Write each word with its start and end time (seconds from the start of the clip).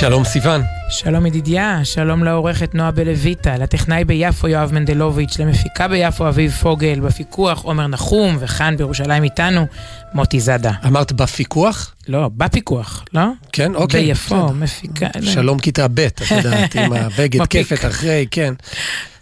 שלום 0.00 0.24
סיון. 0.24 0.62
שלום 0.88 1.26
ידידיה, 1.26 1.80
שלום 1.84 2.24
לעורכת 2.24 2.74
נועה 2.74 2.90
בלויטה, 2.90 3.56
לטכנאי 3.56 4.04
ביפו 4.04 4.48
יואב 4.48 4.72
מנדלוביץ', 4.72 5.38
למפיקה 5.38 5.88
ביפו 5.88 6.28
אביב 6.28 6.52
פוגל, 6.52 7.00
בפיקוח 7.00 7.62
עומר 7.62 7.86
נחום, 7.86 8.36
וכאן 8.40 8.76
בירושלים 8.76 9.22
איתנו 9.22 9.66
מוטי 10.14 10.40
זאדה. 10.40 10.72
אמרת 10.86 11.12
בפיקוח? 11.12 11.94
לא, 12.08 12.30
בפיקוח, 12.36 13.04
לא? 13.14 13.22
כן, 13.52 13.74
אוקיי. 13.74 14.06
ביפו, 14.06 14.48
מפיקה. 14.52 15.06
שלום 15.22 15.58
כיתה 15.58 15.88
ב', 15.88 16.00
את 16.00 16.30
יודעת, 16.30 16.74
עם 16.74 16.92
הבגד 16.96 17.46
כיפת 17.46 17.84
אחרי, 17.84 18.26
כן. 18.30 18.54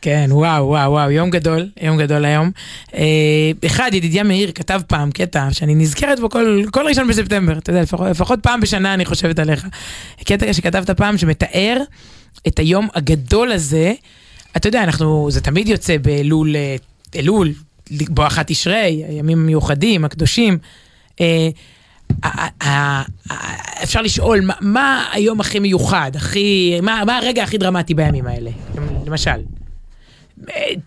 כן, 0.00 0.28
וואו, 0.30 0.66
וואו, 0.66 0.92
וואו, 0.92 1.10
יום 1.10 1.30
גדול, 1.30 1.68
יום 1.80 1.98
גדול 1.98 2.24
היום. 2.24 2.50
אה, 2.94 3.02
אחד, 3.66 3.90
ידידיה 3.94 4.22
מאיר 4.22 4.52
כתב 4.54 4.80
פעם 4.86 5.10
קטע 5.10 5.48
שאני 5.52 5.74
נזכרת 5.74 6.20
בו 6.20 6.30
כל, 6.30 6.62
כל 6.70 6.86
ראשון 6.88 7.08
בספטמבר, 7.08 7.58
אתה 7.58 7.70
יודע, 7.70 7.82
לפחות, 7.82 8.10
לפחות 8.10 8.38
פעם 8.42 8.60
בשנה 8.60 8.94
אני 8.94 9.04
חושבת 9.04 9.38
עליך. 9.38 9.66
קטע 10.24 10.52
שכתבת 10.52 10.90
פעם 10.90 11.18
שמתאר 11.18 11.82
את 12.46 12.58
היום 12.58 12.88
הגדול 12.94 13.52
הזה. 13.52 13.92
אתה 14.56 14.68
יודע, 14.68 14.82
אנחנו, 14.82 15.30
זה 15.30 15.40
תמיד 15.40 15.68
יוצא 15.68 15.96
באלול, 15.98 16.56
אה, 16.56 16.76
אלול, 17.16 17.52
בואכה 18.08 18.44
תשרי, 18.44 19.04
הימים 19.08 19.38
המיוחדים, 19.38 20.04
הקדושים. 20.04 20.58
אה, 21.20 21.48
אפשר 23.82 24.02
לשאול, 24.02 24.40
מה, 24.60 25.04
היום 25.12 25.40
הכי 25.40 25.58
מיוחד, 25.58 26.12
הכי, 26.14 26.78
מה 26.82 27.18
הרגע 27.18 27.42
הכי 27.42 27.58
דרמטי 27.58 27.94
בימים 27.94 28.26
האלה, 28.26 28.50
למשל? 29.06 29.40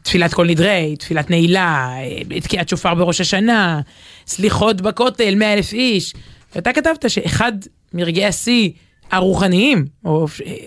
תפילת 0.02 0.34
כל 0.34 0.48
נדרי, 0.48 0.96
תפילת 1.00 1.30
נעילה, 1.30 1.96
תקיעת 2.44 2.70
שופר 2.70 2.96
בראש 2.96 3.22
השנה, 3.22 3.82
סליחות 4.28 4.82
בכותל, 4.82 5.36
מאה 5.36 5.54
אלף 5.54 5.74
איש. 5.74 6.14
ואתה 6.56 6.74
כתבת 6.74 7.10
שאחד 7.10 7.52
מרגעי 7.94 8.26
השיא 8.26 8.70
הרוחניים, 9.12 9.86
או 10.06 10.26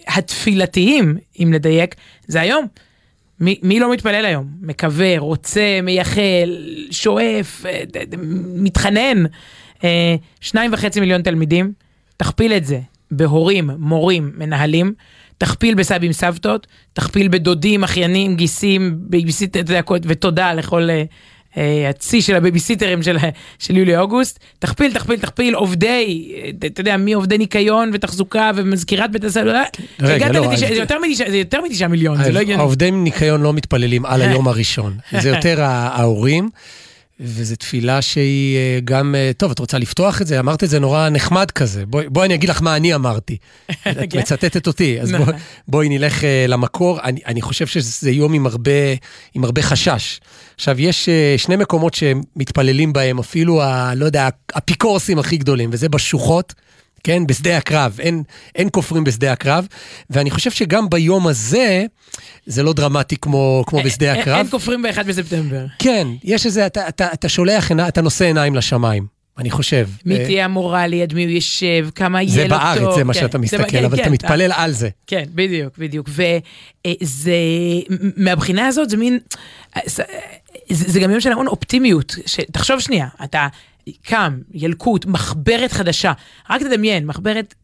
התפילתיים, 0.09 1.17
אם 1.43 1.53
לדייק, 1.53 1.95
זה 2.27 2.41
היום. 2.41 2.67
מי, 3.41 3.59
מי 3.63 3.81
לא 3.81 3.93
מתפלל 3.93 4.25
היום? 4.25 4.47
מקווה, 4.61 5.19
רוצה, 5.19 5.81
מייחל, 5.83 6.59
שואף, 6.91 7.65
מתחנן. 8.55 9.25
שניים 10.41 10.73
וחצי 10.73 11.01
מיליון 11.01 11.23
תלמידים, 11.23 11.73
תכפיל 12.17 12.53
את 12.53 12.65
זה 12.65 12.81
בהורים, 13.11 13.71
מורים, 13.79 14.33
מנהלים. 14.37 14.95
תכפיל 15.39 15.75
בסבים 15.75 16.13
סבתות, 16.13 16.67
תכפיל 16.93 17.29
בדודים, 17.29 17.85
אחיינים, 17.85 18.37
גיסים, 18.37 18.95
בייביסיטר, 18.99 19.63
ותודה 20.05 20.55
לכל 20.55 20.89
אה, 20.89 21.59
הצי 21.91 22.23
של 22.23 22.35
הבייביסיטרים 22.35 23.03
של, 23.03 23.17
של 23.59 23.77
יולי-אוגוסט, 23.77 24.39
תכפיל, 24.59 24.93
תכפיל, 24.93 25.17
תכפיל, 25.17 25.55
עובדי, 25.55 26.33
אתה 26.67 26.81
יודע, 26.81 26.97
מי 26.97 27.13
עובדי 27.13 27.39
ניקיון 27.39 27.91
ותחזוקה 27.93 28.51
ומזכירת 28.57 29.11
בית 29.11 29.25
הספר, 29.25 29.63
רגע, 30.01 30.33
לא, 30.33 30.41
לתשע, 30.41 30.69
זה 31.31 31.37
יותר 31.37 31.61
מתשעה 31.65 31.89
מיליון, 31.89 32.25
זה 32.25 32.33
לא 32.33 32.39
הגיוני. 32.39 32.63
העובדי 32.63 32.91
ניקיון 32.91 33.41
לא 33.43 33.53
מתפללים 33.53 34.07
על 34.07 34.23
היום 34.23 34.49
הראשון, 34.49 34.97
זה 35.21 35.29
יותר 35.29 35.63
ההורים. 35.63 36.51
וזו 37.21 37.57
תפילה 37.57 38.03
שהיא 38.03 38.57
אה, 38.57 38.79
גם, 38.85 39.15
אה, 39.15 39.31
טוב, 39.37 39.51
את 39.51 39.59
רוצה 39.59 39.79
לפתוח 39.79 40.23
את 40.23 40.27
זה? 40.27 40.41
אמרת 40.41 40.65
את 40.65 40.69
זה 40.69 40.79
נורא 40.79 41.09
נחמד 41.09 41.51
כזה. 41.51 41.87
בואי 41.87 42.09
בוא 42.09 42.25
אני 42.25 42.35
אגיד 42.35 42.51
לך 42.51 42.63
מה 42.63 42.77
אני 42.77 42.95
אמרתי. 42.95 43.37
את 43.71 43.77
כן. 44.11 44.19
מצטטת 44.19 44.67
אותי, 44.67 45.01
אז 45.01 45.11
בואי 45.11 45.23
נכון. 45.23 45.35
בוא 45.69 45.85
נלך 45.85 46.25
אה, 46.25 46.45
למקור. 46.49 47.01
אני, 47.01 47.21
אני 47.27 47.43
חושב 47.43 47.67
שזה 47.67 48.11
יום 48.11 48.33
עם 48.33 48.47
הרבה, 48.47 48.71
עם 49.35 49.45
הרבה 49.45 49.63
חשש. 49.63 50.21
עכשיו, 50.55 50.81
יש 50.81 51.09
שני 51.37 51.57
מקומות 51.57 51.95
שמתפללים 51.95 52.93
בהם, 52.93 53.19
אפילו, 53.19 53.63
ה, 53.63 53.95
לא 53.95 54.05
יודע, 54.05 54.29
האפיקורסים 54.53 55.19
הכי 55.19 55.37
גדולים, 55.37 55.71
וזה 55.73 55.89
בשוחות. 55.89 56.55
כן? 57.05 57.27
בשדה 57.27 57.57
הקרב, 57.57 57.97
אין, 58.01 58.23
אין 58.55 58.69
כופרים 58.73 59.05
בשדה 59.05 59.33
הקרב, 59.33 59.67
ואני 60.11 60.31
חושב 60.31 60.51
שגם 60.51 60.91
ביום 60.91 61.27
הזה, 61.27 61.85
זה 62.47 62.63
לא 62.63 62.73
דרמטי 62.73 63.17
כמו, 63.17 63.65
כמו 63.67 63.83
בשדה 63.83 64.13
הקרב. 64.13 64.37
אין 64.37 64.51
כופרים 64.51 64.83
ב-1 64.83 65.03
בספטמבר. 65.03 65.67
כן, 65.79 66.09
יש 66.25 66.47
איזה, 66.47 66.67
אתה, 66.67 66.89
אתה, 66.89 67.13
אתה 67.13 67.29
שולח, 67.29 67.73
אתה 67.73 68.01
נושא 68.01 68.25
עיניים 68.25 68.55
לשמיים. 68.55 69.15
אני 69.39 69.51
חושב. 69.51 69.89
מי 70.07 70.19
אה, 70.19 70.25
תהיה 70.25 70.45
המורה 70.45 70.87
ליד 70.87 71.15
מי 71.15 71.25
הוא 71.25 71.31
יושב, 71.31 71.89
כמה 71.95 72.23
יהיה 72.23 72.49
לו 72.49 72.49
טוב. 72.49 72.59
זה 72.59 72.65
בארץ, 72.65 72.95
זה 72.97 73.05
מה 73.05 73.15
כן, 73.15 73.21
שאתה 73.21 73.39
מסתכל, 73.39 73.71
כן, 73.71 73.85
אבל 73.85 73.97
כן, 73.97 74.03
אתה 74.03 74.11
מתפלל 74.11 74.53
על 74.55 74.73
זה. 74.73 74.89
כן, 75.07 75.25
בדיוק, 75.35 75.79
בדיוק. 75.79 76.09
וזה, 76.09 77.35
מהבחינה 78.17 78.67
הזאת 78.67 78.91
זה 78.91 78.97
מין, 78.97 79.19
זה 80.71 81.01
גם 81.01 81.11
יום 81.11 81.21
של 81.21 81.33
המון 81.33 81.47
אופטימיות. 81.47 82.17
תחשוב 82.53 82.81
שנייה, 82.81 83.07
אתה 83.25 83.47
קם, 84.03 84.39
ילקוט, 84.53 85.07
מחברת 85.07 85.73
חדשה. 85.73 86.13
רק 86.51 86.63
תדמיין, 86.63 87.07
מחברת 87.07 87.55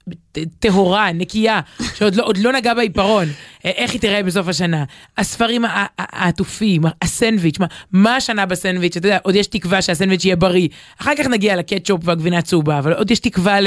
טהורה, 0.59 1.13
נקייה, 1.13 1.61
שעוד 1.95 2.15
לא, 2.15 2.33
לא 2.39 2.53
נגע 2.53 2.75
בעיפרון. 2.75 3.29
אה, 3.65 3.71
איך 3.71 3.93
היא 3.93 4.01
תראה 4.01 4.23
בסוף 4.23 4.49
השנה? 4.49 4.85
הספרים 5.19 5.65
העטופים, 5.99 6.83
הסנדוויץ', 7.03 7.59
מה, 7.59 7.67
מה 7.93 8.17
השנה 8.17 8.47
בסנדוויץ'? 8.47 8.97
אתה 8.97 9.07
יודע, 9.07 9.19
עוד 9.23 9.35
יש 9.35 9.47
תקווה 9.47 9.83
שהסנדוויץ' 9.83 10.25
יהיה 10.25 10.37
בריא. 10.37 10.69
אחר 11.01 11.13
כך 11.19 11.27
נגיע 11.27 11.57
לקטשופ 11.57 12.01
והגבינה 12.05 12.39
הצהובה, 12.39 12.79
אבל 12.79 12.93
עוד 12.93 13.11
יש 13.11 13.19
תקווה 13.19 13.59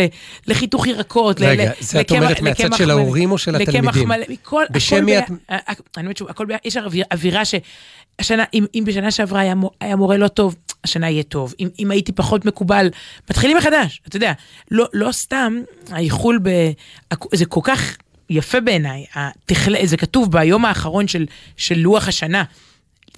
לחיתוך 0.48 0.88
ירקות. 0.88 1.42
רגע, 1.42 1.66
ל, 1.66 1.74
זה 1.80 2.02
את 2.02 2.12
אומרת 2.12 2.42
מהצד 2.42 2.74
של 2.74 2.92
ההורים 2.92 3.32
או 3.32 3.38
של 3.38 3.56
התלמידים? 3.56 4.10
מכל, 4.30 4.64
בשם 4.72 5.06
מי 5.06 5.20
את... 5.20 5.24
אני 5.50 5.78
אומרת 5.98 6.18
שוב, 6.18 6.30
הכל, 6.30 6.46
יש 6.66 6.78
אווירה 7.12 7.46
ש... 7.46 7.56
השנה, 8.20 8.44
אם, 8.54 8.66
אם 8.76 8.84
בשנה 8.86 9.12
שעברה 9.12 9.42
היה, 9.42 9.54
היה 9.82 9.96
מורה 9.96 10.18
לא 10.18 10.28
טוב, 10.28 10.56
השנה 10.84 11.10
יהיה 11.10 11.24
טוב. 11.24 11.54
אם, 11.60 11.70
אם 11.80 11.92
הייתי 11.92 12.12
פחות 12.12 12.46
מקובל, 12.46 12.90
מתחילים 13.30 13.58
מחדש, 13.58 14.02
אתה 14.08 14.18
יודע. 14.18 14.32
לא, 14.72 14.88
לא 14.94 15.12
סתם, 15.12 15.62
האיחול 15.92 16.40
ב... 16.44 16.50
זה 17.34 17.46
כל 17.46 17.62
כך 17.64 17.98
יפה 18.30 18.60
בעיניי, 18.60 19.06
זה 19.84 19.98
כתוב 19.98 20.32
ביום 20.32 20.66
האחרון 20.66 21.08
של, 21.08 21.26
של 21.58 21.80
לוח 21.80 22.08
השנה. 22.08 22.44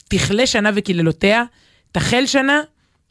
תכלה 0.08 0.48
שנה 0.48 0.70
וקללותיה, 0.76 1.44
תחל 1.92 2.26
שנה 2.26 2.62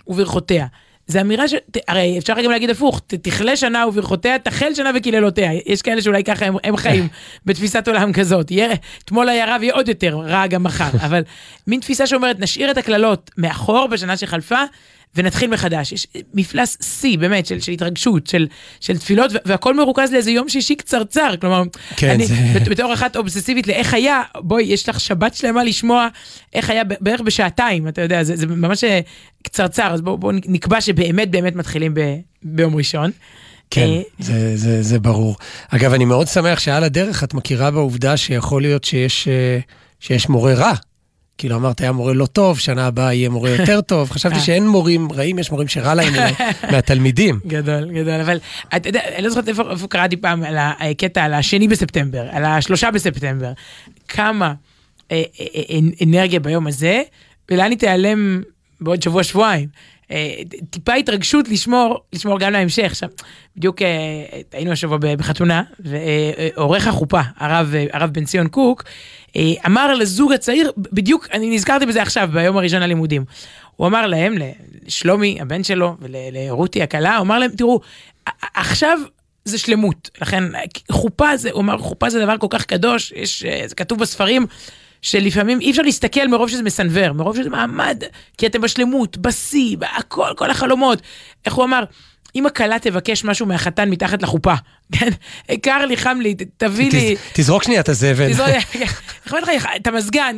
וברכותיה. 0.06 0.66
זה 1.06 1.20
אמירה 1.20 1.48
ש... 1.48 1.54
הרי 1.88 2.18
אפשר 2.18 2.34
גם 2.44 2.50
להגיד 2.50 2.70
הפוך, 2.70 3.00
תכלה 3.06 3.56
שנה 3.56 3.86
וברכותיה, 3.86 4.38
תחל 4.38 4.74
שנה 4.74 4.90
וקללותיה. 4.96 5.50
יש 5.66 5.82
כאלה 5.82 6.02
שאולי 6.02 6.24
ככה 6.24 6.46
הם, 6.46 6.54
הם 6.64 6.76
חיים 6.76 7.08
בתפיסת 7.46 7.88
עולם 7.88 8.12
כזאת. 8.12 8.50
יהיה, 8.50 8.74
אתמול 9.04 9.28
היה 9.28 9.46
רע 9.46 9.56
ויהיה 9.60 9.74
עוד 9.74 9.88
יותר 9.88 10.16
רע 10.16 10.46
גם 10.46 10.62
מחר. 10.62 10.90
אבל 11.06 11.22
מין 11.66 11.80
תפיסה 11.80 12.06
שאומרת, 12.06 12.40
נשאיר 12.40 12.70
את 12.70 12.76
הקללות 12.76 13.30
מאחור 13.38 13.86
בשנה 13.86 14.16
שחלפה, 14.16 14.62
ונתחיל 15.16 15.50
מחדש. 15.50 15.92
יש 15.92 16.06
מפלס 16.34 16.76
שיא, 16.82 17.18
באמת, 17.18 17.46
של, 17.46 17.60
של 17.60 17.72
התרגשות, 17.72 18.26
של, 18.26 18.46
של 18.80 18.98
תפילות, 18.98 19.32
והכל 19.44 19.74
מרוכז 19.76 20.12
לאיזה 20.12 20.30
יום 20.30 20.48
שישי 20.48 20.74
קצרצר. 20.74 21.34
כלומר, 21.40 21.62
כן, 21.96 22.10
אני, 22.10 22.26
זה... 22.26 22.34
בתור 22.70 22.94
אחת 22.94 23.16
אובססיבית 23.16 23.66
לאיך 23.66 23.94
היה, 23.94 24.22
בואי, 24.38 24.62
יש 24.62 24.88
לך 24.88 25.00
שבת 25.00 25.34
שלמה 25.34 25.64
לשמוע 25.64 26.08
איך 26.52 26.70
היה 26.70 26.84
בערך 26.84 27.20
בשעתיים, 27.20 27.88
אתה 27.88 28.02
יודע, 28.02 28.22
זה, 28.22 28.36
זה 28.36 28.46
ממש 28.46 28.84
אה, 28.84 29.00
קצרצר, 29.42 29.86
אז 29.86 30.00
בואו 30.00 30.18
בוא 30.18 30.32
נקבע 30.46 30.80
שבאמת 30.80 31.30
באמת 31.30 31.56
מתחילים 31.56 31.94
ב, 31.94 32.00
ביום 32.42 32.76
ראשון. 32.76 33.10
כן, 33.70 33.88
אה, 33.88 34.02
זה, 34.18 34.56
זה, 34.56 34.82
זה 34.82 34.98
ברור. 34.98 35.36
אגב, 35.68 35.92
אני 35.92 36.04
מאוד 36.04 36.26
שמח 36.26 36.58
שעל 36.58 36.84
הדרך 36.84 37.24
את 37.24 37.34
מכירה 37.34 37.70
בעובדה 37.70 38.16
שיכול 38.16 38.62
להיות 38.62 38.84
שיש, 38.84 39.28
אה, 39.28 39.58
שיש 40.00 40.28
מורה 40.28 40.54
רע. 40.54 40.72
כאילו 41.38 41.56
אמרת, 41.56 41.80
היה 41.80 41.92
מורה 41.92 42.12
לא 42.12 42.26
טוב, 42.26 42.58
שנה 42.58 42.86
הבאה 42.86 43.14
יהיה 43.14 43.28
מורה 43.28 43.50
יותר 43.50 43.80
טוב. 43.80 44.10
חשבתי 44.14 44.40
שאין 44.40 44.68
מורים 44.68 45.12
רעים, 45.12 45.38
יש 45.38 45.50
מורים 45.50 45.68
שרע 45.68 45.94
להם 45.94 46.12
מהתלמידים. 46.72 47.40
גדול, 47.46 47.90
גדול. 47.92 48.20
אבל 48.20 48.38
אתה 48.76 48.88
יודע, 48.88 49.00
אני 49.14 49.22
לא 49.22 49.28
זוכרת 49.28 49.48
איפה, 49.48 49.62
איפה 49.70 49.88
קראתי 49.88 50.16
פעם 50.16 50.42
על 50.42 50.56
הקטע, 50.58 51.24
על 51.24 51.34
השני 51.34 51.68
בספטמבר, 51.68 52.26
על 52.30 52.44
השלושה 52.44 52.90
בספטמבר. 52.90 53.52
כמה 54.08 54.54
אה, 55.10 55.22
אה, 55.40 55.46
אה, 55.70 55.78
אנרגיה 56.02 56.40
ביום 56.40 56.66
הזה, 56.66 57.02
ולאן 57.50 57.70
היא 57.70 57.78
תיעלם 57.78 58.42
בעוד 58.80 59.02
שבוע-שבועיים. 59.02 59.68
אה, 60.14 60.34
טיפה 60.70 60.94
התרגשות 60.94 61.48
לשמור, 61.48 62.00
לשמור 62.12 62.38
גם 62.38 62.52
להמשך. 62.52 62.84
עכשיו, 62.84 63.08
בדיוק 63.56 63.82
אה, 63.82 63.88
היינו 64.52 64.72
השבוע 64.72 64.98
בחתונה, 64.98 65.62
ועורך 65.80 66.86
החופה, 66.86 67.20
הרב, 67.36 67.74
הרב 67.92 68.10
בן 68.10 68.24
ציון 68.24 68.48
קוק, 68.48 68.84
אה, 69.36 69.52
אמר 69.66 69.94
לזוג 69.94 70.32
הצעיר, 70.32 70.72
בדיוק, 70.76 71.28
אני 71.32 71.54
נזכרתי 71.54 71.86
בזה 71.86 72.02
עכשיו, 72.02 72.28
ביום 72.32 72.56
הראשון 72.56 72.80
ללימודים. 72.80 73.24
הוא 73.76 73.86
אמר 73.86 74.06
להם, 74.06 74.34
לשלומי, 74.86 75.38
הבן 75.40 75.64
שלו, 75.64 75.96
ולרותי 76.00 76.82
הכלה, 76.82 77.16
הוא 77.16 77.24
אמר 77.24 77.38
להם, 77.38 77.50
תראו, 77.50 77.80
עכשיו 78.54 78.98
זה 79.44 79.58
שלמות. 79.58 80.10
לכן, 80.20 80.44
חופה 80.90 81.36
זה, 81.36 81.50
הוא 81.50 81.60
אמר, 81.60 81.78
חופה 81.78 82.10
זה 82.10 82.20
דבר 82.20 82.38
כל 82.38 82.46
כך 82.50 82.64
קדוש, 82.64 83.12
יש, 83.16 83.44
זה 83.66 83.74
כתוב 83.74 83.98
בספרים. 83.98 84.46
שלפעמים 85.04 85.60
אי 85.60 85.70
אפשר 85.70 85.82
להסתכל 85.82 86.28
מרוב 86.28 86.48
שזה 86.48 86.62
מסנוור, 86.62 87.12
מרוב 87.12 87.36
שזה 87.36 87.50
מעמד, 87.50 88.02
כי 88.38 88.46
אתם 88.46 88.60
בשלמות, 88.60 89.16
בשיא, 89.16 89.76
הכל, 89.96 90.28
כל 90.36 90.50
החלומות. 90.50 91.02
איך 91.46 91.54
הוא 91.54 91.64
אמר? 91.64 91.84
אם 92.36 92.46
הכלה 92.46 92.78
תבקש 92.78 93.24
משהו 93.24 93.46
מהחתן 93.46 93.90
מתחת 93.90 94.22
לחופה, 94.22 94.54
כן? 94.98 95.08
קר 95.62 95.86
לי, 95.86 95.96
חם 95.96 96.18
לי, 96.20 96.34
תביא 96.56 96.90
לי... 96.92 97.16
תזרוק 97.32 97.62
שנייה 97.62 97.80
את 97.80 97.88
הזבל. 97.88 98.32
תזרוק, 98.32 99.48
לך 99.48 99.66
את 99.76 99.86
המזגן, 99.86 100.36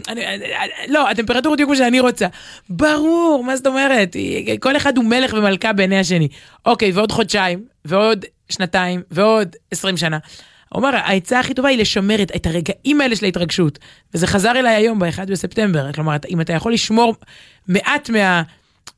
לא, 0.88 1.10
הטמפרטורה 1.10 1.54
בדיוק 1.54 1.68
כמו 1.68 1.76
שאני 1.76 2.00
רוצה. 2.00 2.26
ברור, 2.68 3.44
מה 3.44 3.56
זאת 3.56 3.66
אומרת? 3.66 4.16
כל 4.60 4.76
אחד 4.76 4.96
הוא 4.96 5.04
מלך 5.04 5.32
ומלכה 5.32 5.72
בעיני 5.72 5.98
השני. 5.98 6.28
אוקיי, 6.66 6.92
ועוד 6.92 7.12
חודשיים, 7.12 7.64
ועוד 7.84 8.24
שנתיים, 8.50 9.02
ועוד 9.10 9.56
עשרים 9.70 9.96
שנה. 9.96 10.18
הוא 10.68 10.80
אמר, 10.80 10.96
העצה 10.96 11.40
הכי 11.40 11.54
טובה 11.54 11.68
היא 11.68 11.78
לשמר 11.78 12.22
את, 12.22 12.36
את 12.36 12.46
הרגעים 12.46 13.00
האלה 13.00 13.16
של 13.16 13.24
ההתרגשות. 13.24 13.78
וזה 14.14 14.26
חזר 14.26 14.50
אליי 14.50 14.74
היום, 14.74 14.98
ב-1 14.98 15.24
בספטמבר. 15.26 15.92
כלומר, 15.92 16.16
אם 16.28 16.40
אתה 16.40 16.52
יכול 16.52 16.72
לשמור 16.72 17.14
מעט 17.68 18.10
מה... 18.10 18.42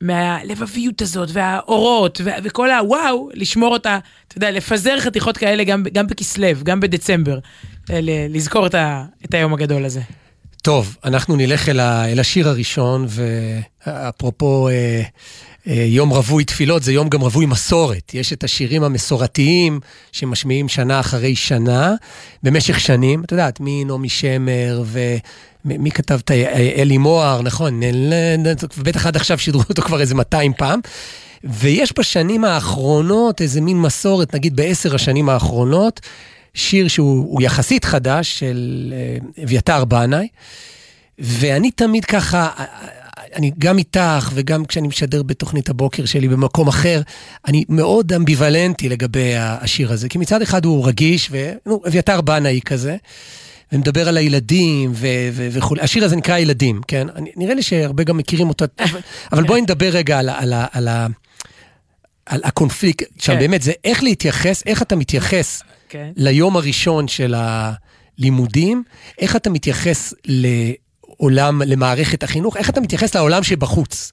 מהלבביות 0.01 1.01
הזאת, 1.01 1.29
והאורות, 1.33 2.21
ו- 2.23 2.29
וכל 2.43 2.71
הוואו, 2.71 3.29
לשמור 3.33 3.73
אותה, 3.73 3.99
אתה 4.27 4.37
יודע, 4.37 4.51
לפזר 4.51 4.99
חתיכות 4.99 5.37
כאלה 5.37 5.63
גם, 5.63 5.83
גם 5.93 6.07
בכסלו, 6.07 6.47
גם 6.63 6.79
בדצמבר, 6.79 7.39
לזכור 8.29 8.67
את, 8.67 8.75
ה- 8.75 9.05
את 9.25 9.33
היום 9.33 9.53
הגדול 9.53 9.85
הזה. 9.85 10.01
טוב, 10.61 10.97
אנחנו 11.05 11.35
נלך 11.35 11.69
אל, 11.69 11.79
ה- 11.79 12.05
אל 12.11 12.19
השיר 12.19 12.49
הראשון, 12.49 13.07
ואפרופו 13.87 14.69
אה, 14.69 15.01
אה, 15.67 15.73
יום 15.87 16.09
רווי 16.09 16.43
תפילות, 16.43 16.83
זה 16.83 16.93
יום 16.93 17.09
גם 17.09 17.21
רווי 17.21 17.45
מסורת. 17.45 18.13
יש 18.13 18.33
את 18.33 18.43
השירים 18.43 18.83
המסורתיים 18.83 19.79
שמשמיעים 20.11 20.69
שנה 20.69 20.99
אחרי 20.99 21.35
שנה, 21.35 21.93
במשך 22.43 22.79
שנים. 22.79 23.23
את 23.23 23.31
יודעת, 23.31 23.57
מנעמי 23.59 24.09
שמר 24.09 24.81
ו... 24.85 24.99
מי 25.65 25.91
כתב 25.91 26.19
את 26.25 26.31
אלי 26.77 26.97
מוהר, 26.97 27.41
נכון, 27.41 27.81
ובטח 28.77 29.05
עד 29.05 29.15
עכשיו 29.15 29.39
שידרו 29.39 29.61
אותו 29.69 29.81
כבר 29.81 30.01
איזה 30.01 30.15
200 30.15 30.53
פעם. 30.53 30.79
ויש 31.43 31.93
בשנים 31.99 32.45
האחרונות 32.45 33.41
איזה 33.41 33.61
מין 33.61 33.81
מסורת, 33.81 34.35
נגיד 34.35 34.55
בעשר 34.55 34.95
השנים 34.95 35.29
האחרונות, 35.29 35.99
שיר 36.53 36.87
שהוא 36.87 37.41
יחסית 37.41 37.85
חדש 37.85 38.39
של 38.39 38.93
אה, 38.95 39.43
אביתר 39.43 39.85
בנאי, 39.85 40.27
ואני 41.19 41.71
תמיד 41.71 42.05
ככה, 42.05 42.49
אני 43.35 43.51
גם 43.59 43.77
איתך 43.77 44.31
וגם 44.33 44.65
כשאני 44.65 44.87
משדר 44.87 45.23
בתוכנית 45.23 45.69
הבוקר 45.69 46.05
שלי 46.05 46.27
במקום 46.27 46.67
אחר, 46.67 47.01
אני 47.47 47.65
מאוד 47.69 48.13
אמביוולנטי 48.13 48.89
לגבי 48.89 49.33
השיר 49.35 49.91
הזה, 49.91 50.09
כי 50.09 50.17
מצד 50.17 50.41
אחד 50.41 50.65
הוא 50.65 50.87
רגיש, 50.87 51.31
ואביתר 51.31 52.21
בנאי 52.21 52.59
כזה. 52.65 52.97
ומדבר 53.71 54.07
על 54.07 54.17
הילדים 54.17 54.93
וכולי. 55.33 55.81
השיר 55.81 56.05
הזה 56.05 56.15
נקרא 56.15 56.37
ילדים, 56.37 56.81
כן? 56.87 57.07
אני, 57.15 57.31
נראה 57.35 57.53
לי 57.53 57.61
שהרבה 57.61 58.03
גם 58.03 58.17
מכירים 58.17 58.49
אותו, 58.49 58.65
אבל, 58.79 58.99
אבל 59.31 59.43
בואי 59.43 59.61
נדבר 59.61 59.89
רגע 59.89 60.19
על, 60.19 60.29
על, 60.29 60.53
על, 60.53 60.87
על, 60.87 61.07
על 62.25 62.41
הקונפליקט 62.43 63.21
שם, 63.21 63.33
כן. 63.33 63.39
באמת, 63.39 63.61
זה 63.61 63.71
איך 63.83 64.03
להתייחס, 64.03 64.63
איך 64.65 64.81
אתה 64.81 64.95
מתייחס 64.95 65.63
כן. 65.89 66.11
ליום 66.15 66.57
הראשון 66.57 67.07
של 67.07 67.35
הלימודים, 67.37 68.83
איך 69.19 69.35
אתה 69.35 69.49
מתייחס 69.49 70.13
לעולם, 70.25 71.61
למערכת 71.65 72.23
החינוך, 72.23 72.57
איך 72.57 72.69
אתה 72.69 72.81
מתייחס 72.81 73.15
לעולם 73.15 73.43
שבחוץ. 73.43 74.11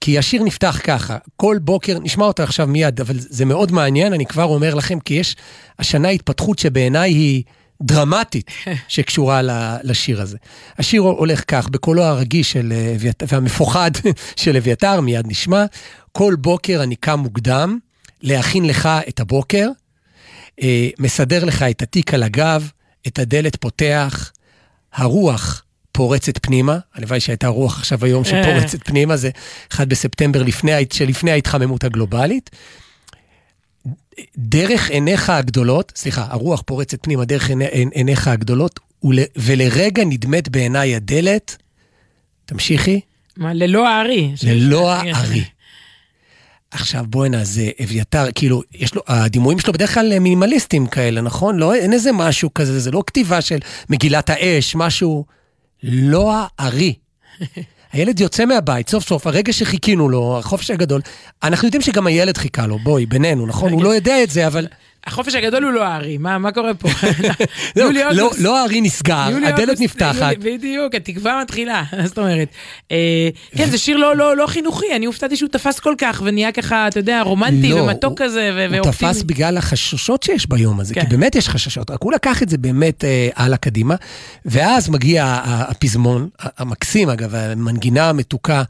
כי 0.00 0.18
השיר 0.18 0.42
נפתח 0.42 0.80
ככה, 0.84 1.16
כל 1.36 1.58
בוקר, 1.60 1.98
נשמע 2.02 2.24
אותה 2.24 2.42
עכשיו 2.42 2.66
מיד, 2.66 3.00
אבל 3.00 3.14
זה 3.18 3.44
מאוד 3.44 3.72
מעניין, 3.72 4.12
אני 4.12 4.26
כבר 4.26 4.44
אומר 4.44 4.74
לכם, 4.74 5.00
כי 5.00 5.14
יש 5.14 5.36
השנה 5.78 6.08
התפתחות 6.08 6.58
שבעיניי 6.58 7.12
היא... 7.12 7.42
דרמטית 7.82 8.50
שקשורה 8.88 9.40
לשיר 9.82 10.22
הזה. 10.22 10.36
השיר 10.78 11.00
הולך 11.00 11.44
כך, 11.46 11.68
בקולו 11.68 12.02
הרגיש 12.02 12.52
של 12.52 12.72
אביתר, 12.96 13.26
והמפוחד 13.28 13.90
של 14.42 14.56
אביתר, 14.56 15.00
מיד 15.00 15.26
נשמע, 15.28 15.64
כל 16.12 16.34
בוקר 16.38 16.82
אני 16.82 16.96
קם 16.96 17.18
מוקדם 17.18 17.78
להכין 18.22 18.64
לך 18.64 18.88
את 19.08 19.20
הבוקר, 19.20 19.68
אה, 20.62 20.88
מסדר 20.98 21.44
לך 21.44 21.62
את 21.62 21.82
התיק 21.82 22.14
על 22.14 22.22
הגב, 22.22 22.70
את 23.06 23.18
הדלת 23.18 23.56
פותח, 23.56 24.32
הרוח 24.92 25.64
פורצת 25.92 26.38
פנימה, 26.46 26.78
הלוואי 26.94 27.20
שהייתה 27.20 27.48
רוח 27.48 27.78
עכשיו 27.78 28.04
היום 28.04 28.24
שפורצת 28.24 28.78
פנימה, 28.84 29.16
זה 29.16 29.30
1 29.72 29.88
בספטמבר 29.88 30.42
לפני, 30.42 30.72
שלפני 30.92 31.30
ההתחממות 31.30 31.84
הגלובלית. 31.84 32.50
דרך 34.36 34.90
עיניך 34.90 35.30
הגדולות, 35.30 35.92
סליחה, 35.96 36.26
הרוח 36.30 36.62
פורצת 36.66 36.98
פנימה 37.02 37.24
דרך 37.24 37.48
עיני, 37.48 37.64
עיניך 37.92 38.28
הגדולות, 38.28 38.80
ול, 39.04 39.18
ולרגע 39.36 40.04
נדמת 40.04 40.48
בעיניי 40.48 40.96
הדלת, 40.96 41.56
תמשיכי. 42.44 43.00
מה, 43.36 43.54
ללא 43.54 43.88
הארי. 43.88 44.34
ללא 44.42 44.90
הארי. 44.92 45.44
עכשיו 46.72 47.04
בואנה, 47.08 47.44
זה 47.44 47.70
אביתר, 47.82 48.24
כאילו, 48.34 48.62
יש 48.74 48.94
לו, 48.94 49.02
הדימויים 49.06 49.58
שלו 49.58 49.72
בדרך 49.72 49.94
כלל 49.94 50.18
מינימליסטים 50.18 50.86
כאלה, 50.86 51.20
נכון? 51.20 51.56
לא, 51.56 51.74
אין 51.74 51.92
איזה 51.92 52.12
משהו 52.12 52.54
כזה, 52.54 52.80
זה 52.80 52.90
לא 52.90 53.02
כתיבה 53.06 53.40
של 53.40 53.58
מגילת 53.90 54.30
האש, 54.30 54.74
משהו... 54.74 55.24
לא 55.82 56.32
הארי. 56.58 56.94
הילד 57.92 58.20
יוצא 58.20 58.44
מהבית, 58.44 58.88
סוף 58.88 59.08
סוף, 59.08 59.26
הרגע 59.26 59.52
שחיכינו 59.52 60.08
לו, 60.08 60.38
החופש 60.38 60.70
הגדול, 60.70 61.00
אנחנו 61.42 61.68
יודעים 61.68 61.82
שגם 61.82 62.06
הילד 62.06 62.36
חיכה 62.36 62.66
לו, 62.66 62.78
בואי, 62.78 63.06
בינינו, 63.06 63.46
נכון? 63.46 63.72
הוא 63.72 63.84
לא 63.84 63.94
יודע 63.94 64.22
את 64.22 64.30
זה, 64.30 64.46
אבל... 64.46 64.66
החופש 65.06 65.34
הגדול 65.34 65.64
הוא 65.64 65.72
לא 65.72 65.84
הארי, 65.84 66.18
מה, 66.18 66.38
מה 66.38 66.52
קורה 66.52 66.74
פה? 66.74 66.88
לא, 67.76 68.30
לא, 68.38 68.58
הארי 68.58 68.80
נסגר, 68.80 69.28
הדלת 69.46 69.80
נפתחת. 69.80 70.36
בדיוק, 70.38 70.94
התקווה 70.94 71.40
מתחילה, 71.42 71.82
זאת 72.06 72.18
אומרת. 72.18 72.48
אה, 72.90 73.28
כן, 73.56 73.70
זה 73.70 73.78
שיר 73.78 73.96
לא, 73.96 74.16
לא, 74.16 74.36
לא 74.36 74.46
חינוכי, 74.46 74.86
אני 74.96 75.06
הופתעתי 75.06 75.36
שהוא 75.36 75.48
תפס 75.48 75.80
כל 75.80 75.94
כך, 75.98 76.22
ונהיה 76.24 76.52
ככה, 76.52 76.88
אתה 76.88 76.98
יודע, 76.98 77.22
רומנטי 77.22 77.72
ומתוק 77.72 78.22
כזה, 78.22 78.50
ואופטימי. 78.54 78.78
הוא 78.78 78.92
תפס 78.92 79.22
בגלל 79.22 79.56
החששות 79.56 80.22
שיש 80.22 80.48
ביום 80.48 80.80
הזה, 80.80 80.94
כי 80.94 81.00
כן. 81.00 81.08
באמת 81.08 81.34
יש 81.34 81.48
חששות, 81.48 81.90
רק 81.90 82.02
הוא 82.02 82.12
לקח 82.12 82.42
את 82.42 82.48
זה 82.48 82.58
באמת 82.58 83.04
אה, 83.04 83.28
הלאה 83.36 83.56
קדימה, 83.56 83.94
ואז 84.44 84.88
מגיע 84.88 85.40
הפזמון, 85.44 86.28
המקסים 86.58 87.10
אגב, 87.10 87.34
המנגינה 87.34 88.08
המתוקה, 88.08 88.62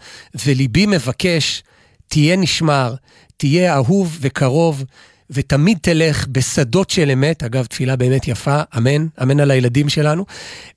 וליבי 0.46 0.86
מבקש, 0.86 1.62
תהיה 2.08 2.36
נשמר, 2.36 2.94
תהיה 3.36 3.74
אהוב 3.74 4.18
וקרוב. 4.20 4.84
ותמיד 5.30 5.78
תלך 5.82 6.26
בשדות 6.28 6.90
של 6.90 7.10
אמת, 7.10 7.42
אגב, 7.42 7.64
תפילה 7.64 7.96
באמת 7.96 8.28
יפה, 8.28 8.60
אמן, 8.76 9.06
אמן 9.22 9.40
על 9.40 9.50
הילדים 9.50 9.88
שלנו, 9.88 10.24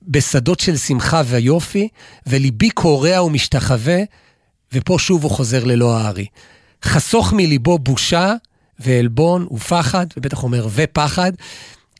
בשדות 0.02 0.60
של 0.60 0.76
שמחה 0.76 1.22
ויופי, 1.26 1.88
וליבי 2.26 2.70
קורע 2.70 3.22
ומשתחווה, 3.22 3.98
ופה 4.72 4.96
שוב 4.98 5.22
הוא 5.22 5.30
חוזר 5.30 5.64
ללא 5.64 5.98
הארי. 5.98 6.26
חסוך 6.84 7.32
מליבו 7.32 7.78
בושה 7.78 8.34
ועלבון 8.78 9.46
ופחד, 9.50 10.06
ובטח 10.16 10.42
אומר 10.42 10.68
ופחד, 10.74 11.32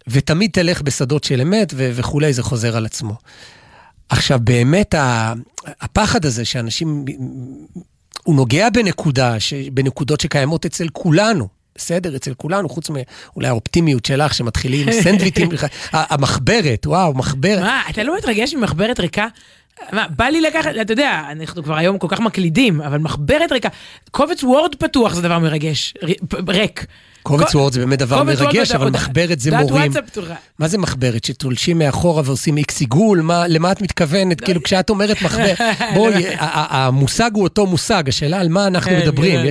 ותמיד 0.09 0.50
תלך 0.50 0.82
בשדות 0.82 1.25
של 1.25 1.40
אמת 1.40 1.73
ו- 1.76 1.90
וכולי, 1.94 2.32
זה 2.32 2.42
חוזר 2.42 2.76
על 2.76 2.87
עצמו. 2.87 3.14
עכשיו, 4.09 4.40
באמת 4.44 4.94
הפחד 5.80 6.25
הזה 6.25 6.44
שאנשים, 6.44 7.04
הוא 8.25 8.37
נוגע 8.37 8.70
בנקודה, 8.70 9.37
בנקודות 9.73 10.20
שקיימות 10.20 10.66
אצל 10.66 10.88
כולנו. 10.92 11.55
בסדר 11.76 12.16
אצל 12.16 12.35
כולנו, 12.35 12.68
חוץ 12.68 12.90
מאולי 12.90 13.49
האופטימיות 13.49 14.04
שלך, 14.04 14.35
שמתחילים 14.35 14.92
סנדוויטים, 14.92 15.49
המחברת, 15.92 16.87
וואו, 16.87 17.14
מחברת. 17.14 17.62
מה, 17.62 17.83
אתה 17.90 18.02
לא 18.02 18.16
מתרגש 18.16 18.54
ממחברת 18.54 19.00
ריקה? 19.00 19.26
מה, 19.92 20.06
בא 20.16 20.25
לי 20.25 20.40
לקחת, 20.40 20.71
אתה 20.80 20.92
יודע, 20.92 21.23
אנחנו 21.30 21.62
כבר 21.62 21.76
היום 21.76 21.99
כל 21.99 22.06
כך 22.11 22.21
מקלידים, 22.21 22.80
אבל 22.80 22.99
מחברת 22.99 23.52
ריקה, 23.52 23.68
קובץ 24.11 24.42
וורד 24.45 24.75
פתוח 24.75 25.14
זה 25.14 25.23
דבר 25.23 25.38
מרגש, 25.38 25.95
ריק. 26.49 26.87
קובץ 27.26 27.54
וורד 27.54 27.73
זה 27.73 27.80
באמת 27.80 27.99
דבר 27.99 28.23
מרגש, 28.23 28.71
אבל 28.73 28.90
מחברת 28.90 29.40
זה 29.40 29.59
מורים. 29.59 29.92
מה 30.59 30.68
זה 30.68 30.78
מחברת? 30.78 31.25
שתולשים 31.25 31.78
מאחורה 31.78 32.23
ועושים 32.25 32.56
איקס 32.56 32.80
עיגול? 32.80 33.30
למה 33.49 33.73
את 33.73 33.83
מתכוונת? 33.83 34.40
כאילו, 34.40 34.62
כשאת 34.62 34.90
אומרת 34.90 35.23
מחברת, 35.23 35.59
בואי, 35.95 36.25
המושג 36.38 37.30
הוא 37.35 37.42
אותו 37.42 37.66
מושג, 37.66 38.09
השאלה 38.09 38.40
על 38.40 38.49
מה 38.49 38.66
אנחנו 38.66 38.90
כן, 38.90 38.99
מדברים. 38.99 39.40
כן. 39.42 39.49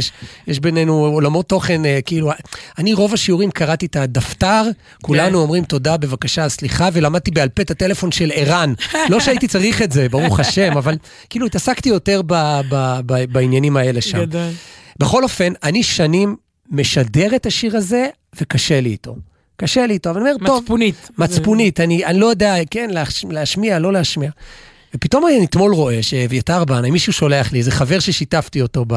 יש 0.47 0.59
בינינו 0.59 0.93
עולמות 1.05 1.49
תוכן, 1.49 1.85
אה, 1.85 1.99
כאילו, 2.05 2.31
אני 2.77 2.93
רוב 2.93 3.13
השיעורים 3.13 3.51
קראתי 3.51 3.85
את 3.85 3.95
הדפתר, 3.95 4.63
כולנו 5.01 5.29
כן. 5.29 5.35
אומרים 5.35 5.63
תודה, 5.63 5.97
בבקשה, 5.97 6.49
סליחה, 6.49 6.89
ולמדתי 6.93 7.31
בעל 7.31 7.49
פה 7.49 7.61
את 7.61 7.71
הטלפון 7.71 8.11
של 8.11 8.31
ערן. 8.33 8.73
לא 9.09 9.19
שהייתי 9.19 9.47
צריך 9.47 9.81
את 9.81 9.91
זה, 9.91 10.07
ברוך 10.19 10.39
השם, 10.39 10.77
אבל 10.81 10.97
כאילו 11.29 11.45
התעסקתי 11.45 11.89
יותר 11.89 12.21
בעניינים 13.31 13.77
האלה 13.77 14.01
שם. 14.01 14.19
בכל 14.99 15.23
אופן, 15.23 15.53
אני 15.63 15.83
שנים 15.83 16.35
משדר 16.69 17.35
את 17.35 17.45
השיר 17.45 17.77
הזה, 17.77 18.07
וקשה 18.41 18.81
לי 18.81 18.89
איתו. 18.89 19.15
קשה 19.57 19.85
לי 19.85 19.93
איתו, 19.93 20.09
אבל 20.09 20.21
אני 20.21 20.31
אומר, 20.31 20.47
טוב... 20.47 20.61
מצפונית. 20.63 21.09
מצפונית, 21.17 21.79
אני, 21.79 22.05
אני 22.05 22.19
לא 22.19 22.25
יודע, 22.25 22.55
כן, 22.71 22.89
להשמיע, 23.29 23.79
לא 23.79 23.93
להשמיע. 23.93 24.29
ופתאום 24.95 25.27
אני 25.27 25.45
אתמול 25.45 25.73
רואה 25.73 26.03
שאביתר 26.03 26.65
בנה, 26.65 26.91
מישהו 26.91 27.13
שולח 27.13 27.51
לי, 27.51 27.59
איזה 27.59 27.71
חבר 27.71 27.99
ששיתפתי 27.99 28.61
אותו 28.61 28.85
ב, 28.87 28.93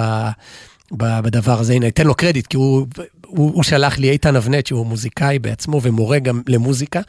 ב, 0.93 1.21
בדבר 1.21 1.61
הזה, 1.61 1.73
הנה, 1.73 1.89
אתן 1.89 2.07
לו 2.07 2.15
קרדיט, 2.15 2.47
כי 2.47 2.57
הוא, 2.57 2.87
הוא, 3.27 3.53
הוא 3.55 3.63
שלח 3.63 3.99
לי, 3.99 4.11
איתן 4.11 4.37
אבנט, 4.37 4.67
שהוא 4.67 4.87
מוזיקאי 4.87 5.39
בעצמו 5.39 5.81
ומורה 5.83 6.19
גם 6.19 6.43
למוזיקה. 6.47 7.01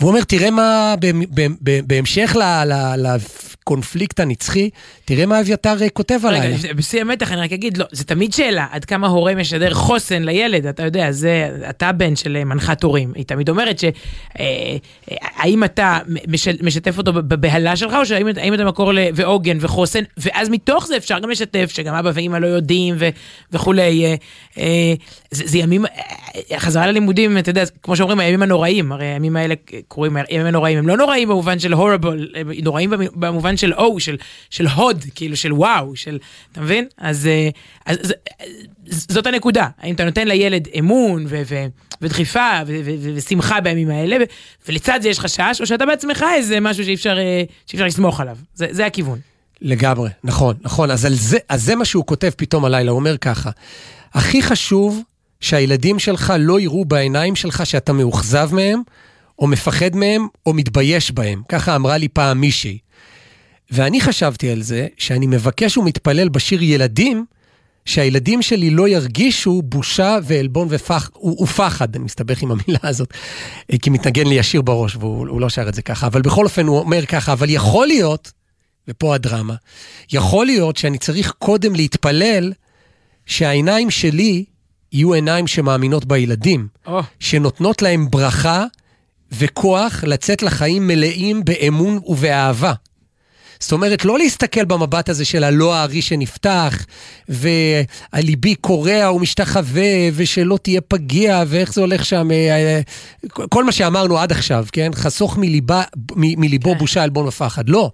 והוא 0.00 0.10
אומר, 0.10 0.22
תראה 0.24 0.50
מה, 0.50 0.94
בהמשך 1.86 2.36
לקונפליקט 2.96 4.20
הנצחי, 4.20 4.70
תראה 5.04 5.26
מה 5.26 5.40
אביתר 5.40 5.82
אה, 5.82 5.88
כותב 5.88 6.20
עליי. 6.24 6.40
רגע, 6.40 6.72
בשיא 6.72 7.00
המתח 7.00 7.32
אני 7.32 7.40
רק 7.40 7.52
אגיד, 7.52 7.76
לא, 7.76 7.84
זה 7.92 8.04
תמיד 8.04 8.32
שאלה, 8.32 8.66
עד 8.70 8.84
כמה 8.84 9.06
הורה 9.06 9.34
משדר 9.34 9.74
חוסן 9.74 10.22
לילד, 10.22 10.66
אתה 10.66 10.82
יודע, 10.82 11.12
זה, 11.12 11.50
אתה 11.70 11.92
בן 11.92 12.16
של 12.16 12.36
אה, 12.36 12.44
מנחת 12.44 12.82
הורים. 12.82 13.12
היא 13.14 13.24
תמיד 13.24 13.48
אומרת 13.48 13.78
ש... 13.78 13.84
אה, 14.38 14.76
האם 15.36 15.64
אתה 15.64 15.98
משתף 16.62 16.98
אותו 16.98 17.12
בבהלה 17.12 17.76
שלך, 17.76 17.94
או 17.94 18.06
שהאם 18.06 18.54
אתה 18.54 18.64
מקור 18.64 18.92
ועוגן 19.14 19.58
וחוסן, 19.60 20.02
ואז 20.16 20.48
מתוך 20.48 20.86
זה 20.86 20.96
אפשר 20.96 21.18
גם 21.18 21.30
לשתף, 21.30 21.70
שגם 21.74 21.94
אבא 21.94 22.10
ואמא 22.14 22.36
לא 22.36 22.46
יודעים 22.46 22.94
וכולי. 23.52 24.16
זה 25.30 25.58
ימים, 25.58 25.84
חזרה 26.56 26.86
ללימודים, 26.86 27.38
אתה 27.38 27.50
יודע, 27.50 27.64
כמו 27.82 27.96
שאומרים, 27.96 28.20
הימים 28.20 28.42
הנוראים, 28.42 28.92
הרי 28.92 29.06
הימים 29.06 29.36
האלה 29.36 29.54
קוראים 29.90 30.16
הימים 30.16 30.46
הנוראים, 30.46 30.78
הם 30.78 30.88
לא 30.88 30.96
נוראים 30.96 31.28
במובן 31.28 31.58
של 31.58 31.72
הורבל, 31.72 32.28
הם 32.34 32.50
נוראים 32.62 32.92
במובן 33.14 33.56
של 33.56 33.74
או, 33.74 34.00
של, 34.00 34.16
של 34.50 34.66
הוד, 34.66 35.04
כאילו 35.14 35.36
של 35.36 35.52
וואו, 35.52 35.96
של, 35.96 36.18
אתה 36.52 36.60
מבין? 36.60 36.86
אז, 36.98 37.26
אה, 37.26 37.48
אז, 37.86 37.98
אז 38.02 38.14
זאת 39.08 39.26
הנקודה, 39.26 39.68
האם 39.78 39.94
אתה 39.94 40.04
נותן 40.04 40.28
לילד 40.28 40.68
אמון 40.78 41.24
ו, 41.28 41.42
ו, 41.46 41.66
ודחיפה 42.02 42.50
ו, 42.66 42.80
ו, 42.84 42.90
ו, 43.00 43.10
ושמחה 43.14 43.60
בימים 43.60 43.90
האלה, 43.90 44.16
ו, 44.16 44.22
ולצד 44.68 44.98
זה 45.02 45.08
יש 45.08 45.20
חשש, 45.20 45.60
או 45.60 45.66
שאתה 45.66 45.86
בעצמך 45.86 46.24
איזה 46.34 46.60
משהו 46.60 46.84
שאי 46.84 46.94
אפשר, 46.94 47.18
אה, 47.18 47.42
שאי 47.66 47.76
אפשר 47.76 47.86
לסמוך 47.86 48.20
עליו, 48.20 48.36
זה, 48.54 48.66
זה 48.70 48.86
הכיוון. 48.86 49.18
לגמרי, 49.62 50.10
נכון, 50.24 50.56
נכון, 50.62 50.90
אז, 50.90 51.06
זה, 51.10 51.38
אז 51.48 51.62
זה 51.62 51.76
מה 51.76 51.84
שהוא 51.84 52.06
כותב 52.06 52.30
פתאום 52.36 52.64
הלילה, 52.64 52.90
הוא 52.90 52.98
אומר 52.98 53.16
ככה, 53.16 53.50
הכי 54.14 54.42
חשוב 54.42 55.02
שהילדים 55.40 55.98
שלך 55.98 56.32
לא 56.38 56.60
יראו 56.60 56.84
בעיניים 56.84 57.36
שלך 57.36 57.66
שאתה 57.66 57.92
מאוכזב 57.92 58.48
מהם, 58.52 58.82
או 59.40 59.46
מפחד 59.46 59.96
מהם, 59.96 60.26
או 60.46 60.52
מתבייש 60.52 61.10
בהם. 61.10 61.42
ככה 61.48 61.76
אמרה 61.76 61.96
לי 61.96 62.08
פעם 62.08 62.40
מישהי. 62.40 62.78
ואני 63.70 64.00
חשבתי 64.00 64.50
על 64.50 64.62
זה, 64.62 64.86
שאני 64.98 65.26
מבקש 65.26 65.76
ומתפלל 65.76 66.28
בשיר 66.28 66.62
ילדים, 66.62 67.24
שהילדים 67.84 68.42
שלי 68.42 68.70
לא 68.70 68.88
ירגישו 68.88 69.62
בושה 69.62 70.18
ועלבון 70.24 70.68
ופח, 70.70 71.10
ופחד, 71.42 71.96
אני 71.96 72.04
מסתבך 72.04 72.42
עם 72.42 72.50
המילה 72.50 72.78
הזאת, 72.82 73.14
כי 73.82 73.90
מתנגן 73.90 74.26
לי 74.26 74.34
ישיר 74.34 74.62
בראש, 74.62 74.96
והוא 74.96 75.40
לא 75.40 75.48
שר 75.48 75.68
את 75.68 75.74
זה 75.74 75.82
ככה, 75.82 76.06
אבל 76.06 76.22
בכל 76.22 76.44
אופן 76.44 76.66
הוא 76.66 76.78
אומר 76.78 77.06
ככה, 77.06 77.32
אבל 77.32 77.50
יכול 77.50 77.86
להיות, 77.86 78.32
ופה 78.88 79.14
הדרמה, 79.14 79.54
יכול 80.12 80.46
להיות 80.46 80.76
שאני 80.76 80.98
צריך 80.98 81.32
קודם 81.38 81.74
להתפלל 81.74 82.52
שהעיניים 83.26 83.90
שלי 83.90 84.44
יהיו 84.92 85.14
עיניים 85.14 85.46
שמאמינות 85.46 86.04
בילדים, 86.04 86.68
oh. 86.86 86.90
שנותנות 87.20 87.82
להם 87.82 88.10
ברכה 88.10 88.64
וכוח 89.32 90.04
לצאת 90.04 90.42
לחיים 90.42 90.86
מלאים 90.86 91.44
באמון 91.44 91.98
ובאהבה. 92.06 92.72
זאת 93.60 93.72
אומרת, 93.72 94.04
לא 94.04 94.18
להסתכל 94.18 94.64
במבט 94.64 95.08
הזה 95.08 95.24
של 95.24 95.44
הלא 95.44 95.74
הארי 95.74 96.02
שנפתח, 96.02 96.86
והליבי 97.28 98.54
קורע 98.54 99.12
ומשתחווה, 99.12 100.08
ושלא 100.14 100.58
תהיה 100.62 100.80
פגיע, 100.80 101.42
ואיך 101.46 101.72
זה 101.74 101.80
הולך 101.80 102.04
שם, 102.04 102.30
אה, 102.30 102.36
אה, 102.36 102.80
כל 103.48 103.64
מה 103.64 103.72
שאמרנו 103.72 104.18
עד 104.18 104.32
עכשיו, 104.32 104.66
כן? 104.72 104.90
חסוך 104.94 105.38
מליבה, 105.38 105.82
מליבו 106.16 106.72
כן. 106.72 106.78
בושה, 106.78 107.02
עלבון 107.02 107.26
ופחד. 107.26 107.68
לא. 107.68 107.90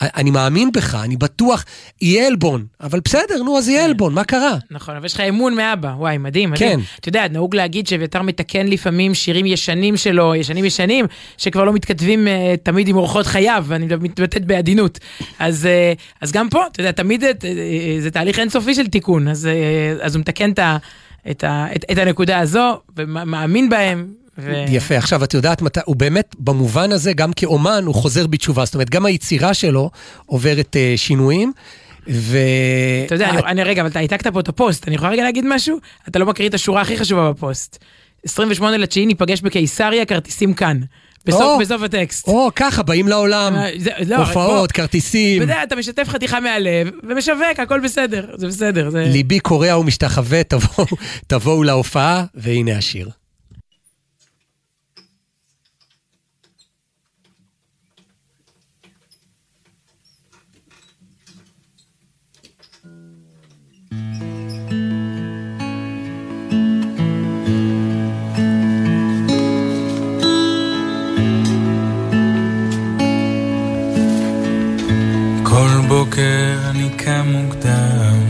אני 0.00 0.30
מאמין 0.30 0.72
בך, 0.72 0.94
אני 0.94 1.16
בטוח, 1.16 1.64
יהיה 2.00 2.26
עלבון, 2.26 2.66
אבל 2.80 3.00
בסדר, 3.04 3.42
נו, 3.42 3.58
אז 3.58 3.68
יהיה 3.68 3.80
כן. 3.80 3.84
עלבון, 3.84 4.14
מה 4.14 4.24
קרה? 4.24 4.56
נכון, 4.70 4.96
אבל 4.96 5.06
יש 5.06 5.14
לך 5.14 5.20
אמון 5.20 5.54
מאבא, 5.54 5.88
וואי, 5.88 6.18
מדהים, 6.18 6.50
מדהים. 6.50 6.80
כן. 6.80 6.84
אתה 7.00 7.08
יודע, 7.08 7.28
נהוג 7.28 7.56
להגיד 7.56 7.86
שאביתר 7.86 8.22
מתקן 8.22 8.66
לפעמים 8.66 9.14
שירים 9.14 9.46
ישנים 9.46 9.96
שלו, 9.96 10.34
ישנים 10.34 10.64
ישנים, 10.64 11.06
שכבר 11.36 11.64
לא 11.64 11.72
מתכתבים 11.72 12.26
uh, 12.26 12.30
תמיד 12.62 12.88
עם 12.88 12.96
אורחות 12.96 13.26
חייו, 13.26 13.64
ואני 13.68 13.86
מתבטאת 14.00 14.44
בעדינות. 14.44 14.98
אז, 15.38 15.68
uh, 15.96 16.00
אז 16.20 16.32
גם 16.32 16.48
פה, 16.48 16.66
אתה 16.66 16.80
יודע, 16.80 16.92
תמיד 16.92 17.24
uh, 17.24 17.26
זה 18.00 18.10
תהליך 18.10 18.38
אינסופי 18.38 18.74
של 18.74 18.86
תיקון, 18.86 19.28
אז, 19.28 19.48
אז 20.00 20.14
הוא 20.14 20.20
מתקן 20.20 20.50
את, 20.50 20.58
את, 21.30 21.44
את, 21.76 21.84
את 21.92 21.98
הנקודה 21.98 22.38
הזו, 22.38 22.80
ומאמין 22.96 23.68
בהם, 23.68 24.21
ו... 24.38 24.64
יפה, 24.68 24.96
עכשיו 24.96 25.24
את 25.24 25.34
יודעת 25.34 25.62
מתי, 25.62 25.80
הוא 25.84 25.96
באמת, 25.96 26.34
במובן 26.38 26.92
הזה, 26.92 27.12
גם 27.12 27.32
כאומן, 27.32 27.84
הוא 27.86 27.94
חוזר 27.94 28.26
בתשובה. 28.26 28.64
זאת 28.64 28.74
אומרת, 28.74 28.90
גם 28.90 29.06
היצירה 29.06 29.54
שלו 29.54 29.90
עוברת 30.26 30.76
uh, 30.76 30.98
שינויים. 30.98 31.52
ו... 32.08 32.38
אתה 33.06 33.14
יודע, 33.14 33.30
אני, 33.30 33.42
אני 33.46 33.62
רגע, 33.62 33.82
אבל 33.82 33.90
אתה 33.90 33.98
העתקת 33.98 34.26
פה 34.26 34.40
את 34.40 34.48
הפוסט, 34.48 34.88
אני 34.88 34.94
יכולה 34.94 35.10
רגע 35.10 35.22
להגיד 35.22 35.44
משהו? 35.48 35.78
אתה 36.08 36.18
לא 36.18 36.26
מקריא 36.26 36.48
את 36.48 36.54
השורה 36.54 36.80
הכי 36.80 36.96
חשובה 36.96 37.32
בפוסט. 37.32 37.78
28 38.24 38.76
לתשיעי 38.76 39.06
ניפגש 39.06 39.40
בקיסריה, 39.40 40.04
כרטיסים 40.04 40.54
כאן. 40.54 40.80
בסוף, 41.26 41.42
או, 41.42 41.58
בסוף 41.58 41.82
הטקסט. 41.82 42.28
או, 42.28 42.48
ככה, 42.56 42.82
באים 42.82 43.08
לעולם, 43.08 43.54
אה, 43.56 43.70
זה, 43.78 43.90
לא, 44.06 44.16
הופעות, 44.16 44.72
כרטיסים. 44.72 45.42
אתה 45.42 45.52
יודע, 45.52 45.62
אתה 45.62 45.76
משתף 45.76 46.08
חתיכה 46.08 46.40
מהלב, 46.40 46.90
ומשווק, 47.08 47.60
הכל 47.62 47.80
בסדר, 47.80 48.26
זה 48.36 48.46
בסדר. 48.46 48.90
זה... 48.90 49.04
ליבי 49.04 49.40
קורע 49.40 49.78
ומשתחווה, 49.78 50.44
תבואו, 50.44 50.86
תבואו 51.26 51.62
להופעה, 51.62 52.24
והנה 52.34 52.78
השיר. 52.78 53.10
בוקר 76.04 76.58
אני 76.70 76.90
קם 76.96 77.26
מוקדם 77.26 78.20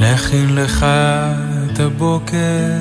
להכין 0.00 0.54
לך 0.54 0.86
את 1.72 1.80
הבוקר. 1.80 2.78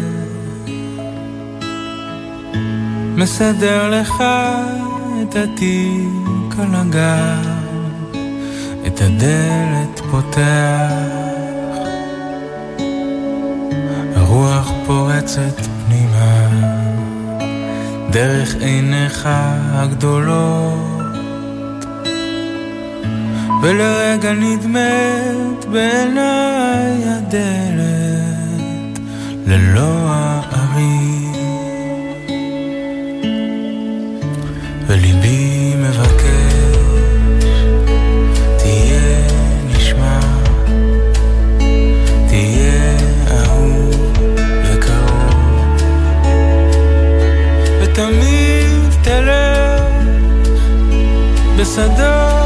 מסדר 3.15 3.89
לך 3.89 4.23
את 5.21 5.35
התיק 5.35 6.59
על 6.59 6.75
הגב. 6.75 7.47
את 8.87 9.01
הדלת 9.01 10.01
פותח. 10.11 10.91
הרוח 14.15 14.71
פורצת 14.85 15.61
פנימה. 15.85 16.47
דרך 18.09 18.55
עיניך 18.55 19.29
הגדולות 19.73 21.00
ולרגע 23.61 24.33
נדמת 24.33 25.65
בעיניי 25.65 27.03
הדלת 27.05 28.99
ללא 29.47 29.97
הערים. 30.05 31.31
וליבי 34.87 35.73
מבקש 35.77 36.55
תהיה 38.57 39.27
נשמע 39.75 40.19
תהיה 42.27 42.97
אהוב 43.31 44.13
וקרוב. 44.65 45.81
ותמיד 47.81 48.91
תלך 49.03 49.81
בשדות 51.57 52.40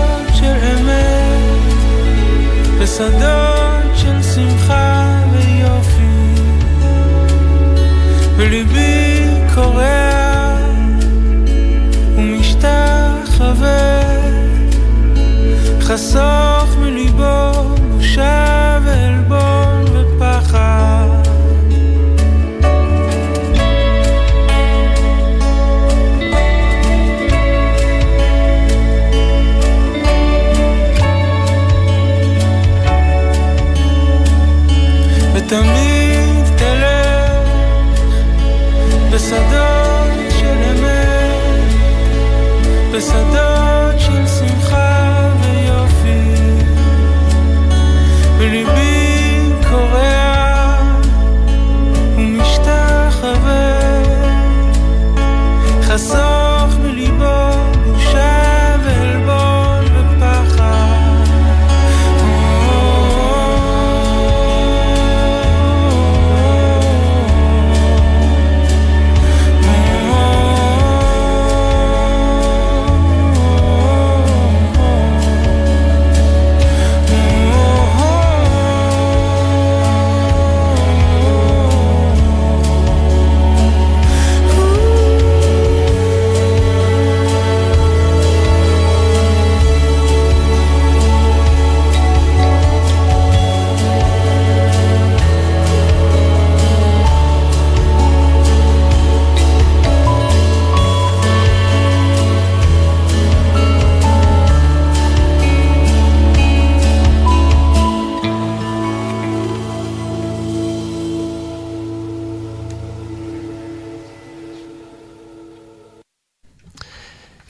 בשדות 2.96 3.65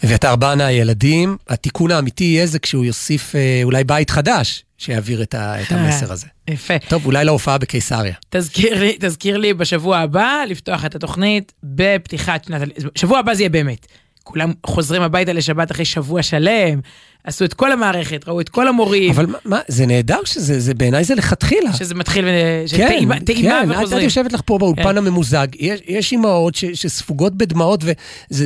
אביתר 0.05 0.35
בנה, 0.35 0.65
הילדים, 0.65 1.37
התיקון 1.47 1.91
האמיתי 1.91 2.23
יהיה 2.23 2.45
זה 2.45 2.59
כשהוא 2.59 2.85
יוסיף 2.85 3.35
אה, 3.35 3.61
אולי 3.63 3.83
בית 3.83 4.09
חדש, 4.09 4.63
שיעביר 4.77 5.21
את, 5.21 5.33
ה, 5.33 5.61
את 5.61 5.71
המסר 5.71 6.11
הזה. 6.11 6.27
יפה. 6.47 6.79
טוב, 6.79 7.05
אולי 7.05 7.25
להופעה 7.25 7.57
בקיסריה. 7.57 8.13
תזכיר 8.29 8.79
לי, 8.79 8.97
תזכיר 8.99 9.37
לי 9.37 9.53
בשבוע 9.53 9.97
הבא 9.97 10.43
לפתוח 10.47 10.85
את 10.85 10.95
התוכנית 10.95 11.53
בפתיחת 11.63 12.43
שנת... 12.43 12.61
שבוע 12.95 13.19
הבא 13.19 13.33
זה 13.33 13.41
יהיה 13.41 13.49
באמת. 13.49 13.87
כולם 14.23 14.53
חוזרים 14.65 15.01
הביתה 15.01 15.33
לשבת 15.33 15.71
אחרי 15.71 15.85
שבוע 15.85 16.23
שלם, 16.23 16.79
עשו 17.25 17.45
את 17.45 17.53
כל 17.53 17.71
המערכת, 17.71 18.27
ראו 18.27 18.41
את 18.41 18.49
כל 18.49 18.67
המורים, 18.67 19.11
אבל 19.11 19.25
מה, 19.45 19.59
זה 19.67 19.85
נהדר 19.85 20.19
שזה, 20.25 20.59
זה, 20.59 20.73
בעיניי 20.73 21.03
זה 21.03 21.15
לכתחילה. 21.15 21.73
שזה 21.73 21.95
מתחיל, 21.95 22.25
כן, 22.77 22.87
טעימה 22.87 23.15
כן, 23.15 23.23
את- 23.23 23.29
את 23.71 23.77
וחוזרים. 23.77 24.03
יושבת 24.03 24.33
לך 24.33 24.41
פה 24.45 24.57
באולפן 24.57 24.97
הממוזג, 24.97 25.47
יש, 25.59 25.79
יש 25.87 26.11
אימהות 26.11 26.55
ש- 26.55 26.65
שספוגות 26.65 27.35
בדמעות, 27.37 27.83
וזה 27.83 27.95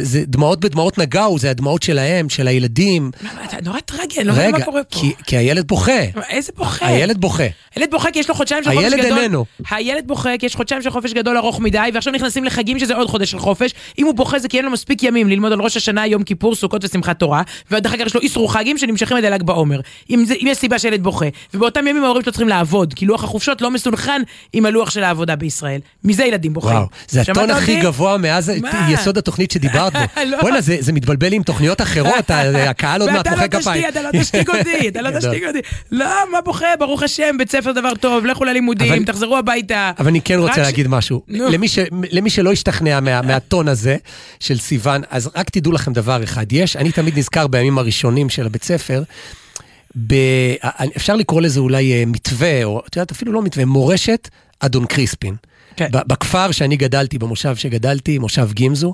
זה 0.06 0.24
דמעות 0.26 0.60
בדמעות 0.60 0.98
נגעו, 0.98 1.40
זה 1.40 1.50
הדמעות 1.50 1.84
שלהם, 1.84 2.30
של 2.30 2.48
הילדים. 2.48 3.12
מה, 3.22 3.30
אתה 3.46 3.58
נורא 3.64 3.80
טרגי, 3.80 4.20
אני 4.20 4.28
לא 4.28 4.34
מבין 4.34 4.46
רגע, 4.48 4.58
מה 4.58 4.66
קורה 4.66 4.84
פה. 4.84 5.00
כי, 5.00 5.12
כי 5.26 5.38
הילד 5.38 5.68
בוכה, 5.68 5.92
איזה 6.30 6.52
בוכה? 6.58 6.88
הילד 6.88 7.22
בוכה. 7.22 7.44
הילד 7.76 7.92
בוכה 7.92 8.12
כי 8.12 8.20
יש 8.20 8.30
לו 8.30 8.36
חודשיים 8.36 8.64
של 8.64 8.70
חופש 8.72 8.84
הילד 8.84 9.06
גדול. 9.06 9.18
איננו. 9.20 9.46
הילד 9.72 10.04
בוכה 10.08 10.30
כי 10.40 10.46
יש 10.46 10.56
חודשיים 10.56 10.82
של 10.82 10.90
חופש 10.90 11.14
גדול 11.14 11.38
ארוך 11.38 11.60
מדי, 11.60 11.80
ועכשיו 11.94 12.14
נכנסים 12.14 12.44
לחגים 12.44 12.80
שזה 12.80 12.96
עוד 12.96 13.08
חודש 13.10 13.32
של 13.32 13.40
חופש. 13.40 13.72
אם 14.00 14.06
הוא 14.06 14.14
בוכה 14.16 14.40
זה 14.40 14.48
כי 14.48 14.58
אין 14.58 14.66
לו 14.66 14.72
מספיק 14.72 15.04
ימים 15.04 15.30
ללמוד 15.30 15.52
על 15.52 15.60
ראש 15.62 15.78
השנה, 15.78 16.08
יום 16.08 16.24
כיפור, 16.24 16.56
סוכות 16.56 16.84
ושמחת 16.86 17.20
תורה, 17.20 17.42
ואחר 17.72 17.98
כך 17.98 18.06
יש 18.06 18.16
לו 18.16 18.22
איסור 18.22 18.54
חגים 18.70 18.78
שנמשכים 18.78 19.18
עד 19.18 19.26
ל"ג 19.26 19.44
בעומר. 19.44 19.80
אם, 20.10 20.24
זה, 20.28 20.34
אם 20.34 20.48
יש 20.50 20.58
סיבה 20.58 20.80
שילד 20.80 21.04
בוכה, 21.04 21.26
ובאותם 21.54 21.88
ימים 21.88 22.04
ההורים 22.04 22.24
שלו 22.24 22.32
צריכים 22.32 22.50
לעבוד, 22.50 22.94
כי 22.94 23.06
לוח 23.06 23.24
החופשות 23.24 23.62
לא 23.62 23.72
מסונכרן 23.72 24.22
עם 24.54 24.66
הלוח 24.66 24.90
של 24.90 25.04
העבודה 25.04 25.36
בישראל. 25.36 25.80
מזה 26.04 26.24
ילדים 26.26 26.54
בוכים. 26.54 26.72
וואו, 26.78 26.86
זה 27.10 27.22
הטון 27.22 27.50
הכי? 27.50 27.82
גבוה 27.82 28.18
מאז 28.18 28.52
מה? 28.62 28.88
יסוד 28.92 29.18
התוכנית 29.18 29.52
שדיברת 29.52 29.94
בו. 29.94 30.00
לא. 30.32 30.42
בוא'נה, 30.42 30.62
זה 30.62 30.78
זה 30.80 30.94
מתבלבל 30.94 31.34
עם 31.34 31.44
תוכניות 31.44 31.82
אחרות, 31.82 32.32
הקהל 32.70 33.02
עוד 33.02 33.10
מעט 33.12 33.18
ואתה 33.28 33.30
מוחא 33.30 33.42
לא 33.44 33.48
כפיים. 33.62 33.84
אתה 33.90 34.02
לא 34.02 34.10
תשתיק 34.22 34.50
אותי, 34.50 34.88
אתה 34.90 35.02
לא. 35.02 35.20
תשתיק 35.20 35.44
אותי. 35.48 35.60
לא, 35.92 36.06
מה 36.32 36.42
בוכה, 36.42 36.68
ברוך 36.80 37.04
השם, 37.04 37.36
בית 37.38 37.52
ספר 37.52 37.72
דבר 37.72 37.96
טוב, 37.96 38.26
לכו 38.26 38.44
ללימודים, 38.46 39.04
תחזרו 39.06 39.38
הביתה. 39.38 39.92
אבל 40.00 40.08
אני 40.08 40.22
כן 40.22 40.40
רוצה 40.40 40.62
להגיד 40.62 40.88
משהו. 40.88 41.22
למי 42.12 42.30
שלא 42.30 42.52
השתכנע 42.52 43.00
מה- 43.00 43.22
מהטון 43.22 43.68
הזה 43.68 43.98
של 44.40 44.58
סיוון, 44.58 45.02
אז 45.10 45.30
רק 45.36 45.50
תדעו 45.50 45.72
לכם 45.72 45.94
דבר 45.94 46.24
אחד. 46.24 46.46
יש, 46.52 46.76
אני 46.76 46.92
תמיד 46.92 47.18
נזכר 47.18 47.48
בימים 47.48 47.78
הראשונים 47.78 48.30
של 48.30 48.46
הבית 48.46 48.59
ספר, 48.64 49.04
ב- 50.08 50.56
אפשר 50.98 51.16
לקרוא 51.16 51.42
לזה 51.42 51.60
אולי 51.60 51.94
אה, 51.94 52.04
מתווה, 52.08 52.64
או 52.64 52.82
את 52.88 52.96
יודעת, 52.96 53.12
אפילו 53.12 53.32
לא 53.32 53.42
מתווה, 53.42 53.66
מורשת 53.66 54.30
אדון 54.60 54.86
קריספין. 54.86 55.36
כן. 55.76 55.88
בכפר 55.92 56.52
שאני 56.52 56.78
גדלתי, 56.78 57.18
במושב 57.18 57.56
שגדלתי, 57.56 58.18
מושב 58.18 58.50
גימזו, 58.54 58.94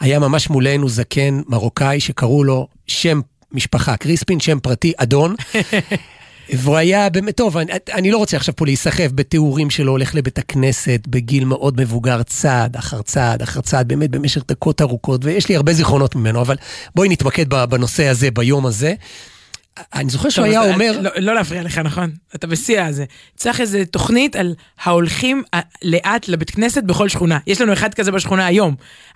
היה 0.00 0.18
ממש 0.18 0.50
מולנו 0.50 0.88
זקן 0.88 1.40
מרוקאי 1.46 2.00
שקראו 2.00 2.44
לו 2.44 2.68
שם 2.86 3.20
משפחה, 3.52 3.96
קריספין, 3.96 4.40
שם 4.40 4.60
פרטי, 4.60 4.92
אדון. 4.96 5.34
והוא 6.52 6.76
היה 6.76 7.10
באמת 7.10 7.36
טוב, 7.36 7.56
אני, 7.56 7.72
אני 7.92 8.10
לא 8.10 8.18
רוצה 8.18 8.36
עכשיו 8.36 8.56
פה 8.56 8.64
להיסחף 8.64 9.08
בתיאורים 9.14 9.70
שלו, 9.70 9.92
הולך 9.92 10.14
לבית 10.14 10.38
הכנסת 10.38 11.00
בגיל 11.06 11.44
מאוד 11.44 11.80
מבוגר, 11.80 12.22
צעד 12.22 12.76
אחר 12.76 13.02
צעד 13.02 13.42
אחר 13.42 13.60
צעד, 13.60 13.88
באמת 13.88 14.10
במשך 14.10 14.42
דקות 14.48 14.80
ארוכות, 14.80 15.24
ויש 15.24 15.48
לי 15.48 15.56
הרבה 15.56 15.72
זיכרונות 15.72 16.14
ממנו, 16.16 16.40
אבל 16.40 16.56
בואי 16.94 17.08
נתמקד 17.08 17.48
בנושא 17.48 18.06
הזה, 18.06 18.30
ביום 18.30 18.66
הזה. 18.66 18.94
אני 19.94 20.10
זוכר 20.10 20.28
שהוא 20.28 20.44
היה 20.44 20.72
אומר, 20.72 21.00
לא, 21.00 21.10
לא 21.16 21.34
להפריע 21.34 21.62
לך, 21.62 21.78
נכון? 21.78 22.10
אתה 22.34 22.46
בשיא 22.46 22.80
הזה. 22.82 23.04
צריך 23.36 23.60
איזה 23.60 23.84
תוכנית 23.86 24.36
על 24.36 24.54
ההולכים 24.82 25.42
ה- 25.56 25.60
לאט 25.82 26.28
לבית 26.28 26.50
כנסת 26.50 26.84
בכל 26.84 27.08
שכונה. 27.08 27.38
יש 27.46 27.60
לנו 27.60 27.72
אחד 27.72 27.94
כזה 27.94 28.12
בשכונה 28.12 28.46
היום. 28.46 28.74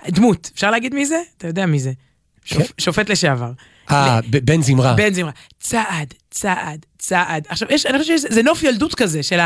דמות, 0.08 0.50
אפשר 0.54 0.70
להגיד 0.70 0.94
מי 0.94 1.06
זה? 1.06 1.16
אתה 1.38 1.46
יודע 1.46 1.66
מי 1.66 1.78
זה. 1.80 1.92
שופ, 2.44 2.58
כן. 2.58 2.64
שופט 2.78 3.10
לשעבר. 3.10 3.50
אה, 3.90 4.20
בן 4.44 4.62
זמרה. 4.62 4.94
בן 4.94 5.14
זמרה. 5.14 5.30
צעד, 5.60 6.14
צעד, 6.30 6.86
צעד. 6.98 7.46
עכשיו, 7.48 7.68
יש, 7.70 7.86
אני 7.86 7.98
חושב 7.98 8.18
שזה 8.18 8.42
נוף 8.42 8.62
ילדות 8.62 8.94
כזה, 8.94 9.22
של 9.22 9.40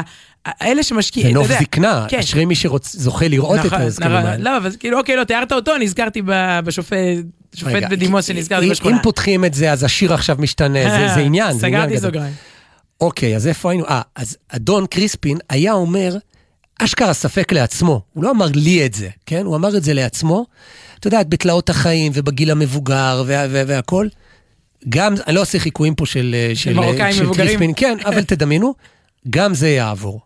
האלה 0.46 0.82
שמשקיעים, 0.82 1.28
זה 1.28 1.34
נוף. 1.34 1.48
זקנה, 1.60 2.06
כן. 2.08 2.18
אשרי 2.18 2.44
מי 2.44 2.54
שזוכה 2.54 3.28
לראות 3.28 3.60
את 3.60 3.64
נכון, 3.64 3.80
ההסכמים 3.80 4.12
נכון. 4.12 4.26
האלה. 4.30 4.42
לא, 4.50 4.56
אבל 4.56 4.70
כאילו, 4.78 4.98
אוקיי, 4.98 5.16
לא, 5.16 5.24
תיארת 5.24 5.52
אותו, 5.52 5.76
נזכרתי 5.76 6.22
בשופט, 6.64 6.96
שופט 7.54 7.82
בדימוס 7.90 8.24
שנזכרתי 8.26 8.70
בשכונה. 8.70 8.96
אם 8.96 9.02
פותחים 9.02 9.44
את 9.44 9.54
זה, 9.54 9.72
אז 9.72 9.84
השיר 9.84 10.14
עכשיו 10.14 10.36
משתנה, 10.38 10.78
זה- 10.90 11.14
זה 11.14 11.20
עניין, 11.20 11.58
זה 11.58 11.66
עניין 11.66 11.82
סגרתי. 11.88 12.00
סוגריים. 12.00 12.32
אוקיי, 13.00 13.36
אז 13.36 13.46
איפה 13.46 13.70
היינו? 13.70 13.86
אה, 13.86 14.00
אז 14.16 14.36
אדון 14.48 14.86
קריספין 14.86 15.38
היה 15.50 15.72
אומר, 15.72 16.16
אשכרה 16.82 17.12
ספק 17.12 17.52
לעצמו. 17.52 18.00
הוא 18.12 18.24
לא 18.24 18.30
אמר 18.30 18.46
לי 18.54 18.86
את 18.86 18.94
זה, 18.94 19.08
כן? 19.26 19.42
הוא 19.44 19.56
אמר 19.56 19.76
את 19.76 19.82
זה 19.84 19.94
לעצמו. 19.94 20.46
אתה 20.98 21.06
יודע, 21.06 21.22
בתלאות 21.28 21.70
החיים 21.70 22.12
ובגיל 22.14 22.50
המבוגר 22.50 23.22
וה- 23.26 23.46
וה- 23.50 23.62
והכל. 23.66 24.08
גם, 24.88 25.14
אני 25.26 25.34
לא 25.34 25.40
עושה 25.42 25.58
חיקויים 25.58 25.94
פה 25.94 26.06
של, 26.06 26.34
של, 26.54 26.72
מרוקאים 26.74 27.12
של 27.12 27.22
מבוגרים. 27.22 27.46
קריספין, 27.48 27.72
כן, 27.76 27.96
אבל 28.04 28.22
תדמיינו, 28.32 28.74
גם 29.30 29.54
זה 29.54 29.68
יעבור. 29.68 30.20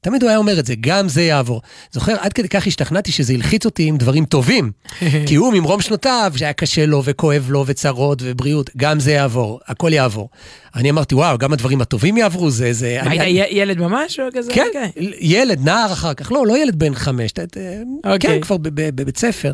תמיד 0.00 0.22
הוא 0.22 0.28
היה 0.28 0.38
אומר 0.38 0.58
את 0.58 0.66
זה, 0.66 0.74
גם 0.80 1.08
זה 1.08 1.22
יעבור. 1.22 1.62
זוכר, 1.92 2.14
עד 2.20 2.32
כדי 2.32 2.48
כך 2.48 2.66
השתכנעתי 2.66 3.12
שזה 3.12 3.32
הלחיץ 3.32 3.64
אותי 3.64 3.82
עם 3.82 3.96
דברים 3.96 4.24
טובים. 4.24 4.70
כי 5.26 5.34
הוא 5.34 5.52
ממרום 5.52 5.80
שנותיו, 5.80 6.32
שהיה 6.36 6.52
קשה 6.52 6.86
לו 6.86 7.02
וכואב 7.04 7.46
לו 7.50 7.64
וצרות 7.66 8.22
ובריאות, 8.24 8.70
גם 8.76 9.00
זה 9.00 9.12
יעבור, 9.12 9.60
הכל 9.66 9.92
יעבור. 9.92 10.28
אני 10.74 10.90
אמרתי, 10.90 11.14
וואו, 11.14 11.38
גם 11.38 11.52
הדברים 11.52 11.80
הטובים 11.80 12.16
יעברו, 12.16 12.50
זה... 12.50 12.72
זה 12.72 13.00
אני- 13.00 13.20
היית 13.20 13.48
י- 13.50 13.54
ילד 13.54 13.78
ממש 13.78 14.20
או 14.20 14.24
כזה? 14.34 14.52
כן, 14.52 14.64
אוקיי. 14.66 15.10
ילד, 15.20 15.64
נער 15.64 15.92
אחר 15.92 16.14
כך, 16.14 16.32
לא, 16.32 16.46
לא 16.46 16.58
ילד 16.62 16.76
בן 16.78 16.94
חמש, 16.94 17.32
ת- 17.32 17.40
ת- 17.40 17.56
אוקיי. 18.04 18.18
כן, 18.30 18.40
כבר 18.40 18.56
בבית 18.60 19.18
ספר. 19.18 19.52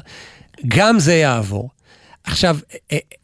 גם 0.69 0.99
זה 0.99 1.15
יעבור. 1.15 1.71
עכשיו, 2.25 2.59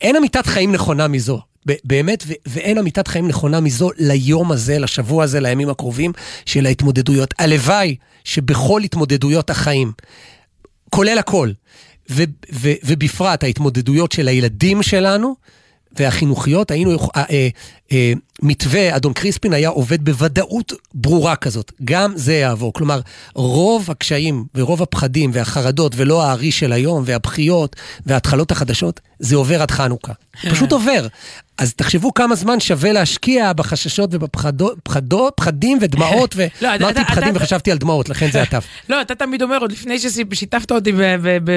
אין 0.01 0.17
אמיתת 0.17 0.47
חיים 0.47 0.73
נכונה 0.73 1.09
מזו. 1.09 1.41
באמת, 1.85 2.25
ו- 2.27 2.33
ואין 2.47 2.79
אמיתת 2.79 3.09
חיים 3.09 3.29
נכונה 3.29 3.61
מזו 3.61 3.91
ליום 3.99 4.53
הזה, 4.53 4.79
לשבוע 4.79 5.25
הזה, 5.25 5.41
לימים 5.41 5.69
הקרובים 5.69 6.13
של 6.47 6.67
ההתמודדויות. 6.67 7.35
הלוואי 7.39 7.97
שבכל 8.25 8.83
התמודדויות 8.83 9.51
החיים, 9.51 9.93
כולל 10.91 11.19
הכל, 11.19 11.51
ו- 12.11 12.25
ו- 12.53 12.73
ובפרט 12.85 13.45
ההתמודדויות 13.45 14.13
של 14.13 14.29
הילדים 14.29 14.83
שלנו, 14.83 15.35
והחינוכיות, 15.99 16.71
היינו, 16.71 16.91
אה, 17.17 17.25
אה, 17.31 17.49
אה, 17.93 18.13
מתווה 18.43 18.97
אדון 18.97 19.13
קריספין 19.13 19.53
היה 19.53 19.69
עובד 19.69 20.05
בוודאות 20.05 20.73
ברורה 20.95 21.37
כזאת. 21.37 21.73
גם 21.85 22.13
זה 22.17 22.35
יעבור. 22.35 22.73
כלומר, 22.73 23.01
רוב 23.35 23.91
הקשיים 23.91 24.45
ורוב 24.55 24.83
הפחדים 24.83 25.31
והחרדות, 25.35 25.93
ולא 25.97 26.23
הארי 26.23 26.53
של 26.53 26.73
היום, 26.73 27.03
והבכיות 27.07 27.77
וההתחלות 28.07 28.51
החדשות, 28.51 29.01
זה 29.19 29.37
עובר 29.37 29.63
עד 29.63 29.71
חנוכה. 29.71 30.13
פשוט 30.51 30.73
עובר. 30.73 31.07
אז 31.61 31.75
תחשבו 31.75 32.15
כמה 32.15 32.35
זמן 32.35 32.61
שווה 32.61 32.93
להשקיע 32.93 33.53
בחששות 33.53 34.11
ובפחדות, 34.13 34.79
פחדות, 34.83 35.33
פחדים 35.37 35.79
ודמעות, 35.81 36.37
לא, 36.63 36.69
ואמרתי 36.69 37.05
פחדים 37.05 37.37
וחשבתי 37.37 37.73
על 37.73 37.79
דמעות, 37.79 38.09
לכן 38.09 38.31
זה 38.31 38.43
הטף. 38.43 38.67
לא, 38.89 39.01
אתה 39.01 39.15
תמיד 39.15 39.43
אומר, 39.43 39.59
עוד 39.59 39.73
לפני 39.73 39.99
ששיתפת 39.99 40.73
אותי 40.73 40.93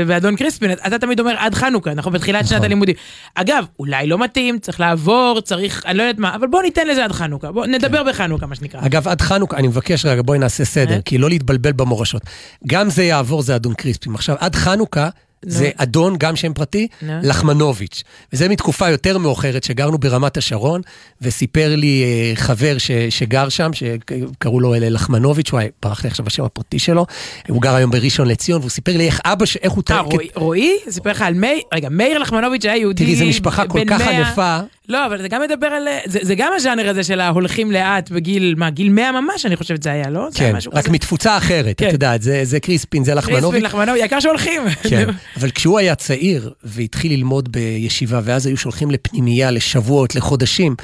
באדון 0.08 0.36
קריספין, 0.36 0.72
אתה 0.72 0.98
תמיד 0.98 1.20
אומר 1.20 1.34
עד 1.38 1.56
חנוכה, 1.56 1.92
אנחנו 1.92 2.12
בתחילת 2.12 2.48
שנת 2.48 2.52
נכון. 2.52 2.66
הלימודים. 2.66 2.96
אגב, 3.36 3.66
אולי 3.80 4.08
לא 4.08 4.18
מתאים, 4.18 4.60
צריך 4.60 4.80
לעבור, 4.80 5.42
צריך, 5.42 5.84
אני 5.86 5.98
לא 5.98 6.04
יודעת 6.04 6.20
מה, 6.20 6.36
אבל 6.36 6.48
בוא 6.48 6.62
ניתן 6.62 6.88
לזה 6.88 7.04
עד 7.06 7.12
חנוכה, 7.12 7.52
בוא 7.52 7.66
נדבר 7.66 8.04
בחנוכה, 8.04 8.46
מה 8.46 8.56
שנקרא. 8.56 8.82
אגב, 8.86 9.08
עד 9.08 9.22
חנוכה, 9.22 9.58
אני 9.58 9.68
מבקש 9.68 10.06
רגע, 10.06 10.22
בואי 10.22 10.40
נעשה 10.40 10.66
סדר, 10.66 10.96
אה? 10.96 11.02
כי 11.06 11.18
לא 11.18 11.30
להתבלבל 11.30 11.72
במורשות. 11.72 12.22
גם 12.68 12.90
זה 12.90 13.04
יעבור, 13.04 13.42
זה 13.42 13.56
אדון 13.56 13.74
קריספים. 13.74 14.16
עכשיו, 14.16 14.36
עד 14.40 14.56
חנוכה, 14.56 15.10
זה 15.48 15.70
אדון, 15.78 16.16
גם 16.18 16.36
שם 16.36 16.54
פרטי, 16.54 16.88
נו. 17.02 17.14
לחמנוביץ'. 17.24 18.04
וזה 18.34 18.50
מתקופה 18.50 18.90
יותר 18.90 19.18
מאוחרת, 19.18 19.64
שגרנו 19.64 19.98
ברמת 19.98 20.38
השרון, 20.38 20.82
וסיפר 21.22 21.76
לי 21.76 22.04
אה, 22.04 22.36
חבר 22.36 22.78
ש, 22.78 22.92
שגר 23.10 23.50
שם, 23.50 23.72
שקראו 23.74 24.60
לו 24.60 24.76
אלה 24.76 24.90
לחמנוביץ', 24.90 25.54
וואי, 25.54 25.68
ברח 25.84 26.04
לי 26.04 26.10
עכשיו 26.10 26.28
השם 26.28 26.44
הפרטי 26.44 26.80
שלו, 26.80 27.06
הוא 27.50 27.62
גר 27.62 27.76
היום 27.76 27.92
בראשון 27.92 28.28
לציון, 28.28 28.60
והוא 28.60 28.70
סיפר 28.70 28.98
לי 28.98 29.06
איך 29.06 29.22
אבא, 29.26 29.46
ש- 29.46 29.58
איך 29.58 29.72
הוא... 29.72 29.84
אה, 29.92 30.02
רועי-? 30.36 30.78
סיפר 30.90 31.10
לך 31.10 31.22
על 31.22 31.34
מאיר, 31.34 31.62
רגע, 31.74 31.88
מאיר 31.92 32.18
לחמנוביץ' 32.20 32.66
היה 32.66 32.78
יהודי 32.78 33.04
תראי, 33.04 33.16
זו 33.16 33.26
משפחה 33.26 33.68
כל 33.68 33.80
כך 33.88 34.02
100. 34.02 34.18
ענפה. 34.18 34.58
לא, 34.90 35.06
אבל 35.06 35.22
זה 35.22 35.28
גם 35.28 35.42
מדבר 35.42 35.68
על... 35.68 35.88
זה, 36.06 36.20
זה 36.22 36.36
גם 36.36 36.52
הז'אנר 36.56 36.90
הזה 36.90 37.04
של 37.04 37.20
ההולכים 37.20 37.72
לאט 37.72 38.10
בגיל, 38.12 38.56
מה, 38.58 38.70
גיל 38.70 38.90
100 38.90 39.12
ממש, 39.12 39.46
אני 39.46 39.56
חושבת 39.56 39.84
זה 39.84 39.92
היה, 39.92 40.10
לא? 40.10 40.28
זה 40.32 40.40
היה 40.44 40.52
כן, 40.52 40.58
משהו 40.58 40.72
רק 40.76 40.84
כזה. 40.84 40.92
מתפוצה 40.92 41.38
אחרת, 41.38 41.78
כן. 41.78 41.88
את 41.88 41.94
יודעת, 41.94 42.22
זה, 42.22 42.40
זה 42.44 42.60
קריספין, 42.60 43.04
זה 43.04 43.16
לחמנוביץ'. 43.16 43.44
קריספין 43.44 43.64
לחמנוביץ', 43.64 44.02
העיקר 44.02 44.20
שהולכים. 44.20 44.62
כן, 44.90 45.10
אבל 45.38 45.52
כשהוא 45.52 45.80
היה 45.80 45.96
צעיר 45.96 46.54
והתחיל 46.64 47.12
ללמוד 47.12 47.52
בישיבה, 47.52 48.20
ואז 48.24 48.46
היו 48.46 48.58
שולחים 48.58 48.92
לפנימייה 48.92 49.52
לשבועות, 49.52 50.16
לחודשים, 50.16 50.76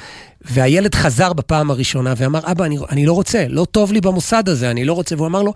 והילד 0.42 0.96
חזר 0.96 1.34
בפעם 1.34 1.72
הראשונה 1.72 2.14
ואמר, 2.18 2.52
אבא, 2.52 2.66
אני, 2.66 2.78
אני 2.90 3.06
לא 3.06 3.14
רוצה, 3.14 3.46
לא 3.50 3.66
טוב 3.66 3.92
לי 3.94 4.02
במוסד 4.02 4.50
הזה, 4.50 4.72
אני 4.72 4.86
לא 4.86 4.94
רוצה, 4.94 5.16
והוא 5.16 5.28
אמר 5.28 5.42
לו, 5.42 5.54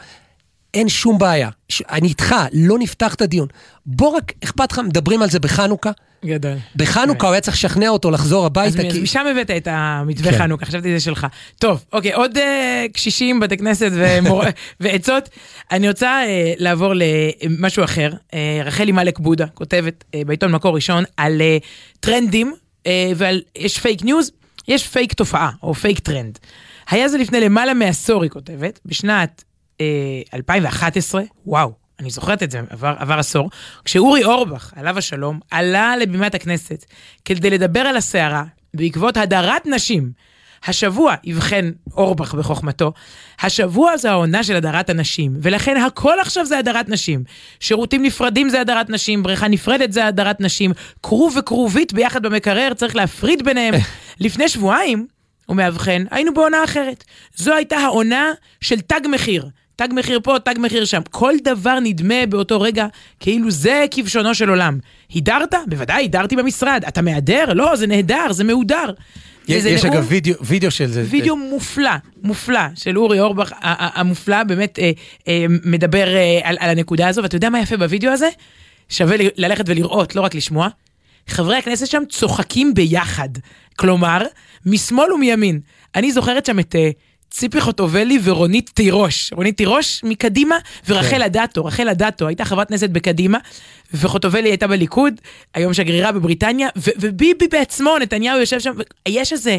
אין 0.74 0.90
שום 0.90 1.18
בעיה, 1.18 1.50
אני 1.90 2.08
איתך, 2.08 2.36
לא 2.54 2.80
נפתח 2.80 3.14
את 3.14 3.22
הדיון. 3.22 3.48
בוא 3.86 4.10
רק, 4.10 4.34
אכפת 4.44 4.72
לך, 4.72 4.80
מדברים 4.80 5.22
על 5.22 5.30
זה 5.30 5.40
בחנוכה, 5.40 5.92
גדול. 6.26 6.58
בחנוכה 6.76 7.28
הוא 7.28 7.34
היה 7.34 7.42
צריך 7.42 7.58
לשכנע 7.58 7.90
אותו 7.90 8.12
לחזור 8.12 8.46
הביתה, 8.46 8.82
אז 8.82 8.92
כי... 8.94 9.02
משם 9.02 9.26
הבאת 9.32 9.52
את 9.52 9.68
המתווה 9.72 10.32
כן. 10.32 10.38
חנוכה, 10.38 10.66
חשבתי 10.66 10.94
זה 10.94 11.00
שלך. 11.00 11.28
טוב, 11.60 11.84
אוקיי, 11.94 12.14
עוד 12.14 12.38
אה, 12.38 12.86
קשישים, 12.94 13.40
בתי 13.40 13.58
כנסת 13.58 13.92
ומור- 13.94 14.44
ועצות. 14.80 15.30
אני 15.72 15.88
רוצה 15.90 16.08
אה, 16.26 16.54
לעבור 16.58 16.94
למשהו 16.96 17.84
אחר. 17.84 18.12
אה, 18.34 18.62
רחלי 18.66 18.92
מלק 18.92 19.20
בודה 19.20 19.46
כותבת 19.48 20.04
אה, 20.16 20.22
בעיתון 20.26 20.52
מקור 20.52 20.76
ראשון 20.76 21.04
על 21.18 21.42
אה, 21.42 21.58
טרנדים, 22.00 22.54
ועל, 23.16 23.42
יש 23.56 23.80
fake 23.80 24.04
news, 24.04 24.32
יש 24.68 24.88
פייק 24.88 25.14
תופעה, 25.14 25.50
או 25.64 25.74
פייק 25.74 26.00
טרנד. 26.00 26.40
היה 26.90 27.10
זה 27.10 27.18
לפני 27.18 27.40
למעלה 27.40 27.74
מעשור, 27.74 28.24
היא 28.24 28.32
כותבת, 28.32 28.80
בשנת 28.86 29.44
אה, 29.82 29.86
2011, 30.34 31.22
וואו, 31.46 31.72
אני 32.04 32.10
זוכרת 32.10 32.44
את 32.44 32.52
זה, 32.52 32.62
עבר, 32.70 32.94
עבר 32.98 33.20
עשור, 33.20 33.50
כשאורי 33.86 34.24
אורבך, 34.24 34.74
עליו 34.76 34.98
השלום, 34.98 35.40
עלה 35.52 35.98
לבימת 35.98 36.36
הכנסת 36.36 36.86
כדי 37.26 37.50
לדבר 37.50 37.80
על 37.80 37.98
הסערה 37.98 38.44
בעקבות 38.74 39.18
הדרת 39.18 39.66
נשים. 39.66 40.12
השבוע 40.68 41.16
יבחן 41.24 41.72
אורבך 41.94 42.34
בחוכמתו, 42.34 42.94
השבוע 43.42 43.98
זה 43.98 44.12
העונה 44.12 44.44
של 44.44 44.56
הדרת 44.56 44.90
הנשים, 44.90 45.34
ולכן 45.42 45.78
הכל 45.78 46.20
עכשיו 46.20 46.46
זה 46.46 46.58
הדרת 46.58 46.90
נשים. 46.90 47.24
שירותים 47.60 48.04
נפרדים 48.04 48.50
זה 48.50 48.62
הדרת 48.62 48.90
נשים, 48.90 49.24
בריכה 49.24 49.48
נפרדת 49.48 49.92
זה 49.92 50.06
הדרת 50.06 50.42
נשים, 50.42 50.72
כרוב 51.04 51.38
וכרובית 51.40 51.94
ביחד 51.94 52.24
במקרר, 52.24 52.74
צריך 52.74 52.96
להפריד 52.96 53.46
ביניהם. 53.46 53.76
לפני 54.20 54.50
שבועיים, 54.50 55.08
הוא 55.46 55.56
מאבחן, 55.56 56.04
היינו 56.12 56.34
בעונה 56.34 56.64
אחרת. 56.64 57.04
זו 57.36 57.54
הייתה 57.54 57.78
העונה 57.78 58.32
של 58.62 58.82
תג 58.82 59.02
מחיר. 59.12 59.50
תג 59.76 59.88
מחיר 59.92 60.20
פה, 60.24 60.36
תג 60.46 60.56
מחיר 60.58 60.86
שם. 60.86 61.02
כל 61.12 61.34
דבר 61.44 61.80
נדמה 61.80 62.26
באותו 62.30 62.62
רגע 62.62 62.88
כאילו 63.20 63.52
זה 63.52 63.86
כבשונו 63.92 64.36
של 64.36 64.50
עולם. 64.50 64.80
הידרת? 65.14 65.54
בוודאי, 65.68 66.04
הידרתי 66.04 66.36
במשרד. 66.36 66.84
אתה 66.88 67.02
מהדר? 67.02 67.54
לא, 67.54 67.76
זה 67.76 67.88
נהדר, 67.88 68.32
זה 68.32 68.44
מהודר. 68.44 68.86
יש 69.48 69.66
יש 69.66 69.84
נאום- 69.86 69.96
אגב 69.96 70.08
וידאו- 70.12 70.46
וידאו 70.46 70.72
של 70.72 70.88
זה. 70.88 71.06
וידאו 71.10 71.38
מופלא, 71.38 71.90
מופלא, 72.24 72.60
של 72.76 72.98
אורי 72.98 73.20
אורבך 73.20 73.52
המופלא, 73.62 74.44
באמת 74.44 74.80
אה, 74.80 74.92
אה, 75.28 75.46
מדבר 75.66 76.08
אה, 76.16 76.40
על, 76.44 76.58
על 76.60 76.70
הנקודה 76.70 77.08
הזו, 77.08 77.24
ואתה 77.24 77.36
יודע 77.36 77.50
מה 77.50 77.60
יפה 77.60 77.78
בוידאו 77.78 78.12
הזה? 78.12 78.30
שווה 78.90 79.16
ללכת 79.38 79.64
ולראות, 79.70 80.16
לא 80.16 80.22
רק 80.22 80.36
לשמוע. 80.36 80.68
חברי 81.28 81.58
הכנסת 81.58 81.88
שם 81.88 82.04
צוחקים 82.10 82.74
ביחד. 82.74 83.30
כלומר, 83.76 84.22
משמאל 84.66 85.14
ומימין. 85.14 85.60
אני 85.96 86.12
זוכרת 86.12 86.46
שם 86.46 86.60
את 86.60 86.76
אה, 86.76 86.90
ציפי 87.34 87.62
חוטובלי 87.62 88.20
ורונית 88.24 88.72
תירוש. 88.74 89.34
רונית 89.34 89.58
תירוש 89.58 90.02
מקדימה, 90.04 90.58
ורחל 90.88 91.10
כן. 91.10 91.22
אדטו. 91.22 91.66
רחל 91.66 91.90
אדטו 91.90 92.28
הייתה 92.28 92.46
חברת 92.46 92.68
כנסת 92.70 92.90
בקדימה, 92.90 93.38
וחוטובלי 93.94 94.50
הייתה 94.50 94.68
בליכוד, 94.68 95.14
היום 95.54 95.74
שגרירה 95.74 96.12
בבריטניה, 96.12 96.70
וביבי 96.76 97.48
בעצמו, 97.52 97.98
נתניהו 98.02 98.40
יושב 98.40 98.60
שם, 98.60 98.72
יש 99.08 99.34
איזה... 99.34 99.58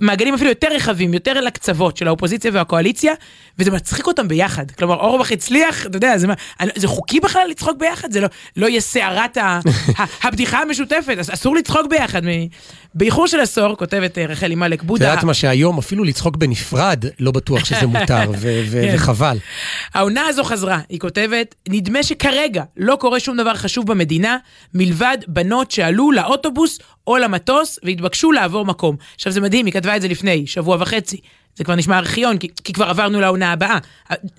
מעגלים 0.00 0.34
אפילו 0.34 0.50
יותר 0.50 0.68
רחבים, 0.74 1.14
יותר 1.14 1.40
לקצוות 1.40 1.96
של 1.96 2.06
האופוזיציה 2.08 2.50
והקואליציה, 2.54 3.12
וזה 3.58 3.70
מצחיק 3.70 4.06
אותם 4.06 4.28
ביחד. 4.28 4.70
כלומר, 4.70 4.94
אורבך 4.94 5.32
הצליח, 5.32 5.86
אתה 5.86 5.96
יודע, 5.96 6.18
זה, 6.18 6.26
מה- 6.26 6.34
זה 6.76 6.88
חוקי 6.88 7.20
בכלל 7.20 7.46
לצחוק 7.50 7.78
ביחד? 7.78 8.12
זה 8.12 8.20
לא, 8.20 8.28
לא 8.56 8.66
יהיה 8.66 8.80
סערת 8.80 9.38
הבדיחה 10.22 10.62
המשותפת, 10.62 11.16
אז 11.18 11.30
אסור 11.34 11.56
לצחוק 11.56 11.86
ביחד. 11.90 12.22
באיחור 12.94 13.26
של 13.26 13.40
עשור, 13.40 13.76
כותבת 13.76 14.18
אה, 14.18 14.26
רחלי 14.26 14.54
מלק 14.54 14.80
את 14.80 14.84
בודה, 14.86 15.04
יודעת 15.04 15.24
מה 15.24 15.34
שהיום 15.34 15.78
אפילו 15.78 16.04
לצחוק 16.04 16.36
בנפרד 16.36 17.04
לא 17.20 17.30
בטוח 17.30 17.64
שזה 17.64 17.86
מותר, 17.86 18.32
כן. 18.42 18.94
וחבל. 18.94 19.38
העונה 19.94 20.26
הזו 20.26 20.44
חזרה, 20.44 20.78
היא 20.88 21.00
כותבת, 21.00 21.54
נדמה 21.68 22.02
שכרגע 22.02 22.62
לא 22.76 22.96
קורה 22.96 23.20
שום 23.20 23.36
דבר 23.36 23.54
חשוב 23.54 23.86
במדינה, 23.86 24.36
מלבד 24.74 25.18
בנות 25.28 25.70
שעלו 25.70 26.12
לאוטובוס 26.12 26.78
או 27.06 27.16
למטוס 27.16 27.78
והתבקשו 27.82 28.32
לעבור 28.32 28.64
מקום. 28.64 28.96
עכשיו 29.14 29.32
זה 29.32 29.40
מדהים, 29.40 29.66
היא 29.66 29.74
כתבה 29.74 29.96
את 29.96 30.02
זה 30.02 30.08
לפני 30.08 30.46
שבוע 30.46 30.76
וחצי. 30.80 31.20
זה 31.56 31.64
כבר 31.64 31.74
נשמע 31.74 31.98
ארכיון, 31.98 32.38
כי, 32.38 32.48
כי 32.64 32.72
כבר 32.72 32.84
עברנו 32.84 33.20
לעונה 33.20 33.52
הבאה. 33.52 33.78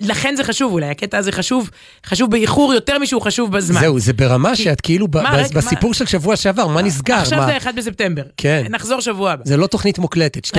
לכן 0.01 0.35
זה 0.35 0.43
חשוב 0.43 0.71
אולי, 0.73 0.85
הקטע 0.89 1.17
הזה 1.17 1.31
חשוב, 1.31 1.69
חשוב 2.05 2.31
באיחור 2.31 2.73
יותר 2.73 2.99
משהו 2.99 3.21
חשוב 3.21 3.51
בזמן. 3.51 3.79
זהו, 3.79 3.99
זה 3.99 4.13
ברמה 4.13 4.55
כי- 4.55 4.63
שאת 4.63 4.81
כאילו, 4.81 5.07
מה, 5.13 5.31
ב- 5.31 5.35
רגע, 5.35 5.47
בסיפור 5.53 5.93
של 5.93 6.05
שבוע 6.05 6.35
שעבר, 6.35 6.67
מה 6.67 6.81
נסגר? 6.81 7.13
עכשיו 7.15 7.39
מה? 7.39 7.45
זה 7.45 7.57
1 7.57 7.75
בספטמבר. 7.75 8.21
כן. 8.37 8.63
נחזור 8.69 9.01
שבוע 9.01 9.31
הבא. 9.31 9.43
זה 9.45 9.57
לא 9.57 9.67
תוכנית 9.67 9.99
מוקלטת, 9.99 10.45
12-26, 10.47 10.51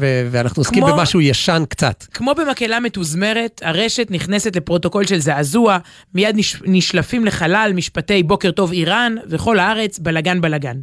ו- 0.00 0.28
ואנחנו 0.30 0.60
עוסקים 0.60 0.82
כמו- 0.84 0.92
במשהו 0.96 1.20
ישן 1.20 1.62
קצת. 1.68 2.04
כמו 2.14 2.34
במקהלה 2.34 2.80
מתוזמרת, 2.80 3.60
הרשת 3.64 4.06
נכנסת 4.10 4.56
לפרוטוקול 4.56 5.06
של 5.06 5.18
זעזוע, 5.18 5.78
מיד 6.14 6.36
נש... 6.36 6.56
נשלפים 6.64 7.24
לחלל 7.24 7.72
משפטי 7.74 8.22
בוקר 8.22 8.50
טוב 8.50 8.72
איראן, 8.72 9.14
וכל 9.28 9.58
הארץ 9.58 9.98
בלגן 9.98 10.40
בלגן. 10.40 10.76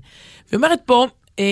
ואומרת 0.51 0.79
פה, 0.85 1.07
אה, 1.39 1.51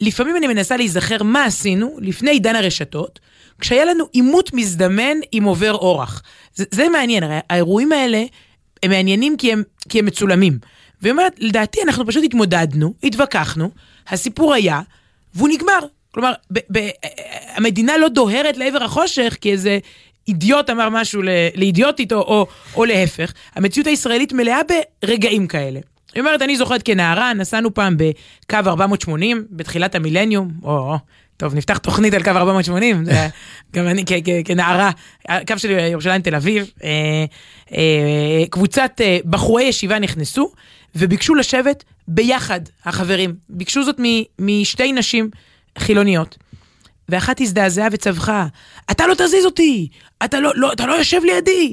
לפעמים 0.00 0.36
אני 0.36 0.46
מנסה 0.46 0.76
להיזכר 0.76 1.22
מה 1.22 1.44
עשינו 1.44 1.96
לפני 2.00 2.30
עידן 2.30 2.56
הרשתות, 2.56 3.20
כשהיה 3.60 3.84
לנו 3.84 4.04
עימות 4.12 4.54
מזדמן 4.54 5.16
עם 5.32 5.44
עובר 5.44 5.72
אורח. 5.74 6.22
זה, 6.54 6.64
זה 6.70 6.88
מעניין, 6.88 7.22
הרי 7.22 7.38
האירועים 7.50 7.92
האלה 7.92 8.24
הם 8.82 8.90
מעניינים 8.90 9.36
כי 9.36 9.52
הם, 9.52 9.62
כי 9.88 9.98
הם 9.98 10.06
מצולמים. 10.06 10.58
והיא 11.02 11.12
אומרת, 11.12 11.32
לדעתי 11.38 11.82
אנחנו 11.82 12.06
פשוט 12.06 12.24
התמודדנו, 12.24 12.94
התווכחנו, 13.02 13.70
הסיפור 14.08 14.54
היה, 14.54 14.80
והוא 15.34 15.48
נגמר. 15.48 15.78
כלומר, 16.10 16.32
ב- 16.52 16.78
ב- 16.78 16.88
המדינה 17.54 17.98
לא 17.98 18.08
דוהרת 18.08 18.56
לעבר 18.56 18.82
החושך 18.84 19.36
כי 19.40 19.52
איזה 19.52 19.78
אידיוט 20.28 20.70
אמר 20.70 20.88
משהו 20.88 21.22
לאידיוטית 21.54 22.12
או, 22.12 22.18
או, 22.18 22.46
או 22.76 22.84
להפך. 22.84 23.32
המציאות 23.54 23.86
הישראלית 23.86 24.32
מלאה 24.32 24.60
ברגעים 25.02 25.46
כאלה. 25.46 25.80
היא 26.16 26.20
אומרת, 26.20 26.42
אני 26.42 26.56
זוכרת 26.56 26.82
כנערה, 26.82 27.32
נסענו 27.34 27.74
פעם 27.74 27.96
בקו 27.96 28.56
480, 28.66 29.46
בתחילת 29.50 29.94
המילניום, 29.94 30.50
או, 30.62 30.70
או, 30.78 30.96
טוב, 31.36 31.54
נפתח 31.54 31.78
תוכנית 31.78 32.14
על 32.14 32.22
קו 32.22 32.30
480, 32.30 33.04
זה 33.04 33.10
היה- 33.10 33.28
גם 33.76 33.86
אני 33.88 34.04
כנערה, 34.44 34.90
הקו 35.28 35.58
של 35.58 35.70
ירושלים 35.70 36.22
תל 36.22 36.34
אביב, 36.34 36.70
אה, 36.84 37.24
אה, 37.72 38.44
קבוצת 38.50 39.00
אה, 39.00 39.18
בחורי 39.24 39.62
ישיבה 39.64 39.98
נכנסו 39.98 40.52
וביקשו 40.94 41.34
לשבת 41.34 41.84
ביחד, 42.08 42.60
החברים. 42.84 43.34
ביקשו 43.48 43.84
זאת 43.84 43.96
מ- 44.00 44.22
משתי 44.38 44.92
נשים 44.92 45.30
חילוניות. 45.78 46.36
ואחת 47.08 47.40
הזדעזעה 47.40 47.88
וצווחה, 47.92 48.46
אתה 48.90 49.06
לא 49.06 49.14
תזיז 49.14 49.44
אותי, 49.44 49.88
אתה 50.24 50.40
לא, 50.40 50.52
לא, 50.54 50.72
אתה 50.72 50.86
לא 50.86 50.92
יושב 50.92 51.20
לידי. 51.24 51.72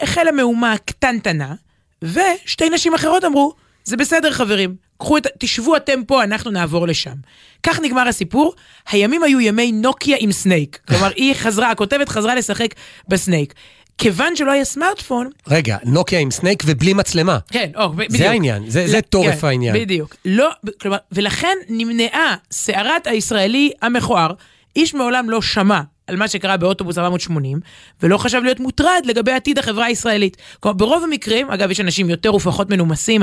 החלה 0.00 0.32
מהומה 0.32 0.74
קטנטנה, 0.84 1.54
ושתי 2.02 2.70
נשים 2.70 2.94
אחרות 2.94 3.24
אמרו, 3.24 3.52
זה 3.84 3.96
בסדר 3.96 4.30
חברים, 4.32 4.74
קחו 4.98 5.16
את, 5.16 5.26
תשבו 5.38 5.76
אתם 5.76 6.04
פה, 6.06 6.24
אנחנו 6.24 6.50
נעבור 6.50 6.86
לשם. 6.86 7.14
כך 7.62 7.80
נגמר 7.80 8.08
הסיפור, 8.08 8.54
הימים 8.90 9.22
היו 9.22 9.40
ימי 9.40 9.72
נוקיה 9.72 10.16
עם 10.20 10.32
סנייק. 10.32 10.78
כלומר, 10.88 11.10
היא 11.16 11.34
חזרה, 11.34 11.70
הכותבת 11.70 12.08
חזרה 12.08 12.34
לשחק 12.34 12.74
בסנייק. 13.08 13.54
כיוון 13.98 14.36
שלא 14.36 14.50
היה 14.50 14.64
סמארטפון, 14.64 15.30
רגע, 15.48 15.76
נוקיה 15.84 16.18
עם 16.18 16.30
סנייק 16.30 16.62
ובלי 16.66 16.94
מצלמה. 16.94 17.38
כן, 17.50 17.70
או, 17.76 17.92
בדיוק. 17.92 18.22
העניין, 18.22 18.70
זה- 18.70 18.86
זה 18.88 18.96
לא, 18.96 19.00
טורף 19.00 19.40
כן, 19.40 19.46
העניין. 19.46 19.74
בדיוק. 19.76 20.16
לא, 20.24 20.50
כלומר, 20.80 20.96
ולכן 21.12 21.56
נמנעה 21.68 22.34
סערת 22.50 23.06
הישראלי 23.06 23.70
המכוער. 23.82 24.32
איש 24.76 24.94
מעולם 24.94 25.30
לא 25.30 25.42
שמע 25.42 25.80
על 26.06 26.16
מה 26.16 26.28
שקרה 26.28 26.56
באוטובוס 26.56 26.98
480, 26.98 27.60
ולא 28.02 28.18
חשב 28.18 28.40
להיות 28.44 28.60
מוטרד 28.60 29.02
לגבי 29.04 29.32
עתיד 29.32 29.58
החברה 29.58 29.84
הישראלית. 29.84 30.36
כלומר, 30.60 30.76
ברוב 30.76 31.04
המקרים, 31.04 31.50
אגב, 31.50 31.70
יש 31.70 31.80
אנשים 31.80 32.10
יותר 32.10 32.34
ופחות 32.34 32.70
מנומסים. 32.70 33.22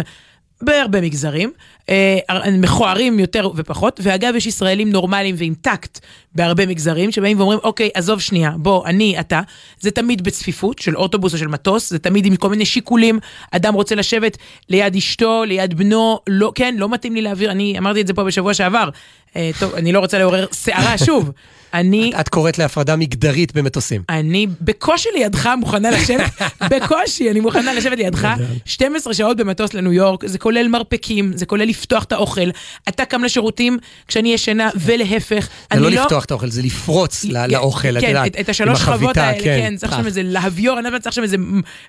בהרבה 0.62 1.02
מגזרים, 1.02 1.52
אה, 1.90 2.18
מכוערים 2.52 3.20
יותר 3.20 3.50
ופחות, 3.56 4.00
ואגב 4.04 4.36
יש 4.36 4.46
ישראלים 4.46 4.92
נורמליים 4.92 5.36
ועם 5.38 5.54
טקט 5.62 6.00
בהרבה 6.36 6.66
מגזרים, 6.66 7.12
שבאים 7.12 7.40
ואומרים, 7.40 7.60
אוקיי, 7.64 7.90
עזוב 7.94 8.22
שנייה, 8.22 8.52
בוא, 8.58 8.86
אני, 8.86 9.20
אתה, 9.20 9.42
זה 9.80 9.92
תמיד 9.92 10.24
בצפיפות 10.24 10.80
של 10.80 10.98
אוטובוס 10.98 11.34
או 11.34 11.38
של 11.38 11.48
מטוס, 11.48 11.90
זה 11.90 12.00
תמיד 12.00 12.26
עם 12.26 12.36
כל 12.36 12.50
מיני 12.50 12.66
שיקולים, 12.66 13.20
אדם 13.52 13.74
רוצה 13.74 13.96
לשבת 13.96 14.38
ליד 14.70 14.96
אשתו, 14.96 15.44
ליד 15.46 15.74
בנו, 15.74 16.20
לא, 16.28 16.52
כן, 16.56 16.76
לא 16.78 16.90
מתאים 16.90 17.16
לי 17.16 17.22
להעביר, 17.22 17.52
אני 17.52 17.78
אמרתי 17.78 18.02
את 18.02 18.08
זה 18.08 18.14
פה 18.14 18.24
בשבוע 18.24 18.54
שעבר, 18.54 18.90
אה, 18.90 19.29
טוב, 19.60 19.76
אני 19.76 19.92
לא 19.92 20.00
רוצה 20.00 20.20
לעורר 20.20 20.46
סערה 20.52 20.98
שוב, 20.98 21.32
אני... 21.74 22.12
את 22.20 22.30
קוראת 22.30 22.58
להפרדה 22.58 22.96
מגדרית 22.96 23.56
במטוסים. 23.56 24.04
אני 24.10 24.48
בקושי 24.62 25.10
לידך 25.14 25.50
מוכנה 25.58 25.92
לשבת, 25.92 26.32
בקושי 26.72 27.32
אני 27.32 27.40
מוכנה 27.40 27.74
לשבת 27.74 27.98
לידך 27.98 28.28
12 28.66 29.14
שעות 29.14 29.38
במטוס 29.38 29.74
לניו 29.74 29.94
יורק, 29.94 30.26
זה 30.26 30.38
כולל 30.38 30.68
מרפקים, 30.68 31.32
זה 31.36 31.46
כולל 31.46 31.66
לפתוח 31.66 32.04
את 32.04 32.12
האוכל. 32.12 32.50
אתה 32.90 33.06
קם 33.06 33.24
לשירותים 33.24 33.78
כשאני 34.08 34.34
ישנה 34.34 34.70
ולהפך. 34.76 35.44
זה 35.46 35.50
אני 35.72 35.82
לא 35.82 35.90
לפתוח 35.90 36.26
את 36.26 36.32
האוכל, 36.32 36.50
זה 36.50 36.62
לפרוץ 36.62 37.26
ל- 37.26 37.52
לאוכל, 37.52 37.98
את 37.98 38.02
כן, 38.02 38.08
יודעת. 38.08 38.36
את, 38.36 38.40
את 38.40 38.50
השלוש 38.50 38.80
שכבות 38.80 39.18
האלה, 39.18 39.44
כן, 39.44 39.74
צריך 39.78 39.92
פח. 39.92 40.00
שם 40.00 40.06
איזה 40.06 40.22
להביור, 40.24 40.80
אני 40.80 40.90
לא 40.92 41.00
צריך 41.00 41.16
שם 41.16 41.24
איזה 41.24 41.38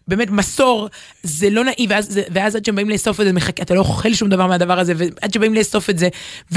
באמת 0.08 0.30
מסור, 0.30 0.88
זה 1.22 1.50
לא 1.50 1.64
נעים, 1.64 1.90
ואז, 1.90 2.20
ואז 2.32 2.56
עד 2.56 2.64
שהם 2.64 2.74
באים 2.74 2.90
לאסוף 2.90 3.20
את 3.20 3.26
זה, 3.26 3.32
מחכה, 3.32 3.62
אתה 3.62 3.74
לא 3.74 3.80
אוכל 3.80 4.14
שום 4.14 4.28
דבר 4.28 4.46
מהדבר 4.46 4.78
הזה, 4.78 4.92
ועד 4.96 5.32
שבאים 5.32 5.54
לאסוף 5.54 5.90
את 5.90 5.98
זה, 5.98 6.08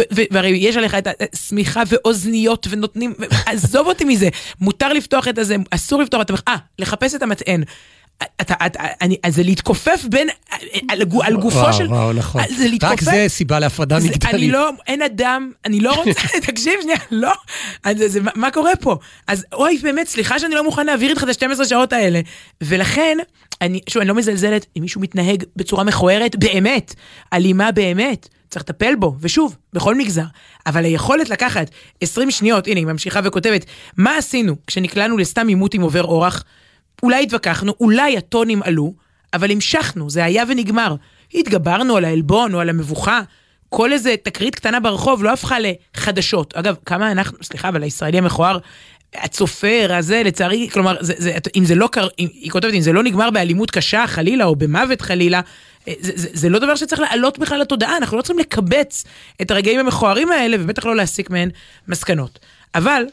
והרי 0.09 0.51
יש 0.73 0.77
עליך 0.77 0.95
את 0.95 1.07
השמיכה 1.33 1.83
ואוזניות 1.88 2.67
ונותנים, 2.69 3.13
עזוב 3.45 3.88
אותי 3.88 4.03
מזה, 4.05 4.29
מותר 4.62 4.93
לפתוח 4.93 5.27
את 5.27 5.38
הזה, 5.38 5.55
אסור 5.71 6.01
לפתוח 6.01 6.21
את 6.21 6.29
המח... 6.29 6.41
אה, 6.47 6.55
לחפש 6.79 7.15
את 7.15 7.21
המטען. 7.23 7.63
אתה, 8.41 8.53
אתה, 8.65 8.83
אני, 9.01 9.17
אז 9.23 9.36
זה 9.36 9.43
להתכופף 9.43 10.05
בין, 10.09 10.27
על, 10.89 11.01
על 11.23 11.36
גופו 11.36 11.57
וואו, 11.57 11.73
של... 11.73 11.88
וואו, 11.88 12.13
נכון. 12.13 12.41
זה 12.57 12.67
להתכופף. 12.67 12.93
רק 12.93 13.01
זה 13.01 13.25
סיבה 13.27 13.59
להפרדה 13.59 13.97
מגדרית. 13.97 14.25
אני 14.25 14.51
לא, 14.51 14.69
אין 14.88 15.01
אדם, 15.01 15.51
אני 15.65 15.79
לא 15.79 15.93
רוצה, 15.93 16.27
תקשיב 16.47 16.73
שנייה, 16.81 16.97
לא, 17.12 17.31
אז 17.83 17.97
זה, 17.97 18.09
זה, 18.09 18.21
מה- 18.21 18.31
מה 18.36 18.51
קורה 18.51 18.75
פה? 18.75 18.97
אז 19.27 19.45
אוי, 19.53 19.77
באמת, 19.83 20.07
סליחה 20.07 20.39
שאני 20.39 20.55
לא 20.55 20.63
מוכן 20.63 20.86
להעביר 20.86 21.09
איתך 21.09 21.23
את 21.23 21.43
ה-12 21.43 21.65
שעות 21.65 21.93
האלה. 21.93 22.21
ולכן, 22.62 23.17
אני, 23.62 23.79
שוב, 23.89 23.99
אני 24.01 24.09
לא 24.09 24.15
מזלזלת 24.15 24.65
אם 24.77 24.81
מישהו 24.81 25.01
מתנהג 25.01 25.43
בצורה 25.55 25.83
מכוערת, 25.83 26.36
באמת, 26.36 26.95
אלימה 27.33 27.71
באמת, 27.71 28.27
צריך 28.53 28.65
לטפל 28.69 28.95
בו, 28.95 29.15
ושוב, 29.19 29.57
בכל 29.73 29.95
מגזר. 29.95 30.25
אבל 30.65 30.85
היכולת 30.85 31.29
לקחת 31.29 31.69
20 32.01 32.31
שניות, 32.31 32.67
הנה, 32.67 32.79
היא 32.79 32.87
ממשיכה 32.87 33.19
וכותבת, 33.23 33.65
מה 33.97 34.17
עשינו 34.17 34.55
כשנקלענו 34.67 35.17
לסתם 35.17 35.47
עימות 35.47 35.73
עם 35.73 35.81
עובר 35.81 36.03
אורח? 36.03 36.43
אולי 37.03 37.23
התווכחנו, 37.23 37.73
אולי 37.79 38.17
הטונים 38.17 38.63
עלו, 38.63 38.93
אבל 39.33 39.51
המשכנו, 39.51 40.09
זה 40.09 40.23
היה 40.23 40.43
ונגמר. 40.47 40.95
התגברנו 41.33 41.97
על 41.97 42.05
העלבון 42.05 42.53
או 42.53 42.59
על 42.59 42.69
המבוכה. 42.69 43.21
כל 43.69 43.93
איזה 43.93 44.15
תקרית 44.23 44.55
קטנה 44.55 44.79
ברחוב 44.79 45.23
לא 45.23 45.33
הפכה 45.33 45.55
לחדשות. 45.59 46.53
אגב, 46.53 46.75
כמה 46.85 47.11
אנחנו, 47.11 47.37
סליחה, 47.41 47.69
אבל 47.69 47.83
הישראלי 47.83 48.17
המכוער, 48.17 48.57
הצופר 49.15 49.95
הזה, 49.95 50.21
לצערי, 50.26 50.69
כלומר, 50.73 50.97
זה, 50.99 51.13
זה, 51.17 51.34
אם 51.56 51.65
זה 51.65 51.76
לא 51.76 51.89
קר... 51.91 52.08
אם, 52.19 52.28
היא 52.34 52.52
כותבת, 52.52 52.73
אם 52.73 52.82
זה 52.82 52.93
לא 52.93 53.04
נגמר 53.04 53.30
באלימות 53.30 53.71
קשה, 53.71 54.08
חלילה, 54.08 54.45
או 54.45 54.56
במוות 54.56 55.02
חלילה, 55.02 55.41
אה, 55.88 55.93
זה, 55.99 56.12
זה, 56.15 56.28
זה 56.34 56.49
לא 56.49 56.60
דבר 56.60 56.76
שצריך 56.76 57.02
לעלות 57.02 57.39
בכלל 57.39 57.60
לתודעה, 57.60 57.97
אנחנו 57.97 58.17
לא 58.17 58.21
צריכים 58.21 58.39
לקבץ 58.39 59.04
את 59.41 59.52
הרגעים 59.52 59.80
המכוערים 59.80 60.32
האלה, 60.32 60.58
ובטח 60.60 60.86
לא 60.86 60.95
להסיק 60.95 61.30
מהן 61.30 61.49
מסקנות. 61.88 62.39
אבל, 62.76 63.04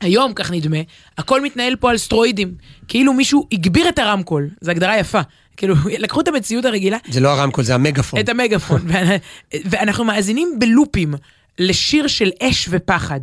היום, 0.00 0.32
כך 0.34 0.50
נדמה, 0.50 0.78
הכל 1.18 1.40
מתנהל 1.40 1.76
פה 1.76 1.90
על 1.90 1.98
סטרואידים. 1.98 2.54
כאילו 2.88 3.12
מישהו 3.12 3.46
הגביר 3.52 3.88
את 3.88 3.98
הרמקול, 3.98 4.48
זו 4.60 4.70
הגדרה 4.70 4.98
יפה. 4.98 5.20
כאילו, 5.56 5.74
לקחו 5.98 6.20
את 6.20 6.28
המציאות 6.28 6.64
הרגילה, 6.64 6.96
זה 7.08 7.20
לא 7.20 7.28
הרמקול, 7.28 7.64
זה 7.64 7.74
המגפון. 7.74 8.20
את 8.20 8.28
המגפון, 8.28 8.86
ואנחנו 9.70 10.04
מאזינים 10.04 10.56
בלופים 10.58 11.14
לשיר 11.58 12.06
של 12.06 12.30
אש 12.42 12.68
ופחד. 12.70 13.20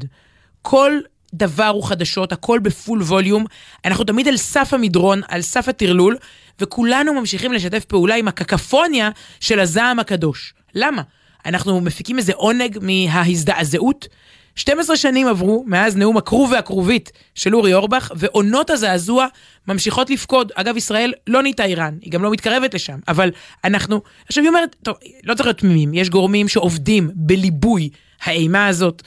כל 0.62 1.00
דבר 1.38 1.67
הוא 1.67 1.84
חדשות, 1.84 2.32
הכל 2.32 2.60
בפול 2.60 3.02
ווליום. 3.02 3.45
אנחנו 3.86 4.04
תמיד 4.04 4.28
על 4.28 4.38
סף 4.38 4.74
המדרון, 4.74 5.21
על 5.28 5.41
סף 5.41 5.67
הטרלול, 5.67 6.17
וכולנו 6.60 7.13
ממשיכים 7.13 7.54
לשתף 7.54 7.86
פעולה 7.86 8.15
עם 8.15 8.28
הקקפוניה 8.28 9.10
של 9.39 9.60
הזעם 9.60 10.00
הקדוש. 10.00 10.54
למה? 10.76 11.02
אנחנו 11.45 11.82
מפיקים 11.82 12.17
איזה 12.17 12.34
עונג 12.36 12.80
מההזדעזעות. 12.82 14.08
12 14.56 14.95
שנים 14.95 15.28
עברו 15.28 15.63
מאז 15.67 15.98
נאום 15.98 16.17
הכרוב 16.17 16.52
והכרובית 16.52 17.12
של 17.36 17.56
אורי 17.56 17.74
אורבך, 17.74 18.12
ועונות 18.15 18.69
הזעזוע 18.69 19.28
ממשיכות 19.67 20.10
לפקוד. 20.10 20.52
אגב, 20.56 20.78
ישראל 20.78 21.13
לא 21.28 21.41
נהייתה 21.41 21.63
איראן, 21.63 21.98
היא 22.02 22.12
גם 22.12 22.24
לא 22.24 22.32
מתקרבת 22.32 22.74
לשם, 22.74 23.00
אבל 23.08 23.32
אנחנו... 23.63 24.02
עכשיו 24.28 24.43
היא 24.43 24.50
אומרת, 24.50 24.76
טוב, 24.84 24.95
לא 25.24 25.34
צריך 25.34 25.48
להיות 25.48 25.58
תמימים, 25.58 25.93
יש 25.93 26.10
גורמים 26.10 26.48
שעובדים 26.48 27.10
בליבוי 27.13 27.89
האימה 28.24 28.67
הזאת. 28.67 29.04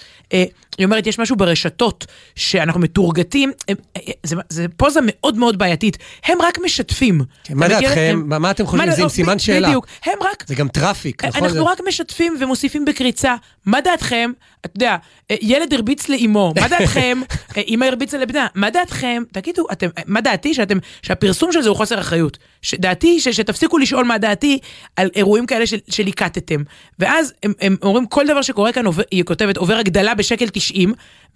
אה, 0.78 0.82
היא 0.82 0.86
אומרת, 0.86 1.06
יש 1.06 1.18
משהו 1.18 1.36
ברשתות 1.36 2.06
שאנחנו 2.34 2.80
מתורגתים, 2.80 3.52
הם, 3.68 3.76
אה, 3.96 4.02
זה, 4.22 4.36
זה 4.48 4.66
פוזה 4.76 5.00
מאוד 5.02 5.36
מאוד 5.38 5.58
בעייתית, 5.58 5.98
הם 6.24 6.38
רק 6.42 6.58
משתפים. 6.64 7.20
כן, 7.44 7.54
מה? 7.54 7.68
דעתכם? 7.68 8.22
מה- 8.26 8.38
מה 8.38 8.50
אתם 8.50 8.66
חושבים? 8.66 8.90
זה 8.90 9.02
עם 9.02 9.08
סימן 9.08 9.38
שאלה. 9.38 9.68
בדיוק, 9.68 9.86
הם 10.06 10.18
רק 10.32 10.44
זה 10.46 10.54
גם 10.54 10.68
traffic, 10.68 11.24
נכון? 11.24 11.44
אנחנו 11.44 11.66
רק 11.66 11.78
משתפים 11.88 12.36
ומוסיפים 12.40 12.84
בקריצה. 12.84 13.34
מה 13.66 13.80
דעתכם? 13.80 14.30
אתה 14.60 14.76
יודע, 14.76 14.96
אה, 15.30 15.36
ילד 15.40 15.74
הרביץ 15.74 16.08
לאימו, 16.08 16.52
מה 16.60 16.68
דעתכם? 16.78 17.20
אה, 17.56 17.62
אמא 17.68 17.84
הרביצה 17.84 18.18
לבנה, 18.18 18.46
מה 18.54 18.70
דעתכם? 18.70 19.22
תגידו, 19.32 19.66
אתם, 19.72 19.86
אה, 19.98 20.02
מה 20.06 20.20
דעתי? 20.20 20.54
שאתם, 20.54 20.78
שהפרסום 21.02 21.52
של 21.52 21.62
זה 21.62 21.68
הוא 21.68 21.76
חוסר 21.76 22.00
אחריות. 22.00 22.38
דעתי, 22.74 23.20
ש- 23.20 23.28
שתפסיקו 23.28 23.78
לשאול 23.78 24.04
מה 24.04 24.18
דעתי 24.18 24.58
על 24.96 25.10
אירועים 25.16 25.46
כאלה 25.46 25.66
של- 25.66 25.78
שליקטתם. 25.90 26.62
ואז 26.98 27.32
הם, 27.42 27.52
הם 27.60 27.76
אומרים, 27.82 28.06
כל 28.06 28.26
דבר 28.26 28.42
שקורה 28.42 28.72
כאן, 28.72 28.84
היא 29.10 29.24
כותבת, 29.24 29.56
עובר 29.56 29.76
הגדלה 29.76 30.14
בשקל 30.14 30.48
90, 30.48 30.67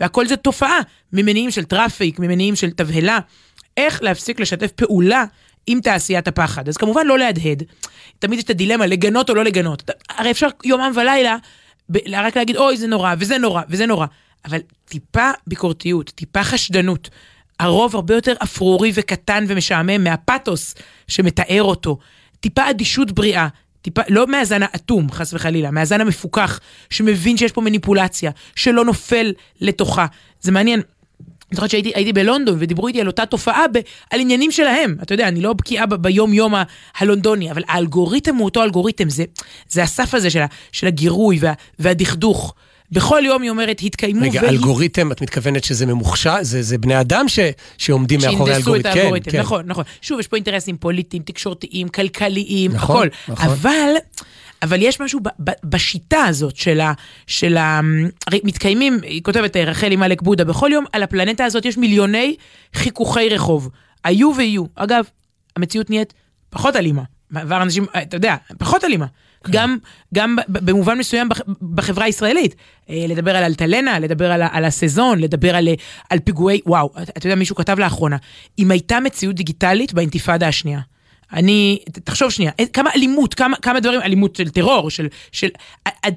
והכל 0.01 0.27
זה 0.27 0.37
תופעה, 0.37 0.79
ממניעים 1.13 1.51
של 1.51 1.65
traffic, 1.65 2.19
ממניעים 2.19 2.57
של 2.57 2.71
תבהלה. 2.71 3.19
איך 3.77 4.03
להפסיק 4.03 4.41
לשתף 4.41 4.71
פעולה 4.73 5.25
עם 5.67 5.81
תעשיית 5.81 6.29
הפחד. 6.29 6.69
אז 6.69 6.77
כמובן 6.77 7.07
לא 7.07 7.19
להדהד. 7.19 7.63
תמיד 8.19 8.39
יש 8.39 8.45
את 8.45 8.51
הדילמה, 8.51 8.87
לגנות 8.87 9.31
או 9.31 9.35
לא 9.35 9.45
לגנות. 9.45 9.91
הרי 10.11 10.31
אפשר 10.31 10.49
יומם 10.65 10.93
ולילה 10.95 11.37
ב- 11.93 12.09
רק 12.13 12.37
להגיד, 12.37 12.57
אוי, 12.57 12.77
זה 12.77 12.87
נורא, 12.87 13.15
וזה 13.19 13.39
נורא, 13.39 13.63
וזה 13.69 13.87
נורא. 13.87 14.07
אבל 14.45 14.59
טיפה 14.85 15.31
ביקורתיות, 15.47 16.11
טיפה 16.11 16.45
חשדנות. 16.45 17.11
הרוב 17.61 17.97
הרבה 17.97 18.15
יותר 18.15 18.35
אפרורי 18.43 18.93
וקטן 18.95 19.45
ומשעמם 19.49 20.05
מהפתוס 20.05 20.75
שמתאר 21.09 21.63
אותו. 21.63 21.99
טיפה 22.41 22.71
אדישות 22.71 23.13
בריאה. 23.13 23.49
טיפה, 23.83 24.03
לא 24.09 24.27
מהזן 24.27 24.63
האטום, 24.63 25.11
חס 25.13 25.35
וחלילה, 25.35 25.71
מהזן 25.71 26.01
המפוכח, 26.01 26.61
שמבין 26.91 27.37
שיש 27.37 27.53
פה 27.53 27.61
מניפולציה, 27.61 28.31
שלא 28.57 28.85
נופל 28.85 29.33
לתוכה. 29.61 30.07
זה 30.41 30.53
מעניין. 30.53 30.81
אני 30.81 31.57
זוכרת 31.57 31.71
שהייתי 31.71 31.93
הייתי 31.95 32.13
בלונדון 32.13 32.57
ודיברו 32.59 32.89
איתי 32.89 33.01
על 33.01 33.07
אותה 33.07 33.27
תופעה 33.27 33.69
ב, 33.73 33.79
על 34.11 34.21
עניינים 34.21 34.51
שלהם. 34.51 34.97
אתה 35.03 35.15
יודע, 35.15 35.29
אני 35.29 35.41
לא 35.41 35.53
בקיאה 35.53 35.87
ב- 35.87 35.95
ביום-יום 35.95 36.55
ה- 36.55 36.63
הלונדוני, 36.99 37.51
אבל 37.51 37.63
האלגוריתם 37.69 38.37
הוא 38.37 38.45
אותו 38.45 38.63
אלגוריתם, 38.63 39.11
זה, 39.11 39.25
זה 39.69 39.83
הסף 39.83 40.15
הזה 40.15 40.31
של, 40.31 40.41
ה, 40.43 40.47
של 40.73 40.87
הגירוי 40.87 41.39
וה, 41.41 41.53
והדכדוך. 41.79 42.55
בכל 42.93 43.23
יום 43.25 43.43
היא 43.43 43.51
אומרת, 43.51 43.81
התקיימו 43.83 44.21
רגע, 44.23 44.41
והי- 44.43 44.49
אלגוריתם, 44.51 45.13
את 45.13 45.21
מתכוונת 45.23 45.65
שזה 45.65 45.87
ממוחשב? 45.87 46.37
זה 46.43 46.63
זה 46.63 46.79
בני 46.79 47.01
אדם 47.01 47.29
ש- 47.29 47.39
שעומדים 47.79 48.21
מאחורי 48.21 48.53
שהנדסו 48.53 48.77
את 48.77 48.87
האלגוריתם? 48.87 49.31
כן, 49.31 49.37
כן. 49.37 49.41
נכון, 49.41 49.63
נכון. 49.67 49.85
שוב, 50.03 50.21
יש 50.21 50.29
פה 50.29 50.37
אינטרסים 50.37 50.77
פוליטיים, 50.77 51.23
תקשורתיים, 51.23 51.89
כלכליים, 51.89 52.71
נכון, 52.73 52.97
הכל. 52.97 53.33
נכון. 53.33 53.47
אבל, 53.51 53.89
אבל 54.63 54.83
יש 54.83 55.01
משהו 55.01 55.21
ב, 55.21 55.29
ב, 55.45 55.51
בשיטה 55.65 56.25
הזאת 56.25 56.57
של 56.57 56.81
ה... 56.81 56.93
של 57.27 57.57
ה 57.57 57.81
מתקיימים, 58.45 58.99
היא 59.03 59.23
כותבת 59.23 59.57
אה, 59.57 59.65
רחלי 59.65 59.97
מלק 59.97 60.23
בודה, 60.23 60.45
בכל 60.45 60.71
יום 60.73 60.85
על 60.93 61.03
הפלנטה 61.03 61.45
הזאת 61.45 61.65
יש 61.65 61.77
מיליוני 61.79 62.37
חיכוכי 62.75 63.29
רחוב. 63.29 63.69
היו 64.05 64.33
ויהיו. 64.37 64.65
אגב, 64.75 65.05
המציאות 65.57 65.91
נהיית 65.91 66.13
פחות 66.51 66.77
אלימה. 66.77 67.03
מעבר 67.31 67.63
אנשים, 67.63 67.87
אה, 67.95 68.03
אתה 68.03 68.17
יודע, 68.17 68.37
פחות 68.59 68.85
אלימה. 68.85 69.07
כן. 69.45 69.53
גם, 69.53 69.77
גם 70.15 70.37
במובן 70.49 70.99
מסוים 70.99 71.29
בח- 71.29 71.41
בחברה 71.75 72.05
הישראלית. 72.05 72.55
אה, 72.91 73.05
לדבר 73.09 73.37
על 73.37 73.45
אלטלנה, 73.45 73.99
לדבר 73.99 74.33
על, 74.33 74.43
על 74.53 74.65
הסזון, 74.65 75.19
לדבר 75.19 75.57
על, 75.57 75.69
אה, 75.69 75.75
על 76.11 76.19
פיגועי, 76.19 76.61
וואו, 76.67 76.91
אתה 77.03 77.27
יודע, 77.27 77.37
מישהו 77.37 77.57
כתב 77.57 77.79
לאחרונה, 77.79 78.17
אם 78.59 78.71
הייתה 78.71 79.01
מציאות 79.01 79.37
דיגיטלית 79.37 79.93
באינתיפאדה 79.93 80.49
השנייה. 80.49 80.81
אני, 81.33 81.79
תחשוב 82.05 82.31
שנייה, 82.31 82.53
אה, 82.61 82.67
כמה 82.67 82.91
אלימות, 82.97 83.35
כמה, 83.35 83.57
כמה 83.57 83.81
דברים, 83.81 84.01
אלימות 84.01 84.37
של 84.37 84.49
טרור, 84.49 84.91
של, 84.91 85.09
של, 85.33 85.49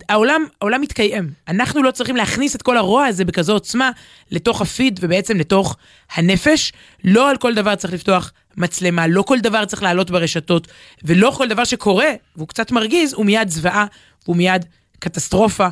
העולם, 0.10 0.46
העולם 0.62 0.82
מתקיים. 0.82 1.30
אנחנו 1.48 1.84
לא 1.84 1.92
צריכים 1.92 2.16
להכניס 2.16 2.56
את 2.56 2.62
כל 2.62 2.78
הרוע 2.78 3.06
הזה 3.06 3.26
בכזו 3.26 3.54
עוצמה 3.54 3.92
לתוך 4.32 4.62
הפיד 4.62 5.00
ובעצם 5.02 5.38
לתוך 5.38 5.78
הנפש. 6.16 6.74
לא 7.04 7.30
על 7.30 7.38
כל 7.38 7.54
דבר 7.54 7.76
צריך 7.76 7.94
לפתוח 7.94 8.32
מצלמה, 8.58 9.08
לא 9.08 9.22
כל 9.22 9.40
דבר 9.40 9.66
צריך 9.66 9.84
לעלות 9.84 10.12
ברשתות, 10.12 10.68
ולא 11.04 11.34
כל 11.38 11.48
דבר 11.48 11.64
שקורה, 11.64 12.10
והוא 12.36 12.48
קצת 12.48 12.72
מרגיז, 12.72 13.14
הוא 13.14 13.26
מיד 13.26 13.50
זוועה, 13.50 13.86
הוא 14.26 14.36
מיד 14.36 14.66
קטסטרופה. 15.00 15.70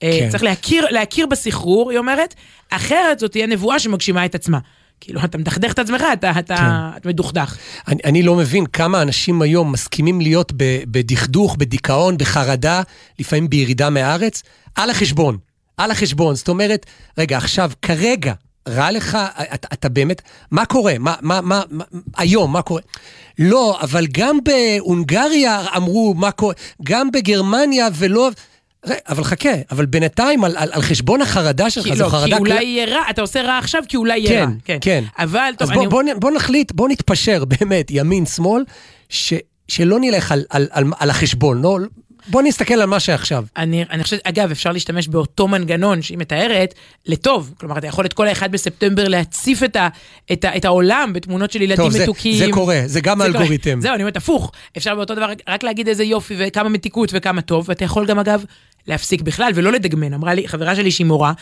כן. 0.00 0.10
כן. 0.20 0.28
צריך 0.30 0.42
להכיר, 0.42 0.86
להכיר 0.90 1.26
בסחרור, 1.26 1.90
היא 1.90 1.98
אומרת, 1.98 2.34
אחרת 2.70 3.18
זאת 3.18 3.30
תהיה 3.30 3.46
נבואה 3.46 3.78
שמגשימה 3.78 4.24
את 4.24 4.34
עצמה. 4.34 4.58
כאילו, 5.04 5.20
אתה 5.24 5.38
מדכדך 5.38 5.72
את 5.72 5.78
עצמך, 5.78 6.02
אתה, 6.12 6.30
אתה, 6.38 6.56
כן. 6.56 6.96
אתה 6.96 7.08
מדוכדך. 7.08 7.56
אני, 7.88 8.00
אני 8.04 8.22
לא 8.22 8.34
מבין 8.34 8.66
כמה 8.66 9.02
אנשים 9.02 9.42
היום 9.42 9.72
מסכימים 9.72 10.20
להיות 10.20 10.52
בדכדוך, 10.88 11.56
בדיכאון, 11.56 12.18
בחרדה, 12.18 12.82
לפעמים 13.18 13.50
בירידה 13.50 13.90
מהארץ, 13.90 14.42
על 14.74 14.90
החשבון. 14.90 15.38
על 15.76 15.90
החשבון. 15.90 16.34
זאת 16.34 16.48
אומרת, 16.48 16.86
רגע, 17.18 17.36
עכשיו, 17.36 17.70
כרגע, 17.82 18.32
רע 18.68 18.90
לך, 18.90 19.18
אתה, 19.54 19.68
אתה 19.72 19.88
באמת, 19.88 20.22
מה 20.50 20.64
קורה? 20.66 20.94
מה, 20.98 21.14
מה, 21.20 21.40
מה, 21.40 21.62
מה, 21.70 21.84
היום, 22.16 22.52
מה 22.52 22.62
קורה? 22.62 22.80
לא, 23.38 23.78
אבל 23.80 24.06
גם 24.12 24.38
בהונגריה 24.44 25.64
אמרו 25.76 26.14
מה 26.14 26.30
קורה, 26.30 26.54
גם 26.82 27.10
בגרמניה 27.10 27.88
ולא... 27.94 28.30
אבל 29.08 29.24
חכה, 29.24 29.48
אבל 29.70 29.86
בינתיים 29.86 30.44
על, 30.44 30.56
על, 30.56 30.68
על 30.72 30.82
חשבון 30.82 31.20
החרדה 31.22 31.70
שלך, 31.70 31.84
כי, 31.84 31.96
זו 31.96 32.04
לא, 32.04 32.08
חרדה... 32.08 32.26
כי 32.26 32.40
אולי 32.40 32.56
כל- 32.56 32.62
יהיה 32.62 32.86
רע, 32.86 33.02
אתה 33.10 33.20
עושה 33.22 33.42
רע 33.42 33.58
עכשיו 33.58 33.82
כי 33.88 33.96
אולי 33.96 34.18
יהיה 34.18 34.28
כן, 34.30 34.40
רע. 34.40 34.46
כן, 34.64 34.78
כן. 34.80 35.04
אבל, 35.18 35.50
טוב, 35.58 35.68
אז 35.68 35.74
בוא, 35.74 35.82
אני... 35.82 35.88
בוא, 35.90 36.02
נ- 36.02 36.20
בוא 36.20 36.30
נחליט, 36.30 36.72
בוא 36.72 36.88
נתפשר 36.88 37.44
באמת, 37.60 37.86
ימין, 37.90 38.26
שמאל, 38.26 38.62
ש, 39.08 39.34
שלא 39.68 40.00
נלך 40.00 40.32
על, 40.32 40.44
על, 40.50 40.66
על, 40.70 40.84
על 40.98 41.10
החשבון, 41.10 41.62
לא, 41.62 41.78
בוא 42.28 42.42
נסתכל 42.42 42.74
על 42.74 42.86
מה 42.86 43.00
שעכשיו. 43.00 43.44
אני, 43.56 43.84
אני 43.90 44.02
חושבת, 44.02 44.20
אגב, 44.24 44.50
אפשר 44.50 44.72
להשתמש 44.72 45.08
באותו 45.08 45.48
מנגנון 45.48 46.02
שהיא 46.02 46.18
מתארת 46.18 46.74
לטוב. 47.06 47.54
כלומר, 47.60 47.78
אתה 47.78 47.86
יכול 47.86 48.06
את 48.06 48.12
כל 48.12 48.28
האחד 48.28 48.52
בספטמבר 48.52 49.08
להציף 49.08 49.62
את, 49.62 49.76
ה, 49.76 49.88
את, 50.32 50.44
ה, 50.44 50.56
את 50.56 50.64
העולם 50.64 51.10
בתמונות 51.14 51.50
של 51.52 51.62
ילדים 51.62 51.76
טוב, 51.84 51.92
זה, 51.92 52.02
מתוקים. 52.02 52.38
זה 52.38 52.46
קורה, 52.50 52.80
זה 52.86 53.00
גם 53.00 53.18
זה 53.18 53.24
קורה. 53.26 53.38
האלגוריתם. 53.38 53.80
זהו, 53.80 53.94
אני 53.94 54.02
אומרת, 54.02 54.16
הפוך. 54.16 54.52
אפשר 54.76 54.94
באותו 54.94 55.14
דבר 55.14 55.24
רק- 55.24 55.42
רק 55.48 55.62
להגיד 55.62 55.88
איזה 55.88 56.04
יופי 56.04 56.34
וכמה 56.38 56.68
מתיקות 56.68 57.10
וכמה 57.12 57.40
טוב, 57.40 57.64
ואתה 57.68 57.84
יכול 57.84 58.06
גם, 58.06 58.18
אגב, 58.18 58.44
להפסיק 58.86 59.22
בכלל 59.22 59.52
ולא 59.54 59.72
לדגמן. 59.72 60.14
אמרה 60.14 60.34
לי, 60.34 60.48
חברה 60.48 60.76
שלי 60.76 60.90
שהיא 60.90 61.06
מורה, 61.06 61.32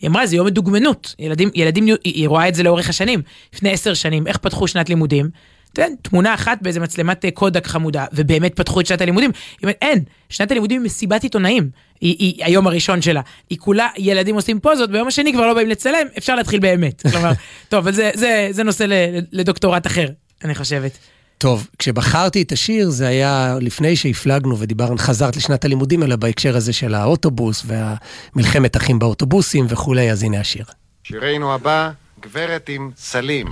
היא 0.00 0.10
אמרה, 0.10 0.26
זה 0.26 0.36
יום 0.36 0.46
מדוגמנות. 0.46 1.14
ילדים, 1.18 1.50
ילדים, 1.54 1.86
היא, 2.04 2.28
רואה 2.28 2.48
את 2.48 2.54
זה 2.54 2.62
לאורך 2.62 2.88
השנים. 2.88 3.22
לפני 3.54 3.70
עשר 3.70 3.94
שנים, 3.94 4.26
איך 4.26 4.36
פתחו 4.36 4.68
שנת 4.68 4.88
לימודים? 4.88 5.30
יודע, 5.78 5.94
תמונה 6.02 6.34
אחת 6.34 6.58
באיזה 6.62 6.80
מצלמת 6.80 7.24
אה, 7.24 7.30
קודק 7.30 7.66
חמודה, 7.66 8.04
ובאמת 8.12 8.56
פתחו 8.56 8.80
את 8.80 8.86
שנת 8.86 9.00
הלימודים. 9.00 9.30
היא 9.30 9.58
אומרת, 9.62 9.76
אין, 9.82 10.04
שנת 10.28 10.50
הלימודים 10.50 10.80
היא 10.80 10.86
מסיבת 10.86 11.22
עיתונאים, 11.22 11.70
היא, 12.00 12.16
היא 12.18 12.44
היום 12.44 12.66
הראשון 12.66 13.02
שלה. 13.02 13.20
היא 13.50 13.58
כולה, 13.58 13.88
ילדים 13.98 14.34
עושים 14.34 14.60
פוזות, 14.60 14.90
ביום 14.90 15.08
השני 15.08 15.32
כבר 15.32 15.46
לא 15.46 15.54
באים 15.54 15.68
לצלם, 15.68 16.06
אפשר 16.18 16.34
להתחיל 16.34 16.60
באמת. 16.60 17.02
כלומר, 17.10 17.32
טוב, 17.68 17.78
אבל 17.78 17.92
זה, 17.92 18.10
זה, 18.14 18.48
זה 18.50 18.62
נושא 18.62 18.86
לדוקטורט 19.32 19.86
אחר, 19.86 20.06
אני 20.44 20.54
חושבת. 20.54 20.98
טוב, 21.42 21.68
כשבחרתי 21.78 22.42
את 22.42 22.52
השיר 22.52 22.90
זה 22.90 23.06
היה 23.08 23.56
לפני 23.60 23.96
שהפלגנו 23.96 24.58
ודיברנו, 24.58 24.98
חזרת 24.98 25.36
לשנת 25.36 25.64
הלימודים, 25.64 26.02
אלא 26.02 26.16
בהקשר 26.16 26.56
הזה 26.56 26.72
של 26.72 26.94
האוטובוס 26.94 27.66
והמלחמת 27.66 28.76
אחים 28.76 28.98
באוטובוסים 28.98 29.66
וכולי, 29.68 30.10
אז 30.10 30.22
הנה 30.22 30.40
השיר. 30.40 30.64
שירנו 31.04 31.54
הבא, 31.54 31.90
גברת 32.20 32.68
עם 32.68 32.90
סלים. 32.96 33.46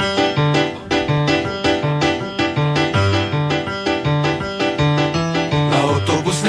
לאוטובוס 0.00 0.47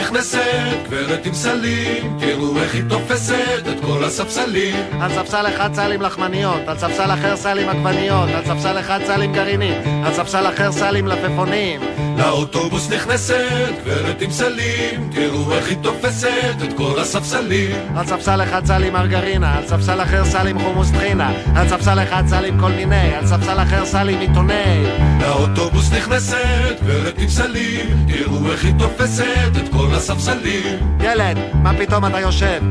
נכנסת, 0.09 0.77
גברת 0.87 1.25
עם 1.25 1.33
סלים, 1.33 2.17
תראו 2.19 2.57
איך 2.57 2.73
היא 2.75 2.83
תופסת 2.89 3.63
את 3.69 3.85
כל 3.85 4.03
הספסלים. 4.03 4.75
על 5.01 5.11
ספסל 5.13 5.47
אחד 5.47 5.73
סלים 5.73 6.01
לחמניות, 6.01 6.61
על 6.67 6.77
ספסל 6.77 7.13
אחר 7.13 7.35
סלים 7.35 7.69
עגבניות, 7.69 8.29
על 8.29 8.45
ספסל 8.45 8.79
אחד 8.79 8.99
סלים 9.07 9.33
גרעינים, 9.33 10.03
על 10.05 10.13
ספסל 10.13 10.47
אחר 10.47 10.71
סלים 10.71 11.07
לפפונים. 11.07 11.81
לאוטובוס 12.17 12.91
נכנסת, 12.91 13.71
גברת 13.83 14.21
עם 14.21 14.31
סלים, 14.31 15.09
תראו 15.11 15.53
איך 15.53 15.67
היא 15.69 15.77
תופסת 15.81 16.55
את 16.63 16.73
כל 16.77 16.99
הספסלים. 16.99 17.75
על 17.97 18.05
ספסל 18.07 18.43
אחד 18.43 18.65
סלים 18.65 18.93
מרגרינה, 18.93 19.57
על 19.57 19.67
ספסל 19.67 20.01
אחר 20.01 20.25
סלים 20.25 20.59
חומוס 20.59 20.91
טחינה, 20.91 21.31
על 21.55 21.69
ספסל 21.69 22.03
אחד 22.03 22.23
סלים 22.27 22.59
כל 22.59 22.71
מיני, 22.71 23.15
על 23.15 23.27
ספסל 23.27 23.61
אחר 23.61 23.85
סלים 23.85 24.19
עיתוני. 24.19 24.83
לאוטובוס 25.21 25.91
נכנסת, 25.93 26.68
גברת 26.81 27.17
עם 27.17 27.29
סלים, 27.29 28.05
תראו 28.07 28.51
איך 28.51 28.65
היא 28.65 28.73
תופסת 28.79 29.51
את 29.57 29.69
כל 29.71 29.87
הספסלים. 29.95 30.79
ילד, 30.99 31.37
מה 31.53 31.73
פתאום 31.77 32.05
אתה 32.05 32.19
יושב? 32.19 32.63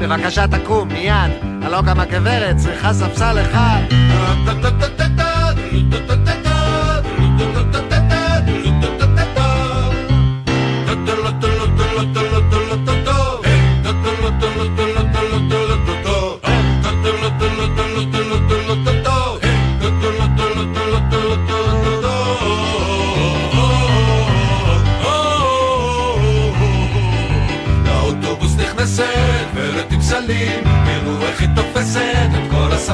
בבקשה 0.00 0.46
תקום, 0.46 0.88
מיד. 0.88 1.32
הלא 1.62 1.82
גם 1.82 2.00
הגברת 2.00 2.56
צריכה 2.56 2.92
ספסל 2.92 3.36
אחד. 3.42 3.80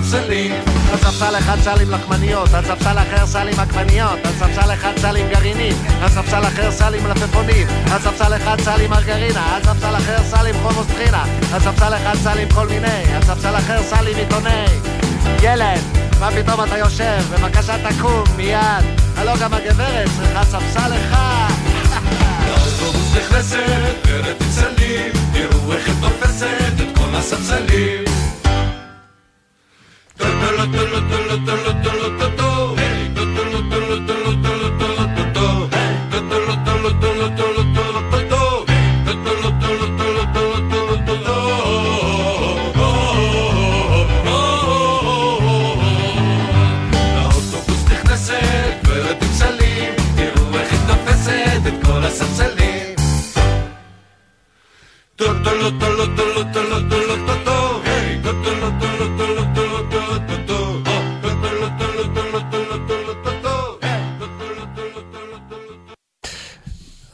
הספסלים. 0.03 0.53
על 0.93 0.99
ספסל 0.99 1.38
אחד 1.38 1.57
סלים 1.61 1.91
לחמניות, 1.91 2.55
על 2.55 2.65
ספסל 2.65 2.99
אחר 2.99 3.27
סלים 3.27 3.61
עגבניות, 3.61 4.19
על 4.25 4.33
ספסל 4.33 4.75
אחד 4.75 4.93
סלים 4.99 5.29
גרעינים, 5.29 5.77
על 6.03 6.09
ספסל 6.09 6.43
אחר 6.47 6.71
סלים 6.71 7.07
לפפונים, 7.07 7.67
על 7.93 7.99
ספסל 7.99 8.37
אחד 8.37 8.61
סלים 8.61 8.91
מרגרינה, 8.91 9.57
על 9.57 9.62
ספסל 9.62 9.97
אחר 9.97 10.23
סלים 10.23 10.55
חומוס 10.62 10.87
טחינה, 10.87 11.25
על 11.53 11.61
ספסל 11.61 11.95
אחד 11.95 12.15
סלים 12.23 12.49
כל 12.49 12.69
מיני, 12.69 13.15
על 13.15 13.23
ספסל 13.23 13.57
אחר 13.57 13.83
סלים 13.83 14.17
עיתוני. 14.17 14.65
ילד, 15.43 15.81
מה 16.21 16.31
פתאום 16.31 16.65
אתה 16.65 16.79
יושב? 16.79 17.23
בבקשה 17.31 17.91
תקום, 17.91 18.25
מיד. 18.37 18.85
הלא 19.17 19.37
גם 19.37 19.55
הגברת 19.55 20.09
צריכה 20.17 20.45
ספסל 20.45 20.93
אחד. 21.01 21.53
לאוטובוס 22.47 23.17
נכנסת, 23.17 23.95
גברת 24.07 24.37
עם 24.41 25.12
תראו 25.33 25.73
איך 25.73 25.87
היא 25.87 25.95
תופסת 26.01 26.75
את 26.77 26.99
כל 26.99 27.15
הספסלים. 27.15 28.12
tolo, 30.70 31.01
tolo, 31.09 31.44
tolo, 31.44 31.83
tolo, 31.83 32.16
tolo. 32.18 32.32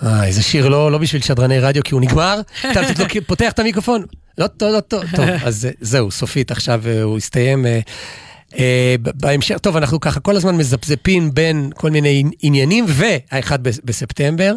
אה, 0.02 0.24
איזה 0.26 0.42
שיר 0.42 0.68
לא, 0.68 0.92
לא 0.92 0.98
בשביל 0.98 1.22
שדרני 1.22 1.58
רדיו, 1.58 1.82
כי 1.84 1.94
הוא 1.94 2.00
נגמר. 2.00 2.40
אתה 2.70 2.82
פשוט 2.84 2.98
לא- 2.98 3.20
פותח 3.26 3.52
את 3.52 3.58
המיקרופון. 3.58 4.02
לא, 4.38 4.46
טוב, 4.46 4.72
לא, 4.74 4.80
טוב. 4.80 5.02
טוב, 5.16 5.26
אז 5.44 5.64
אה, 5.66 5.70
זהו, 5.80 6.10
סופית, 6.10 6.50
עכשיו 6.50 6.82
אה, 6.86 7.02
הוא 7.02 7.16
הסתיים. 7.16 7.66
אה, 8.58 8.94
בהמשך, 9.00 9.58
טוב, 9.58 9.76
אנחנו 9.76 10.00
ככה 10.00 10.20
כל 10.20 10.36
הזמן 10.36 10.56
מזפזפים 10.56 11.34
בין 11.34 11.70
כל 11.74 11.90
מיני 11.90 12.24
עניינים, 12.42 12.84
והאחד 12.88 13.62
בס- 13.62 13.80
בספטמבר. 13.84 14.54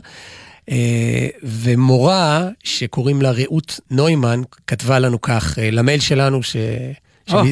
ומורה 1.43 2.47
שקוראים 2.63 3.21
לה 3.21 3.31
רעות 3.31 3.79
נוימן, 3.91 4.41
כתבה 4.67 4.99
לנו 4.99 5.21
כך, 5.21 5.57
למייל 5.71 5.99
שלנו, 5.99 6.43
ש... 6.43 6.55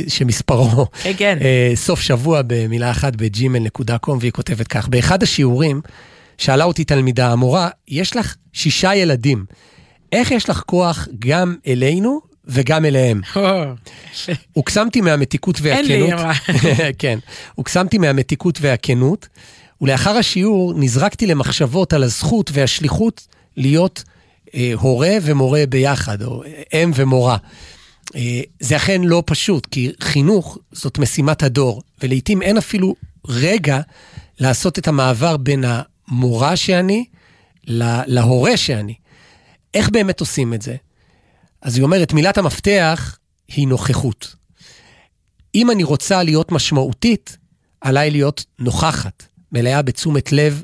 שמספרו 0.08 0.86
כן, 1.18 1.38
סוף 1.76 2.02
שבוע 2.02 2.42
במילה 2.48 2.92
אחת 2.92 3.16
בג'ימל.קום, 3.16 4.18
והיא 4.22 4.32
כותבת 4.32 4.68
כך, 4.68 4.88
באחד 4.88 5.24
השיעורים 5.24 5.82
שאלה 6.40 6.64
אותי 6.64 6.84
תלמידה, 6.84 7.32
המורה, 7.32 7.70
יש 7.88 8.16
לך 8.16 8.36
שישה 8.54 8.96
ילדים, 8.96 9.46
איך 10.12 10.32
יש 10.32 10.50
לך 10.50 10.64
כוח 10.66 11.08
גם 11.20 11.56
אלינו 11.68 12.22
וגם 12.46 12.86
אליהם? 12.86 13.22
או, 13.36 13.64
הוקסמתי 14.54 15.02
מהמתיקות 15.02 15.60
והכנות. 15.62 16.20
כן, 17.00 17.20
הוקסמתי 17.56 17.98
מהמתיקות 17.98 18.58
והכנות, 18.62 19.28
ולאחר 19.82 20.18
השיעור 20.18 20.74
נזרקתי 20.76 21.28
למחשבות 21.28 21.94
על 21.94 22.04
הזכות 22.04 22.50
והשליחות 22.54 23.28
להיות 23.58 24.04
אה, 24.56 24.72
הורה 24.74 25.18
ומורה 25.22 25.64
ביחד, 25.70 26.22
או 26.22 26.44
אה, 26.44 26.84
אם 26.84 26.92
ומורה. 26.96 27.38
אה, 28.16 28.42
זה 28.60 28.76
אכן 28.76 29.02
לא 29.02 29.24
פשוט, 29.26 29.66
כי 29.66 29.92
חינוך 30.02 30.58
זאת 30.72 31.00
משימת 31.00 31.44
הדור, 31.44 31.82
ולעיתים 32.04 32.42
אין 32.42 32.58
אפילו 32.58 32.96
רגע 33.28 33.80
לעשות 34.40 34.80
את 34.80 34.88
המעבר 34.88 35.38
בין 35.38 35.64
המורה 36.10 36.56
שאני 36.56 37.06
לה- 37.64 38.04
להורה 38.08 38.58
שאני. 38.58 38.94
איך 39.74 39.90
באמת 39.90 40.20
עושים 40.20 40.54
את 40.54 40.62
זה? 40.62 40.76
אז 41.62 41.76
היא 41.76 41.84
אומרת, 41.84 42.14
מילת 42.14 42.38
המפתח 42.38 43.18
היא 43.48 43.68
נוכחות. 43.68 44.36
אם 45.56 45.72
אני 45.72 45.84
רוצה 45.84 46.24
להיות 46.24 46.52
משמעותית, 46.52 47.38
עליי 47.82 48.12
להיות 48.12 48.46
נוכחת, 48.60 49.24
מלאה 49.52 49.82
בתשומת 49.82 50.32
לב 50.32 50.64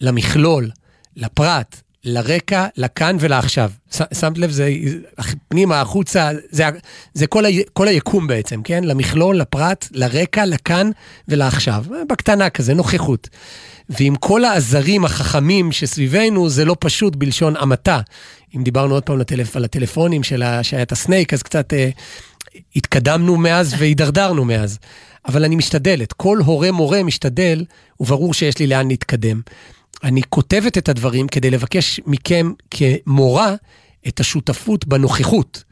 למכלול, 0.00 0.70
לפרט, 1.16 1.80
לרקע, 2.06 2.66
לכאן 2.76 3.16
ולעכשיו. 3.20 3.70
שמת 3.90 4.38
לב, 4.38 4.50
זה 4.50 4.70
פנימה, 5.48 5.80
החוצה, 5.80 6.30
זה, 6.50 6.64
זה 7.14 7.26
כל, 7.26 7.46
ה, 7.46 7.48
כל 7.72 7.88
היקום 7.88 8.26
בעצם, 8.26 8.62
כן? 8.62 8.84
למכלול, 8.84 9.36
לפרט, 9.36 9.88
לרקע, 9.92 10.46
לכאן 10.46 10.90
ולעכשיו. 11.28 11.84
בקטנה 12.08 12.50
כזה, 12.50 12.74
נוכחות. 12.74 13.28
ועם 13.88 14.16
כל 14.16 14.44
העזרים 14.44 15.04
החכמים 15.04 15.72
שסביבנו, 15.72 16.48
זה 16.48 16.64
לא 16.64 16.76
פשוט 16.80 17.16
בלשון 17.16 17.54
המעטה. 17.56 18.00
אם 18.56 18.62
דיברנו 18.62 18.94
עוד 18.94 19.02
פעם 19.02 19.18
לטלפ... 19.18 19.56
על 19.56 19.64
הטלפונים 19.64 20.22
של 20.22 20.42
ה... 20.42 20.62
שהיה 20.62 20.82
את 20.82 20.92
הסנייק, 20.92 21.34
אז 21.34 21.42
קצת 21.42 21.72
אה, 21.72 21.88
התקדמנו 22.76 23.36
מאז 23.36 23.74
והידרדרנו 23.78 24.44
מאז. 24.44 24.78
אבל 25.28 25.44
אני 25.44 25.56
משתדלת, 25.56 26.12
כל 26.12 26.38
הורה 26.44 26.72
מורה 26.72 27.02
משתדל, 27.02 27.64
וברור 28.00 28.34
שיש 28.34 28.58
לי 28.58 28.66
לאן 28.66 28.88
להתקדם. 28.88 29.40
אני 30.04 30.22
כותבת 30.28 30.78
את 30.78 30.88
הדברים 30.88 31.28
כדי 31.28 31.50
לבקש 31.50 32.00
מכם 32.06 32.52
כמורה 32.70 33.54
את 34.08 34.20
השותפות 34.20 34.86
בנוכחות. 34.86 35.64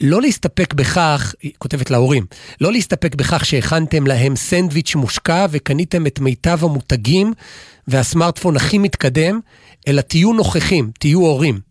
לא 0.00 0.22
להסתפק 0.22 0.74
בכך, 0.74 1.34
היא 1.42 1.52
כותבת 1.58 1.90
להורים, 1.90 2.26
לא 2.60 2.72
להסתפק 2.72 3.14
בכך 3.14 3.44
שהכנתם 3.44 4.06
להם 4.06 4.36
סנדוויץ' 4.36 4.94
מושקע 4.94 5.46
וקניתם 5.50 6.06
את 6.06 6.20
מיטב 6.20 6.64
המותגים 6.64 7.32
והסמארטפון 7.88 8.56
הכי 8.56 8.78
מתקדם, 8.78 9.40
אלא 9.88 10.00
תהיו 10.00 10.32
נוכחים, 10.32 10.90
תהיו 10.98 11.20
הורים. 11.20 11.69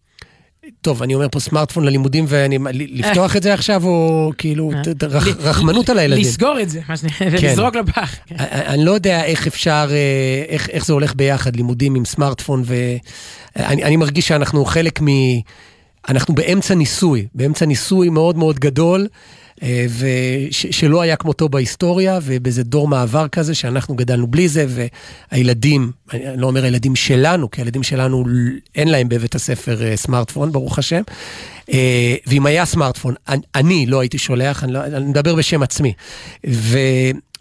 טוב, 0.81 1.03
אני 1.03 1.15
אומר 1.15 1.27
פה 1.31 1.39
סמארטפון 1.39 1.83
ללימודים, 1.83 2.25
ואני... 2.27 2.59
לפתוח 2.73 3.35
את 3.35 3.43
זה 3.43 3.53
עכשיו, 3.53 3.85
או 3.85 4.31
כאילו, 4.37 4.71
אה. 4.71 4.81
רחמנות 5.39 5.89
על 5.89 5.99
הילדים. 5.99 6.23
לסגור 6.23 6.61
את 6.61 6.69
זה, 6.69 6.79
מה 6.89 6.97
שנקרא, 6.97 7.29
כן. 7.29 7.47
ולזרוק 7.47 7.75
לפח. 7.75 8.15
כן. 8.25 8.35
אני 8.39 8.65
אני 8.65 8.85
לא 8.85 8.91
יודע 8.91 9.23
איך 9.23 9.47
אפשר, 9.47 9.87
אה, 9.91 10.45
איך, 10.49 10.85
זה 10.85 10.93
הולך 10.93 11.15
ביחד, 11.15 11.55
לימודים 11.55 11.95
עם 11.95 12.05
סמארטפון, 12.05 12.63
ואני 12.65 13.83
אני 13.83 13.95
מרגיש 13.95 14.27
שאנחנו 14.27 14.65
חלק 14.65 15.01
מ... 15.01 15.07
אנחנו 16.09 16.35
באמצע 16.35 16.75
ניסוי, 16.75 17.27
באמצע 17.35 17.65
ניסוי 17.65 18.09
מאוד 18.09 18.37
מאוד 18.37 18.59
גדול, 18.59 19.07
אה, 19.63 19.85
ושלא 19.99 21.01
היה 21.01 21.15
כמותו 21.15 21.49
בהיסטוריה, 21.49 22.19
ובאיזה 22.23 22.63
דור 22.63 22.87
מעבר 22.87 23.27
כזה, 23.27 23.55
שאנחנו 23.55 23.95
גדלנו 23.95 24.27
בלי 24.27 24.47
זה, 24.47 24.65
והילדים, 25.31 25.91
אני 26.13 26.41
לא 26.41 26.47
אומר 26.47 26.63
הילדים 26.63 26.95
שלנו, 26.95 27.51
כי 27.51 27.61
הילדים 27.61 27.83
שלנו 27.83 28.25
אין 28.75 28.87
להם 28.87 29.09
בבית 29.09 29.35
הספר 29.35 29.83
אה, 29.83 29.97
סמארטפון, 29.97 30.51
ברוך 30.51 30.79
השם. 30.79 31.01
אה, 31.71 32.15
ואם 32.27 32.45
היה 32.45 32.65
סמארטפון, 32.65 33.13
אני, 33.55 33.85
לא 33.85 33.99
הייתי 33.99 34.17
שולח, 34.17 34.63
אני, 34.63 34.73
לא, 34.73 34.83
אני 34.83 35.05
מדבר 35.05 35.35
בשם 35.35 35.63
עצמי. 35.63 35.93
ו, 36.47 36.79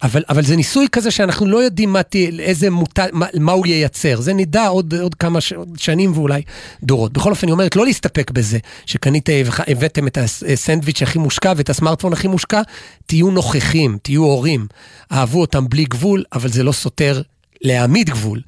אבל, 0.03 0.23
אבל 0.29 0.45
זה 0.45 0.55
ניסוי 0.55 0.87
כזה 0.91 1.11
שאנחנו 1.11 1.47
לא 1.47 1.57
יודעים 1.57 1.93
מה, 1.93 2.01
איזה 2.39 2.69
מוטל, 2.69 3.07
מה, 3.13 3.25
מה 3.33 3.51
הוא 3.51 3.67
ייצר. 3.67 4.21
זה 4.21 4.33
נדע 4.33 4.67
עוד, 4.67 4.93
עוד 4.93 5.15
כמה 5.15 5.41
ש, 5.41 5.53
עוד 5.53 5.69
שנים 5.77 6.11
ואולי 6.17 6.41
דורות. 6.83 7.13
בכל 7.13 7.29
אופן, 7.29 7.47
היא 7.47 7.53
אומרת, 7.53 7.75
לא 7.75 7.85
להסתפק 7.85 8.31
בזה 8.31 8.57
שקנית, 8.85 9.29
הבאתם 9.67 10.07
את 10.07 10.17
הסנדוויץ' 10.17 11.01
הכי 11.01 11.19
מושקע 11.19 11.53
ואת 11.57 11.69
הסמארטפון 11.69 12.13
הכי 12.13 12.27
מושקע, 12.27 12.61
תהיו 13.05 13.31
נוכחים, 13.31 13.97
תהיו 14.01 14.23
הורים. 14.23 14.67
אהבו 15.11 15.41
אותם 15.41 15.69
בלי 15.69 15.85
גבול, 15.85 16.23
אבל 16.33 16.49
זה 16.49 16.63
לא 16.63 16.71
סותר 16.71 17.21
להעמיד 17.61 18.09
גבול. 18.09 18.41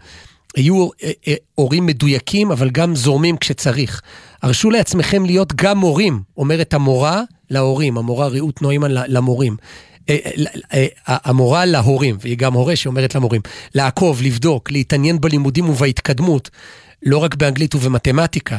יהיו 0.58 0.90
אה, 1.04 1.12
אה, 1.28 1.34
הורים 1.56 1.86
מדויקים, 1.86 2.52
אבל 2.52 2.70
גם 2.70 2.96
זורמים 2.96 3.38
כשצריך. 3.38 4.02
הרשו 4.42 4.70
לעצמכם 4.70 5.26
להיות 5.26 5.54
גם 5.56 5.78
מורים, 5.78 6.22
אומרת 6.38 6.74
המורה 6.74 7.24
להורים, 7.50 7.98
המורה 7.98 8.28
רעות 8.28 8.62
נוימן 8.62 8.92
למורים. 8.92 9.58
אה, 10.10 10.88
המורה 11.08 11.66
להורים, 11.66 12.18
והיא 12.22 12.38
גם 12.38 12.54
הורה 12.54 12.76
שאומרת 12.76 13.16
למורים, 13.16 13.42
לעקוב, 13.76 14.22
לבדוק, 14.22 14.72
להתעניין 14.72 15.22
בלימודים 15.22 15.70
ובהתקדמות, 15.70 16.50
לא 17.04 17.18
רק 17.18 17.36
באנגלית 17.36 17.76
ובמתמטיקה. 17.76 18.58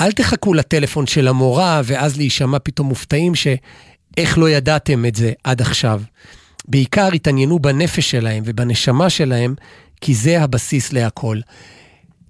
אל 0.00 0.12
תחכו 0.12 0.54
לטלפון 0.54 1.06
של 1.06 1.28
המורה 1.28 1.80
ואז 1.84 2.16
להישמע 2.16 2.58
פתאום 2.58 2.88
מופתעים 2.88 3.32
שאיך 3.34 4.38
לא 4.38 4.50
ידעתם 4.50 5.06
את 5.06 5.14
זה 5.14 5.32
עד 5.44 5.60
עכשיו. 5.60 6.02
בעיקר 6.68 7.08
התעניינו 7.14 7.58
בנפש 7.58 8.10
שלהם 8.10 8.42
ובנשמה 8.46 9.10
שלהם, 9.10 9.54
כי 10.00 10.14
זה 10.14 10.42
הבסיס 10.42 10.92
להכל. 10.92 11.38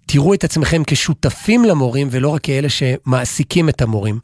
תראו 0.06 0.34
את 0.34 0.44
עצמכם 0.44 0.82
כשותפים 0.86 1.64
למורים 1.64 2.08
ולא 2.10 2.28
רק 2.28 2.42
כאלה 2.42 2.68
שמעסיקים 2.68 3.68
את 3.68 3.82
המורים. 3.82 4.18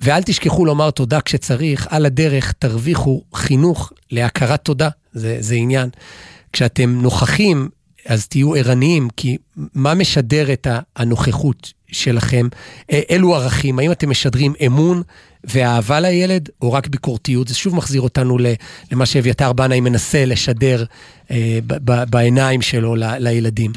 ואל 0.00 0.22
תשכחו 0.22 0.64
לומר 0.64 0.90
תודה 0.90 1.20
כשצריך, 1.20 1.86
על 1.90 2.06
הדרך 2.06 2.52
תרוויחו 2.52 3.22
חינוך 3.34 3.92
להכרת 4.10 4.64
תודה, 4.64 4.88
זה, 5.12 5.36
זה 5.40 5.54
עניין. 5.54 5.88
כשאתם 6.52 7.02
נוכחים, 7.02 7.68
אז 8.06 8.28
תהיו 8.28 8.54
ערניים, 8.54 9.08
כי 9.16 9.36
מה 9.56 9.94
משדר 9.94 10.52
את 10.52 10.66
הנוכחות 10.96 11.72
שלכם? 11.92 12.48
אילו 12.90 13.34
ערכים? 13.34 13.78
האם 13.78 13.92
אתם 13.92 14.10
משדרים 14.10 14.54
אמון 14.66 15.02
ואהבה 15.44 16.00
לילד, 16.00 16.48
או 16.62 16.72
רק 16.72 16.86
ביקורתיות? 16.86 17.48
זה 17.48 17.54
שוב 17.54 17.74
מחזיר 17.74 18.00
אותנו 18.00 18.38
למה 18.92 19.06
שאביתר 19.06 19.52
בנאי 19.52 19.80
מנסה 19.80 20.24
לשדר 20.24 20.84
אה, 21.30 21.58
בעיניים 22.10 22.62
שלו 22.62 22.96
ל- 22.96 23.18
לילדים. 23.18 23.72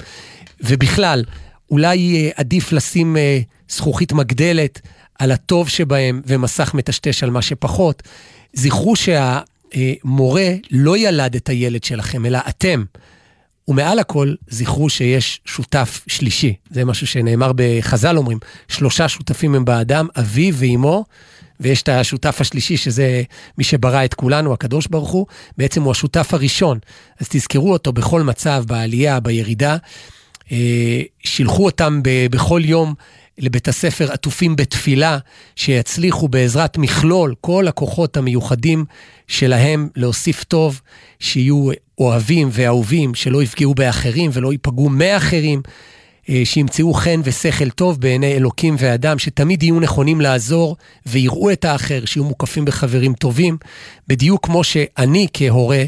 ובכלל, 0.61 1.23
אולי 1.71 2.15
אה, 2.15 2.29
עדיף 2.35 2.71
לשים 2.71 3.17
אה, 3.17 3.39
זכוכית 3.69 4.13
מגדלת 4.13 4.81
על 5.19 5.31
הטוב 5.31 5.69
שבהם 5.69 6.21
ומסך 6.25 6.73
מטשטש 6.73 7.23
על 7.23 7.29
מה 7.29 7.41
שפחות. 7.41 8.03
זכרו 8.53 8.93
שהמורה 8.95 10.53
לא 10.71 10.97
ילד 10.97 11.35
את 11.35 11.49
הילד 11.49 11.83
שלכם, 11.83 12.25
אלא 12.25 12.39
אתם. 12.49 12.83
ומעל 13.69 13.99
הכל, 13.99 14.33
זכרו 14.47 14.89
שיש 14.89 15.41
שותף 15.45 16.01
שלישי. 16.07 16.53
זה 16.71 16.85
משהו 16.85 17.07
שנאמר 17.07 17.51
בחז"ל 17.55 18.17
אומרים, 18.17 18.37
שלושה 18.67 19.07
שותפים 19.07 19.55
הם 19.55 19.65
באדם, 19.65 20.07
אביו 20.19 20.55
ואימו, 20.55 21.05
ויש 21.59 21.81
את 21.81 21.89
השותף 21.89 22.41
השלישי, 22.41 22.77
שזה 22.77 23.23
מי 23.57 23.63
שברא 23.63 24.05
את 24.05 24.13
כולנו, 24.13 24.53
הקדוש 24.53 24.87
ברוך 24.87 25.09
הוא, 25.09 25.25
בעצם 25.57 25.83
הוא 25.83 25.91
השותף 25.91 26.33
הראשון. 26.33 26.79
אז 27.19 27.27
תזכרו 27.29 27.73
אותו 27.73 27.93
בכל 27.93 28.23
מצב, 28.23 28.63
בעלייה, 28.67 29.19
בירידה. 29.19 29.77
אה, 30.51 31.01
שילחו 31.23 31.65
אותם 31.65 31.99
ב- 32.03 32.27
בכל 32.31 32.61
יום 32.65 32.93
לבית 33.37 33.67
הספר 33.67 34.11
עטופים 34.11 34.55
בתפילה, 34.55 35.17
שיצליחו 35.55 36.27
בעזרת 36.27 36.77
מכלול 36.77 37.35
כל 37.41 37.67
הכוחות 37.67 38.17
המיוחדים 38.17 38.85
שלהם 39.29 39.89
להוסיף 39.95 40.43
טוב, 40.43 40.81
שיהיו 41.19 41.69
אוהבים 41.97 42.49
ואהובים, 42.51 43.15
שלא 43.15 43.43
יפגעו 43.43 43.75
באחרים 43.75 44.31
ולא 44.33 44.51
ייפגעו 44.51 44.89
מאחרים, 44.89 45.61
אה, 46.29 46.41
שימצאו 46.43 46.93
חן 46.93 47.21
ושכל 47.23 47.69
טוב 47.69 48.01
בעיני 48.01 48.33
אלוקים 48.33 48.75
ואדם, 48.79 49.19
שתמיד 49.19 49.63
יהיו 49.63 49.79
נכונים 49.79 50.21
לעזור 50.21 50.77
ויראו 51.05 51.51
את 51.51 51.65
האחר, 51.65 52.05
שיהיו 52.05 52.23
מוקפים 52.23 52.65
בחברים 52.65 53.13
טובים, 53.13 53.57
בדיוק 54.07 54.45
כמו 54.45 54.63
שאני 54.63 55.27
כהורה, 55.33 55.83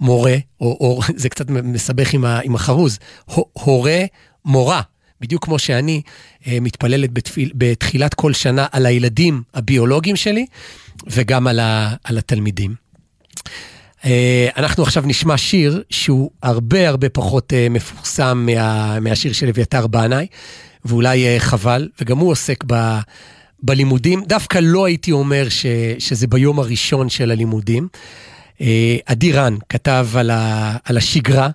מורה, 0.00 0.36
או, 0.60 0.76
או 0.80 1.00
זה 1.22 1.28
קצת 1.28 1.50
מסבך 1.50 2.14
עם, 2.14 2.24
ה, 2.24 2.40
עם 2.44 2.54
החרוז, 2.54 2.98
הו- 3.26 3.48
הורה, 3.52 4.00
מורה. 4.44 4.80
בדיוק 5.20 5.44
כמו 5.44 5.58
שאני 5.58 6.02
אה, 6.46 6.58
מתפללת 6.60 7.12
בתפיל, 7.12 7.50
בתחילת 7.54 8.14
כל 8.14 8.32
שנה 8.32 8.66
על 8.72 8.86
הילדים 8.86 9.42
הביולוגיים 9.54 10.16
שלי, 10.16 10.46
וגם 11.06 11.46
על, 11.46 11.60
ה, 11.60 11.94
על 12.04 12.18
התלמידים. 12.18 12.85
אה, 14.04 14.48
אנחנו 14.56 14.82
עכשיו 14.82 15.02
נשמע 15.06 15.36
שיר 15.36 15.82
שהוא 15.90 16.30
הרבה 16.42 16.88
הרבה 16.88 17.08
פחות 17.08 17.52
אה, 17.52 17.68
מפורסם 17.70 18.46
מה, 18.46 19.00
מהשיר 19.00 19.32
של 19.32 19.48
אביתר 19.48 19.86
בנאי, 19.86 20.26
ואולי 20.84 21.26
אה, 21.26 21.36
חבל, 21.38 21.88
וגם 22.00 22.18
הוא 22.18 22.30
עוסק 22.30 22.64
ב, 22.66 22.98
בלימודים. 23.62 24.24
דווקא 24.24 24.58
לא 24.62 24.84
הייתי 24.84 25.12
אומר 25.12 25.48
ש, 25.48 25.66
שזה 25.98 26.26
ביום 26.26 26.58
הראשון 26.58 27.08
של 27.08 27.30
הלימודים. 27.30 27.88
עדי 29.06 29.32
רן 29.32 29.56
כתב 29.68 30.08
על, 30.14 30.30
ה, 30.30 30.76
על 30.84 30.96
השגרה. 30.96 31.48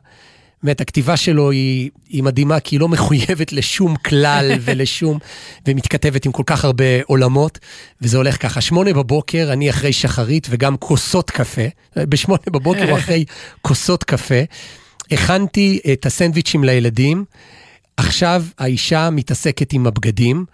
באמת, 0.63 0.81
הכתיבה 0.81 1.17
שלו 1.17 1.51
היא, 1.51 1.89
היא 2.09 2.23
מדהימה, 2.23 2.59
כי 2.59 2.75
היא 2.75 2.79
לא 2.79 2.89
מחויבת 2.89 3.53
לשום 3.53 3.95
כלל 3.95 4.51
ולשום, 4.61 5.19
ומתכתבת 5.67 6.25
עם 6.25 6.31
כל 6.31 6.43
כך 6.45 6.65
הרבה 6.65 6.85
עולמות, 7.05 7.59
וזה 8.01 8.17
הולך 8.17 8.41
ככה, 8.41 8.61
שמונה 8.61 8.93
בבוקר, 8.93 9.49
אני 9.53 9.69
אחרי 9.69 9.93
שחרית 9.93 10.47
וגם 10.49 10.77
כוסות 10.77 11.31
קפה, 11.31 11.65
בשמונה 11.95 12.43
בבוקר 12.47 12.89
הוא 12.89 12.97
אחרי 12.99 13.25
כוסות 13.61 14.03
קפה, 14.03 14.41
הכנתי 15.11 15.79
את 15.93 16.05
הסנדוויצ'ים 16.05 16.63
לילדים, 16.63 17.25
עכשיו 17.97 18.43
האישה 18.59 19.09
מתעסקת 19.09 19.73
עם 19.73 19.87
הבגדים, 19.87 20.45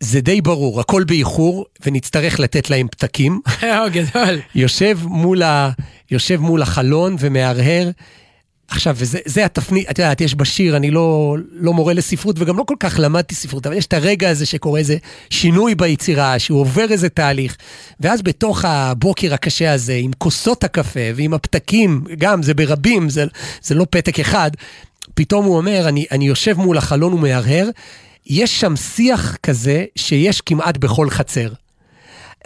זה 0.00 0.20
די 0.20 0.40
ברור, 0.40 0.80
הכל 0.80 1.04
באיחור, 1.04 1.66
ונצטרך 1.86 2.40
לתת 2.40 2.70
להם 2.70 2.88
פתקים. 2.88 3.40
או, 3.62 3.90
גדול. 3.92 4.40
יושב 4.54 4.98
מול, 5.02 5.42
ה, 5.42 5.70
יושב 6.10 6.40
מול 6.40 6.62
החלון 6.62 7.16
ומהרהר. 7.18 7.90
עכשיו, 8.68 8.96
וזה 8.98 9.18
זה 9.24 9.44
התפנית, 9.44 9.90
את 9.90 9.98
יודעת, 9.98 10.20
יש 10.20 10.34
בשיר, 10.34 10.76
אני 10.76 10.90
לא, 10.90 11.36
לא 11.52 11.72
מורה 11.72 11.92
לספרות 11.94 12.36
וגם 12.38 12.58
לא 12.58 12.62
כל 12.62 12.74
כך 12.80 12.98
למדתי 13.02 13.34
ספרות, 13.34 13.66
אבל 13.66 13.76
יש 13.76 13.86
את 13.86 13.92
הרגע 13.92 14.30
הזה 14.30 14.46
שקורה 14.46 14.78
איזה 14.78 14.96
שינוי 15.30 15.74
ביצירה, 15.74 16.38
שהוא 16.38 16.60
עובר 16.60 16.86
איזה 16.90 17.08
תהליך, 17.08 17.56
ואז 18.00 18.22
בתוך 18.22 18.64
הבוקר 18.64 19.34
הקשה 19.34 19.72
הזה, 19.72 19.94
עם 19.94 20.10
כוסות 20.18 20.64
הקפה 20.64 21.00
ועם 21.14 21.34
הפתקים, 21.34 22.04
גם, 22.18 22.42
זה 22.42 22.54
ברבים, 22.54 23.08
זה, 23.08 23.24
זה 23.62 23.74
לא 23.74 23.86
פתק 23.90 24.20
אחד, 24.20 24.50
פתאום 25.14 25.44
הוא 25.44 25.56
אומר, 25.56 25.88
אני, 25.88 26.06
אני 26.10 26.26
יושב 26.26 26.58
מול 26.58 26.78
החלון 26.78 27.12
ומהרהר, 27.12 27.68
יש 28.26 28.60
שם 28.60 28.76
שיח 28.76 29.36
כזה 29.42 29.84
שיש 29.96 30.40
כמעט 30.40 30.76
בכל 30.76 31.10
חצר. 31.10 31.48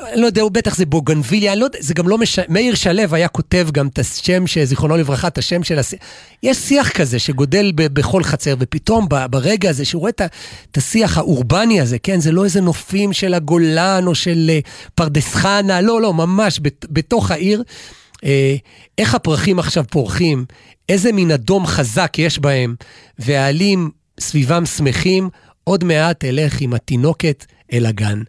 לא 0.01 0.26
יודע, 0.26 0.43
הוא 0.43 0.51
בטח 0.51 0.76
זה 0.76 0.86
בוגנביליה, 0.86 1.55
לא 1.55 1.64
יודע, 1.64 1.78
זה 1.80 1.95
גם 1.95 2.09
לא 2.09 2.18
מש... 2.18 2.38
מאיר 2.49 2.74
שלו 2.74 3.03
היה 3.12 3.28
כותב 3.28 3.68
גם 3.72 3.88
את 3.88 3.99
השם, 3.99 4.45
זיכרונו 4.64 4.97
לברכה, 4.97 5.28
את 5.28 5.38
השם 5.38 5.62
של 5.62 5.78
השיח. 5.78 6.01
יש 6.43 6.57
שיח 6.57 6.90
כזה 6.90 7.18
שגודל 7.18 7.72
ב- 7.74 7.86
בכל 7.86 8.22
חצר, 8.22 8.55
ופתאום 8.59 9.07
ב- 9.09 9.26
ברגע 9.26 9.70
הזה 9.70 9.84
שהוא 9.84 10.01
רואה 10.01 10.11
את 10.70 10.76
השיח 10.76 11.18
האורבני 11.18 11.80
הזה, 11.80 11.99
כן, 11.99 12.20
זה 12.20 12.32
לא 12.32 12.45
איזה 12.45 12.61
נופים 12.61 13.12
של 13.12 13.34
הגולן 13.34 14.05
או 14.07 14.14
של 14.14 14.51
אה, 14.51 14.59
פרדס 14.95 15.34
חנה, 15.34 15.80
לא, 15.80 16.01
לא, 16.01 16.14
ממש 16.14 16.61
בת, 16.62 16.86
בתוך 16.90 17.30
העיר. 17.30 17.62
אה, 18.24 18.57
איך 18.99 19.14
הפרחים 19.14 19.59
עכשיו 19.59 19.84
פורחים, 19.90 20.45
איזה 20.88 21.12
מין 21.12 21.30
אדום 21.30 21.66
חזק 21.66 22.14
יש 22.18 22.38
בהם, 22.38 22.74
והעלים 23.18 23.90
סביבם 24.20 24.66
שמחים, 24.66 25.28
עוד 25.64 25.84
מעט 25.84 26.24
אלך 26.24 26.61
עם 26.61 26.74
התינוקת 26.74 27.45
אל 27.72 27.86
הגן. 27.86 28.22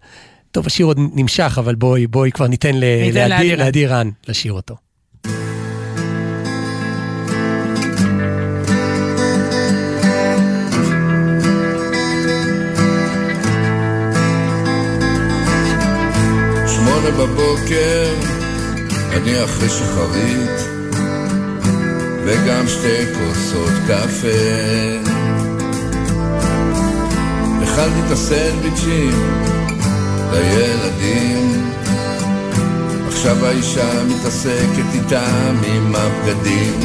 טוב, 0.53 0.67
השיר 0.67 0.85
עוד 0.85 0.99
נמשך, 1.15 1.55
אבל 1.59 1.75
בואי, 1.75 2.07
בואי 2.07 2.31
כבר 2.31 2.47
ניתן 2.47 2.75
ל- 2.75 3.01
ניתן 3.05 3.29
לעדי- 3.29 3.55
לעדי 3.55 3.85
רן. 3.87 4.09
לשיר 4.27 4.53
אותו. 4.53 4.75
שמונה 16.67 17.11
בבוקר, 17.19 18.13
אני 19.13 19.43
אחרי 19.43 19.69
שחרית, 19.69 20.59
וגם 22.25 22.67
שתי 22.67 23.05
כוסות 23.13 23.71
קפה. 23.87 24.27
הכנתי 27.63 27.99
את 28.07 28.11
הסנדוויצ'ים 28.11 29.13
לילדים, 30.33 31.71
עכשיו 33.07 33.45
האישה 33.45 34.03
מתעסקת 34.03 34.93
איתם 34.93 35.55
עם 35.67 35.95
הבגדים. 35.95 36.79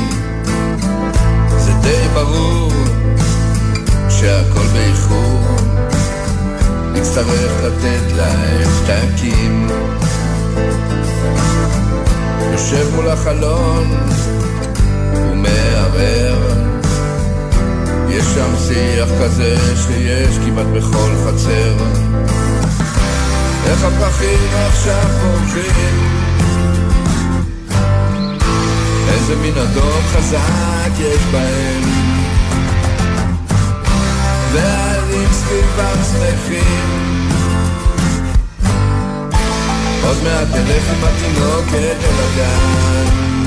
זה 1.58 1.72
די 1.82 2.08
ברור 2.14 2.72
שהכל 4.10 4.66
באיחור, 4.72 5.56
נצטרך 6.92 7.52
לתת 7.64 8.12
לה 8.16 8.32
הפתקים. 8.62 9.68
יושב 12.52 12.94
מול 12.94 13.08
החלון 13.08 13.96
ומערער, 15.14 16.38
יש 18.08 18.24
שם 18.24 18.56
שיח 18.68 19.08
כזה 19.22 19.56
שיש 19.76 20.38
כמעט 20.38 20.66
בכל 20.66 21.10
חצר. 21.26 22.07
איך 23.66 23.84
הפרחים 23.84 24.48
עכשיו 24.68 25.08
פורחים 25.20 26.18
איזה 29.08 29.36
מין 29.36 29.58
אדום 29.58 30.02
חזק 30.12 30.90
יש 30.98 31.22
בהם? 31.32 31.82
והעלים 34.52 35.28
סביבם 35.32 36.02
שמחים. 36.12 37.08
עוד 40.04 40.16
מעט 40.24 40.48
תלך 40.52 40.84
עם 40.90 41.04
התינוקת 41.04 41.96
אל 42.04 42.14
הגן 42.24 43.37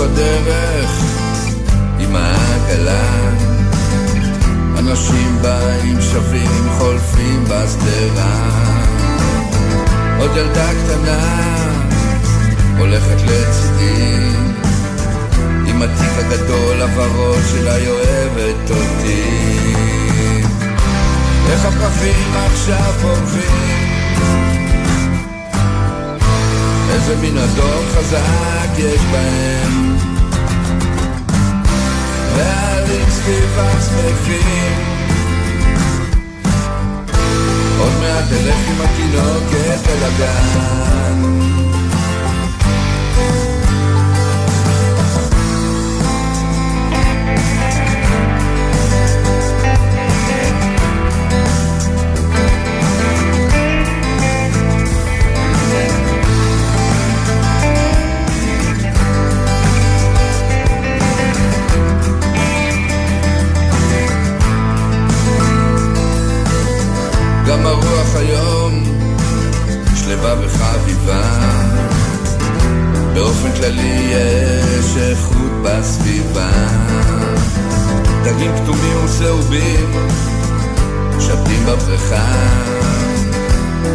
בדרך 0.00 0.90
עם 1.98 2.16
העגלה 2.16 3.30
אנשים 4.78 5.38
באים 5.42 6.00
שווים 6.00 6.68
חולפים 6.78 7.44
בשדרה. 7.44 8.50
עוד 10.18 10.30
ילדה 10.36 10.68
קטנה 10.68 11.52
הולכת 12.78 13.16
לצידי. 13.22 14.32
עם 15.66 15.82
התיק 15.82 16.12
הגדול 16.18 16.82
הוורוד 16.82 17.42
שלה 17.50 17.74
היא 17.74 17.88
אוהבת 17.88 18.70
אותי. 18.70 19.22
איך 21.50 21.64
הפרחים 21.64 22.32
עכשיו 22.46 22.92
פורחים? 23.02 23.80
איזה 26.90 27.16
מין 27.20 27.38
אדום 27.38 27.84
חזק 27.94 28.78
יש 28.78 29.00
בהם 29.12 29.89
והעלים 32.36 33.10
סביבם 33.10 33.80
שמחים 33.80 34.72
עוד 37.78 37.92
מעט 38.00 38.24
תלך 38.28 38.68
עם 38.68 38.80
התינוקת 38.80 39.88
אל 39.88 40.04
הגן 40.04 41.69
גם 67.50 67.66
הרוח 67.66 68.16
היום 68.16 68.84
שלווה 69.96 70.34
וחביבה. 70.40 71.22
באופן 73.14 73.52
כללי 73.56 74.12
יש 74.12 74.96
איכות 74.96 75.52
בסביבה. 75.64 76.50
דגים 78.24 78.50
כתומים 78.56 79.04
וצהובים 79.04 79.92
שטים 81.20 81.66
בבריכה. 81.66 82.26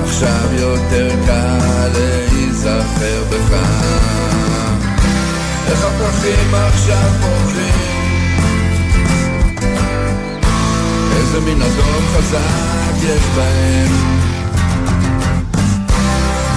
עכשיו 0.04 0.50
יותר 0.52 1.10
קל 1.26 1.90
להיזכר 1.94 3.24
בך. 3.30 3.58
איך 5.68 5.86
הפרחים 5.86 6.56
עכשיו 6.56 7.10
פורחים 7.22 8.06
איזה 11.18 11.40
מין 11.42 11.62
אדום 11.62 12.04
חזק 12.18 12.75
יש 13.06 13.24
בהם. 13.36 13.92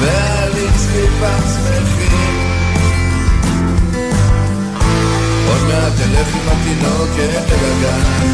והעלים 0.01 0.70
סביבם 0.76 1.40
שמחים 1.55 2.38
עוד 5.49 5.62
מעט 5.68 5.92
תלך 5.96 6.28
עם 6.34 6.49
התינוקת 6.49 7.53
אל 7.53 7.64
הגן. 7.70 8.28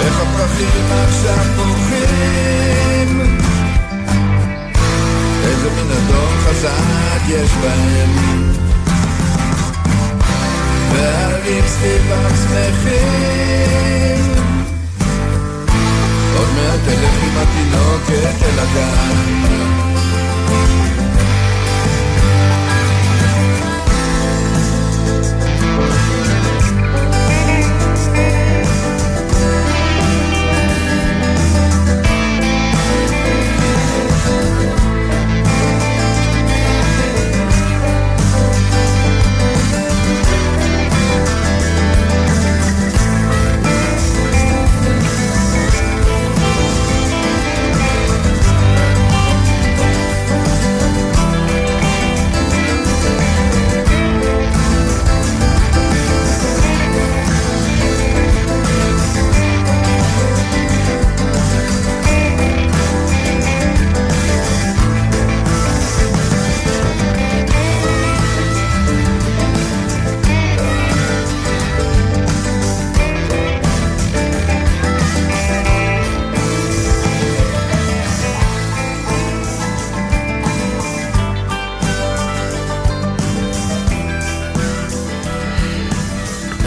איך 0.00 0.20
הפרחים 0.20 0.86
עכשיו 0.90 1.44
פורחים 1.56 3.20
איזה 5.44 5.70
מין 5.70 5.90
אדום 5.90 6.36
חזק 6.44 7.22
יש 7.28 7.50
בהם 7.62 8.41
והעלים 11.82 12.36
סביבם 12.36 12.36
שמחים 12.36 14.32
עוד 16.36 16.48
מעט 16.54 16.80
תלך 16.84 17.22
עם 17.22 17.36
התינוקת 17.36 18.42
אל 18.42 18.58
הגן 18.58 19.71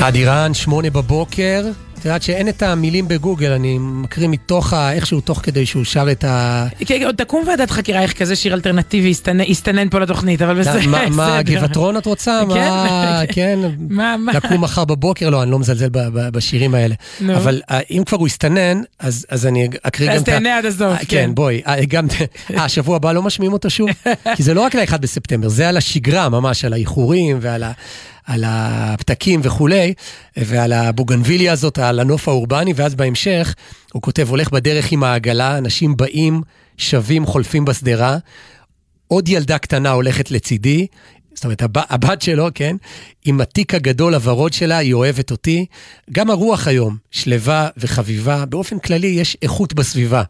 אדירן, 0.07 0.53
שמונה 0.53 0.89
בבוקר, 0.89 1.65
את 1.99 2.05
יודעת 2.05 2.23
שאין 2.23 2.49
את 2.49 2.63
המילים 2.63 3.07
בגוגל, 3.07 3.51
אני 3.51 3.77
מקריא 3.79 4.27
מתוך 4.27 4.73
ה... 4.73 4.93
איכשהו 4.93 5.21
תוך 5.21 5.39
כדי 5.43 5.65
שהוא 5.65 5.83
שר 5.83 6.11
את 6.11 6.23
ה... 6.23 6.67
כן, 6.85 7.01
עוד 7.05 7.15
תקום 7.15 7.47
ועדת 7.47 7.71
חקירה 7.71 8.01
איך 8.01 8.13
כזה 8.13 8.35
שיר 8.35 8.53
אלטרנטיבי 8.53 9.13
יסתנן- 9.47 9.89
פה 9.91 9.99
לתוכנית, 9.99 10.41
אבל 10.41 10.59
בסדר. 10.59 11.09
מה-. 11.09 11.41
גבעתרון 11.41 11.97
את 11.97 12.05
רוצה? 12.05 12.41
כן, 12.53 12.69
מה, 12.69 13.21
כן. 13.35 13.59
מה, 13.89 14.15
מה? 14.17 14.31
לקום 14.33 14.61
מחר 14.61 14.85
בבוקר? 14.85 15.29
לא, 15.29 15.43
אני 15.43 15.51
לא 15.51 15.59
מזלזל 15.59 15.89
בשירים 16.13 16.75
האלה. 16.75 16.95
אבל 17.35 17.61
אה, 17.71 17.79
אם 17.91 18.03
כבר 18.05 18.17
הוא 18.17 18.27
יסתנן, 18.27 18.81
אז 18.99 19.25
אז 19.29 19.45
אני 19.45 19.69
אקריא 19.81 20.09
גם 20.09 20.15
אז 20.15 20.21
את 20.21 20.27
ה... 20.27 20.31
תהנה 20.31 20.57
עד 20.57 20.65
הסוף, 20.65 20.81
אה, 20.81 20.97
כן. 20.97 21.05
כן, 21.07 21.31
בואי. 21.35 21.61
אה, 21.67 21.85
גם... 21.85 22.07
אה, 22.53 22.63
השבוע 22.63 22.95
הבא 22.95 23.11
לא 23.11 23.21
משמיעים 23.21 23.53
אותו 23.53 23.69
שוב? 23.69 23.89
כי 24.35 24.43
זה 24.43 24.53
לא 24.53 24.61
רק 24.61 24.75
ל-1 24.75 24.97
בספטמבר, 24.97 25.49
זה 25.49 25.69
על 25.69 25.77
השגרה 25.77 26.29
ממש, 26.29 26.65
על 26.65 26.73
האיחורים 26.73 27.37
ועל 27.41 27.63
ה... 27.63 27.71
על 28.25 28.43
הפתקים 28.47 29.39
וכולי, 29.43 29.93
ועל 30.37 30.73
הבוגנביליה 30.73 31.53
הזאת, 31.53 31.77
על 31.77 31.99
הנוף 31.99 32.27
האורבני, 32.27 32.73
ואז 32.75 32.95
בהמשך 32.95 33.55
הוא 33.93 34.01
כותב, 34.01 34.29
הולך 34.29 34.49
בדרך 34.51 34.91
עם 34.91 35.03
העגלה, 35.03 35.57
אנשים 35.57 35.97
באים, 35.97 36.41
שבים, 36.77 37.25
חולפים 37.25 37.65
בשדרה, 37.65 38.17
עוד 39.07 39.29
ילדה 39.29 39.57
קטנה 39.57 39.91
הולכת 39.91 40.31
לצידי, 40.31 40.87
זאת 41.35 41.43
אומרת, 41.43 41.61
הב, 41.61 41.77
הבת 41.89 42.21
שלו, 42.21 42.47
כן, 42.55 42.75
עם 43.25 43.41
התיק 43.41 43.73
הגדול 43.73 44.15
הוורוד 44.15 44.53
שלה, 44.53 44.77
היא 44.77 44.93
אוהבת 44.93 45.31
אותי. 45.31 45.65
גם 46.11 46.29
הרוח 46.29 46.67
היום, 46.67 46.97
שלווה 47.11 47.69
וחביבה, 47.77 48.45
באופן 48.45 48.79
כללי 48.79 49.07
יש 49.07 49.37
איכות 49.41 49.73
בסביבה. 49.73 50.23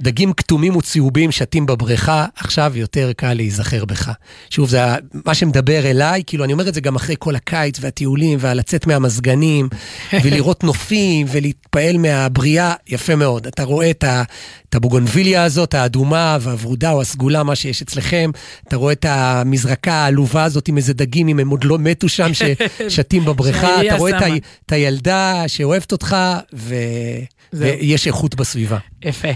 דגים 0.00 0.32
כתומים 0.32 0.76
וצהובים 0.76 1.32
שתים 1.32 1.66
בבריכה, 1.66 2.26
עכשיו 2.36 2.72
יותר 2.76 3.12
קל 3.16 3.34
להיזכר 3.34 3.84
בך. 3.84 4.12
שוב, 4.50 4.68
זה 4.68 4.80
מה 5.26 5.34
שמדבר 5.34 5.90
אליי, 5.90 6.22
כאילו, 6.26 6.44
אני 6.44 6.52
אומר 6.52 6.68
את 6.68 6.74
זה 6.74 6.80
גם 6.80 6.96
אחרי 6.96 7.14
כל 7.18 7.36
הקיץ 7.36 7.78
והטיולים, 7.80 8.38
והלצאת 8.40 8.86
מהמזגנים, 8.86 9.68
ולראות 10.24 10.64
נופים, 10.64 11.26
ולהתפעל 11.30 11.98
מהבריאה, 11.98 12.74
יפה 12.86 13.16
מאוד. 13.16 13.46
אתה 13.46 13.64
רואה 13.64 13.90
את, 13.90 14.04
ה, 14.04 14.22
את 14.68 14.74
הבוגונביליה 14.74 15.44
הזאת, 15.44 15.74
האדומה 15.74 16.38
והוורודה 16.40 16.90
או 16.92 17.00
הסגולה, 17.00 17.42
מה 17.42 17.54
שיש 17.54 17.82
אצלכם, 17.82 18.30
אתה 18.68 18.76
רואה 18.76 18.92
את 18.92 19.04
המזרקה 19.08 19.92
העלובה 19.92 20.44
הזאת 20.44 20.68
עם 20.68 20.76
איזה 20.76 20.94
דגים, 20.94 21.28
אם 21.28 21.38
הם 21.38 21.48
עוד 21.48 21.64
לא 21.64 21.78
מתו 21.78 22.08
שם, 22.08 22.30
ששתים 22.34 23.24
בבריכה, 23.28 23.86
אתה 23.86 23.96
רואה 23.96 24.18
את, 24.18 24.22
ה. 24.22 24.26
את 24.66 24.72
הילדה 24.72 25.44
שאוהבת 25.46 25.92
אותך, 25.92 26.16
ו... 26.54 26.74
ויש 27.52 28.06
איכות 28.06 28.34
בסביבה. 28.34 28.78
יפה. 29.02 29.28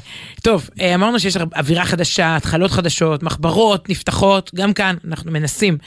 טוב, 0.43 0.71
אה, 0.81 0.95
אמרנו 0.95 1.21
שיש 1.21 1.37
אווירה 1.37 1.85
חדשה, 1.85 2.37
התחלות 2.37 2.71
חדשות, 2.71 3.23
מחברות 3.23 3.91
נפתחות, 3.91 4.51
גם 4.55 4.73
כאן 4.73 4.97
אנחנו 5.09 5.33
מנסים, 5.33 5.79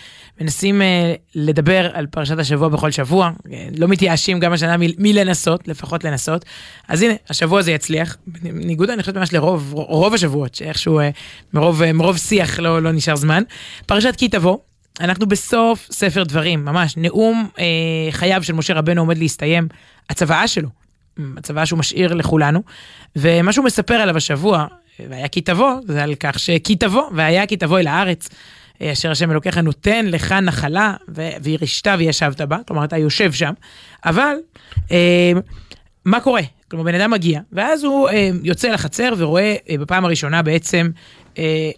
מנסים 0.42 0.82
אה, 0.82 1.14
לדבר 1.36 1.90
על 1.94 2.06
פרשת 2.06 2.40
השבוע 2.40 2.70
בכל 2.70 2.92
שבוע, 2.92 3.32
אה, 3.52 3.68
לא 3.78 3.88
מתייאשים 3.88 4.40
גם 4.40 4.54
השנה 4.54 4.76
מלנסות, 4.78 5.68
לפחות 5.68 6.04
לנסות. 6.04 6.46
אז 6.88 7.02
הנה, 7.02 7.14
השבוע 7.30 7.62
זה 7.62 7.72
יצליח, 7.72 8.18
בניגוד 8.28 8.90
אני 8.90 9.02
חושבת 9.02 9.18
ממש 9.18 9.34
לרוב, 9.34 9.74
רוב 9.74 10.14
השבועות, 10.14 10.56
שאיכשהו 10.56 11.00
מרוב, 11.54 11.92
מרוב 11.92 12.18
שיח 12.18 12.60
לא, 12.60 12.82
לא 12.82 12.92
נשאר 12.92 13.16
זמן. 13.16 13.44
פרשת 13.86 14.16
כי 14.18 14.28
תבוא. 14.28 14.58
אנחנו 15.00 15.26
בסוף 15.26 15.88
ספר 15.92 16.24
דברים, 16.24 16.66
ממש, 16.66 16.98
נאום 16.98 17.50
אה, 17.60 17.66
חייו 18.12 18.44
של 18.44 18.54
משה 18.54 18.74
רבנו 18.74 19.02
עומד 19.02 19.18
להסתיים, 19.18 19.68
הצוואה 20.10 20.48
שלו, 20.48 20.70
הצוואה 21.38 21.66
שהוא 21.66 21.80
משאיר 21.80 22.14
לכולנו, 22.14 22.62
ומה 23.16 23.54
שהוא 23.54 23.66
מספר 23.66 23.94
עליו 23.94 24.18
השבוע, 24.18 24.66
והיה 25.10 25.28
כי 25.28 25.42
תבוא, 25.42 25.72
זה 25.88 26.04
על 26.04 26.16
כך 26.16 26.40
שכי 26.40 26.76
תבוא, 26.76 27.04
והיה 27.16 27.46
כי 27.46 27.58
תבוא 27.58 27.80
אל 27.80 27.88
הארץ, 27.88 28.30
אשר 28.84 29.12
השם 29.12 29.32
אלוקיך 29.32 29.58
נותן 29.58 30.06
לך 30.06 30.32
נחלה, 30.32 30.94
וירשת 31.42 31.88
וישבת 31.98 32.42
בה, 32.42 32.58
כלומר 32.68 32.84
אתה 32.84 32.98
יושב 32.98 33.32
שם, 33.32 33.54
אבל 34.06 34.36
אה, 34.92 35.32
מה 36.06 36.20
קורה? 36.20 36.42
כלומר 36.72 36.86
בן 36.86 36.96
אדם 36.96 37.12
מגיע, 37.12 37.42
ואז 37.52 37.84
הוא 37.84 38.10
אה, 38.10 38.30
יוצא 38.44 38.68
לחצר 38.70 39.14
ורואה 39.18 39.56
אה, 39.70 39.78
בפעם 39.78 40.06
הראשונה 40.06 40.42
בעצם 40.42 40.90
אה, 41.38 41.72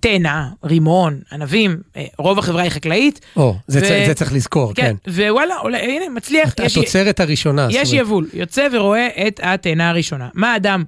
תאנה, 0.00 0.48
רימון, 0.64 1.20
ענבים, 1.32 1.76
אה, 1.96 2.04
רוב 2.18 2.38
החברה 2.38 2.62
היא 2.62 2.70
חקלאית. 2.70 3.20
או, 3.36 3.54
זה, 3.66 3.78
ו- 3.78 3.82
צ- 3.82 4.06
זה 4.06 4.14
צריך 4.14 4.32
לזכור, 4.32 4.74
כן. 4.74 4.94
וואלה, 5.08 5.56
עולה, 5.56 5.78
הנה, 5.82 6.08
מצליח. 6.08 6.54
יש- 6.64 6.76
התוצרת 6.78 7.20
הראשונה. 7.20 7.68
יש 7.70 7.92
יבול, 7.92 8.28
יוצא 8.34 8.68
ורואה 8.72 9.08
את 9.26 9.40
התאנה 9.42 9.88
הראשונה. 9.90 10.28
מה 10.34 10.52
האדם 10.52 10.84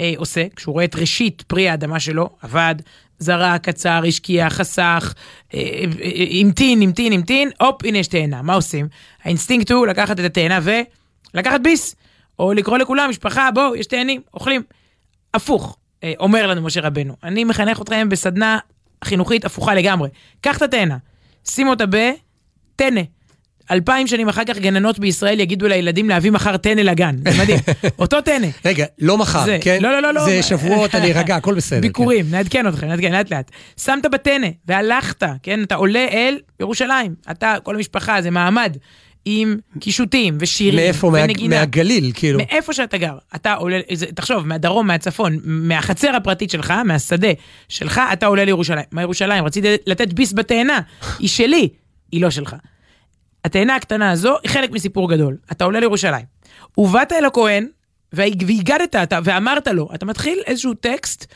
אה, 0.00 0.12
עושה 0.16 0.44
כשהוא 0.56 0.72
רואה 0.72 0.84
את 0.84 0.96
ראשית 0.96 1.42
פרי 1.46 1.68
האדמה 1.68 2.00
שלו? 2.00 2.28
עבד, 2.42 2.74
זרע, 3.18 3.58
קצר, 3.58 4.02
השקיע, 4.08 4.50
חסך, 4.50 5.14
אה, 5.54 5.60
אה, 6.02 6.10
המתין, 6.40 6.82
המתין, 6.82 7.12
המתין, 7.12 7.50
הופ, 7.60 7.84
הנה 7.84 7.98
יש 7.98 8.06
תאנה. 8.06 8.42
מה 8.42 8.54
עושים? 8.54 8.88
האינסטינקט 9.24 9.70
הוא 9.70 9.86
לקחת 9.86 10.20
את 10.20 10.24
התאנה 10.24 10.58
ולקחת 11.34 11.60
ביס, 11.60 11.96
או 12.38 12.52
לקרוא 12.52 12.78
לכולם, 12.78 13.10
משפחה, 13.10 13.48
בואו, 13.54 13.76
יש 13.76 13.86
תאנים, 13.86 14.20
אוכלים. 14.34 14.62
הפוך, 15.34 15.76
אומר 16.20 16.46
לנו 16.46 16.62
משה 16.62 16.80
רבנו. 16.80 17.16
אני 17.24 17.44
מחנך 17.44 17.82
אתכם 17.82 18.08
בסדנה 18.08 18.58
חינוכית 19.04 19.44
הפוכה 19.44 19.74
לגמרי. 19.74 20.08
קח 20.40 20.56
את 20.56 20.62
התאנה, 20.62 20.96
שים 21.48 21.68
אותה 21.68 21.84
בטנא. 21.86 23.00
אלפיים 23.70 24.06
שנים 24.06 24.28
אחר 24.28 24.44
כך 24.44 24.58
גננות 24.58 24.98
בישראל 24.98 25.40
יגידו 25.40 25.68
לילדים 25.68 26.08
להביא 26.08 26.30
מחר 26.30 26.56
טנא 26.56 26.80
לגן, 26.80 27.16
זה 27.16 27.42
מדהים. 27.42 27.58
אותו 27.98 28.20
טנא. 28.20 28.46
רגע, 28.64 28.84
לא 28.98 29.18
מחר, 29.18 29.44
זה- 29.44 29.58
כן? 29.60 29.78
לא, 29.82 29.92
לא, 29.92 30.02
לא, 30.02 30.14
לא. 30.14 30.24
זה 30.24 30.42
שבועות, 30.42 30.94
אני 30.94 31.12
ארגע, 31.12 31.36
הכל 31.36 31.54
בסדר. 31.54 31.76
כן. 31.76 31.80
ביקורים, 31.82 32.26
נעדכן 32.30 32.68
אתכם, 32.68 32.86
נעדכן 32.86 33.12
לאט 33.12 33.30
לאט. 33.32 33.50
שמת 33.80 34.06
בטנא 34.12 34.46
והלכת, 34.66 35.22
כן? 35.42 35.62
אתה 35.62 35.74
עולה 35.74 36.06
אל 36.12 36.38
ירושלים. 36.60 37.14
אתה, 37.30 37.54
כל 37.62 37.74
המשפחה, 37.74 38.22
זה 38.22 38.30
מעמד 38.30 38.76
עם 39.24 39.56
קישוטים 39.80 40.36
ושירים 40.40 40.74
מאיפה? 40.76 41.06
ונגינה. 41.06 41.58
מהגליל, 41.60 42.10
כאילו. 42.14 42.38
מאיפה 42.38 42.72
שאתה 42.72 42.98
גר, 42.98 43.18
אתה 43.34 43.54
עולה, 43.54 43.80
זה- 43.92 44.06
תחשוב, 44.14 44.46
מהדרום, 44.46 44.86
מהצפון, 44.86 45.38
מהחצר 45.44 46.16
הפרטית 46.16 46.50
שלך, 46.50 46.70
מהשדה 46.84 47.28
שלך, 47.68 48.00
אתה 48.12 48.26
עולה 48.26 48.44
לירושלים. 48.44 48.84
מה 48.92 49.02
ירושלים? 49.02 49.44
רציתי 49.44 49.68
לתת 49.86 50.12
ביס 50.12 50.32
בתאנה, 50.32 50.80
היא 51.18 51.28
שלי, 51.28 51.68
היא 52.12 52.22
לא 52.22 52.30
שלך. 52.30 52.56
התאנה 53.44 53.76
הקטנה 53.76 54.10
הזו 54.10 54.36
היא 54.42 54.50
חלק 54.50 54.70
מסיפור 54.70 55.10
גדול. 55.10 55.36
אתה 55.52 55.64
עולה 55.64 55.80
לירושלים. 55.80 56.24
ובאת 56.78 57.12
אל 57.12 57.24
הכהן, 57.24 57.66
והג- 58.12 58.44
והגדת 58.46 58.96
אתה, 58.96 59.18
ואמרת 59.24 59.66
לו, 59.68 59.88
אתה 59.94 60.06
מתחיל 60.06 60.38
איזשהו 60.46 60.74
טקסט 60.74 61.26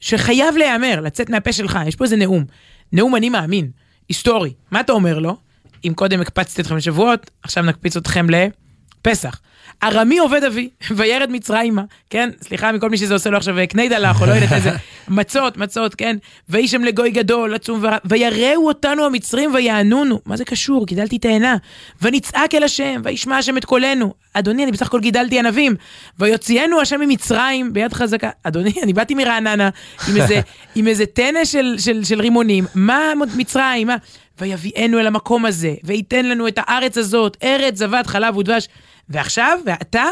שחייב 0.00 0.56
להיאמר, 0.56 1.00
לצאת 1.00 1.30
מהפה 1.30 1.52
שלך, 1.52 1.78
יש 1.86 1.96
פה 1.96 2.04
איזה 2.04 2.16
נאום. 2.16 2.44
נאום 2.92 3.16
אני 3.16 3.28
מאמין, 3.30 3.70
היסטורי. 4.08 4.52
מה 4.70 4.80
אתה 4.80 4.92
אומר 4.92 5.18
לו? 5.18 5.36
אם 5.84 5.92
קודם 5.94 6.20
הקפצתי 6.20 6.62
אתכם 6.62 6.76
לשבועות, 6.76 7.30
עכשיו 7.42 7.62
נקפיץ 7.64 7.96
אתכם 7.96 8.26
לפסח. 8.30 9.40
ארמי 9.82 10.18
עובד 10.18 10.44
אבי, 10.44 10.68
וירד 10.90 11.30
מצרימה, 11.30 11.82
כן? 12.10 12.30
סליחה 12.42 12.72
מכל 12.72 12.90
מי 12.90 12.96
שזה 12.96 13.14
עושה 13.14 13.30
לו 13.30 13.36
עכשיו 13.36 13.56
קני 13.68 13.88
דלח, 13.88 14.20
או 14.20 14.26
לא 14.26 14.32
יודעת 14.32 14.52
איזה, 14.52 14.70
מצות, 15.08 15.56
מצות, 15.56 15.94
כן? 15.94 16.16
ויהי 16.48 16.68
שם 16.68 16.84
לגוי 16.84 17.10
גדול, 17.10 17.54
עצום 17.54 17.78
ורב, 17.82 17.98
ויראו 18.04 18.68
אותנו 18.68 19.04
המצרים 19.04 19.54
ויענונו. 19.54 20.20
מה 20.26 20.36
זה 20.36 20.44
קשור? 20.44 20.86
גידלתי 20.86 21.18
תאנה. 21.18 21.56
ונצעק 22.02 22.54
אל 22.54 22.62
השם, 22.62 23.00
וישמע 23.04 23.38
השם 23.38 23.56
את 23.56 23.64
קולנו. 23.64 24.14
אדוני, 24.32 24.64
אני 24.64 24.72
בסך 24.72 24.86
הכל 24.86 25.00
גידלתי 25.00 25.38
ענבים. 25.38 25.74
ויוציאנו 26.18 26.80
השם 26.80 27.00
ממצרים 27.00 27.72
ביד 27.72 27.92
חזקה. 27.92 28.30
אדוני, 28.42 28.72
אני 28.82 28.92
באתי 28.92 29.14
מרעננה 29.14 29.70
עם 30.08 30.16
איזה, 30.16 30.40
עם 30.74 30.88
איזה 30.88 31.06
טנא 31.06 31.44
של, 31.44 31.76
של, 31.78 32.04
של 32.04 32.20
רימונים. 32.20 32.64
מה 32.74 33.12
מצרים? 33.36 33.86
מה? 33.86 33.96
ויביאנו 34.40 35.00
אל 35.00 35.06
המקום 35.06 35.46
הזה, 35.46 35.74
וייתן 35.84 36.26
לנו 36.26 36.48
את 36.48 36.58
הארץ 36.58 36.98
הזאת, 36.98 37.36
ארץ 37.42 37.78
זבת 37.78 38.06
חלב 38.06 38.36
ודבש. 38.36 38.68
ועכשיו, 39.08 39.58
ועתה, 39.66 40.04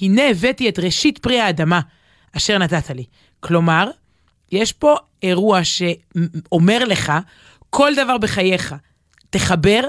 הנה 0.00 0.22
הבאתי 0.30 0.68
את 0.68 0.78
ראשית 0.78 1.18
פרי 1.18 1.40
האדמה, 1.40 1.80
אשר 2.36 2.58
נתת 2.58 2.90
לי. 2.90 3.04
כלומר, 3.40 3.90
יש 4.52 4.72
פה 4.72 4.96
אירוע 5.22 5.60
שאומר 5.64 6.84
לך, 6.84 7.12
כל 7.70 7.92
דבר 7.94 8.18
בחייך, 8.18 8.74
תחבר 9.30 9.80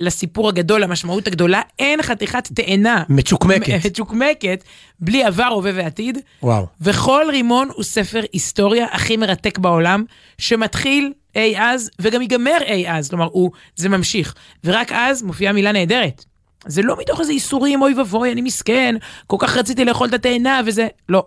לסיפור 0.00 0.48
הגדול, 0.48 0.82
למשמעות 0.82 1.26
הגדולה, 1.26 1.60
אין 1.78 2.02
חתיכת 2.02 2.48
תאנה. 2.54 3.02
מצ'וקמקת. 3.08 3.86
מצ'וקמקת, 3.86 4.64
בלי 5.00 5.24
עבר, 5.24 5.44
הווה 5.44 5.70
ועתיד. 5.74 6.18
וואו. 6.42 6.66
וכל 6.80 7.26
רימון 7.30 7.68
הוא 7.74 7.84
ספר 7.84 8.20
היסטוריה 8.32 8.86
הכי 8.90 9.16
מרתק 9.16 9.58
בעולם, 9.58 10.04
שמתחיל 10.38 11.12
אי 11.36 11.54
אז, 11.58 11.90
וגם 11.98 12.22
ייגמר 12.22 12.58
אי 12.66 12.90
אז, 12.90 13.08
כלומר, 13.08 13.28
הוא, 13.32 13.50
זה 13.76 13.88
ממשיך. 13.88 14.34
ורק 14.64 14.92
אז 14.92 15.22
מופיעה 15.22 15.52
מילה 15.52 15.72
נהדרת. 15.72 16.24
זה 16.66 16.82
לא 16.82 16.96
מתוך 17.00 17.20
איזה 17.20 17.32
איסורים, 17.32 17.82
אוי 17.82 17.94
ואבוי, 17.94 18.32
אני 18.32 18.42
מסכן, 18.42 18.94
כל 19.26 19.36
כך 19.40 19.56
רציתי 19.56 19.84
לאכול 19.84 20.08
את 20.08 20.14
התאנה 20.14 20.60
וזה, 20.66 20.88
לא. 21.08 21.26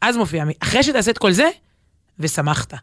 אז 0.00 0.16
מופיע, 0.16 0.44
אחרי 0.60 0.82
שתעשה 0.82 1.10
את 1.10 1.18
כל 1.18 1.32
זה, 1.32 1.48
ושמחת. 2.18 2.74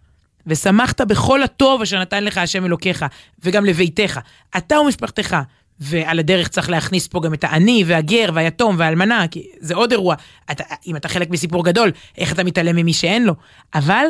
ושמחת 0.47 1.01
בכל 1.01 1.43
הטוב 1.43 1.81
אשר 1.81 1.99
נתן 1.99 2.23
לך 2.23 2.37
השם 2.37 2.65
אלוקיך, 2.65 3.05
וגם 3.43 3.65
לביתך. 3.65 4.19
אתה 4.57 4.79
ומשפחתך. 4.79 5.37
ועל 5.79 6.19
הדרך 6.19 6.47
צריך 6.47 6.69
להכניס 6.69 7.07
פה 7.07 7.21
גם 7.21 7.33
את 7.33 7.43
העני 7.43 7.83
והגר 7.87 8.29
והיתום 8.33 8.75
והאלמנה, 8.79 9.27
כי 9.27 9.47
זה 9.59 9.75
עוד 9.75 9.91
אירוע. 9.91 10.15
אתה, 10.51 10.63
אם 10.87 10.95
אתה 10.95 11.09
חלק 11.09 11.29
מסיפור 11.29 11.65
גדול, 11.65 11.91
איך 12.17 12.33
אתה 12.33 12.43
מתעלם 12.43 12.75
ממי 12.75 12.93
שאין 12.93 13.23
לו. 13.23 13.33
אבל, 13.75 14.05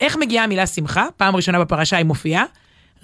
איך 0.00 0.16
מגיעה 0.16 0.44
המילה 0.44 0.66
שמחה? 0.66 1.06
פעם 1.16 1.36
ראשונה 1.36 1.60
בפרשה 1.60 1.96
היא 1.96 2.06
מופיעה. 2.06 2.44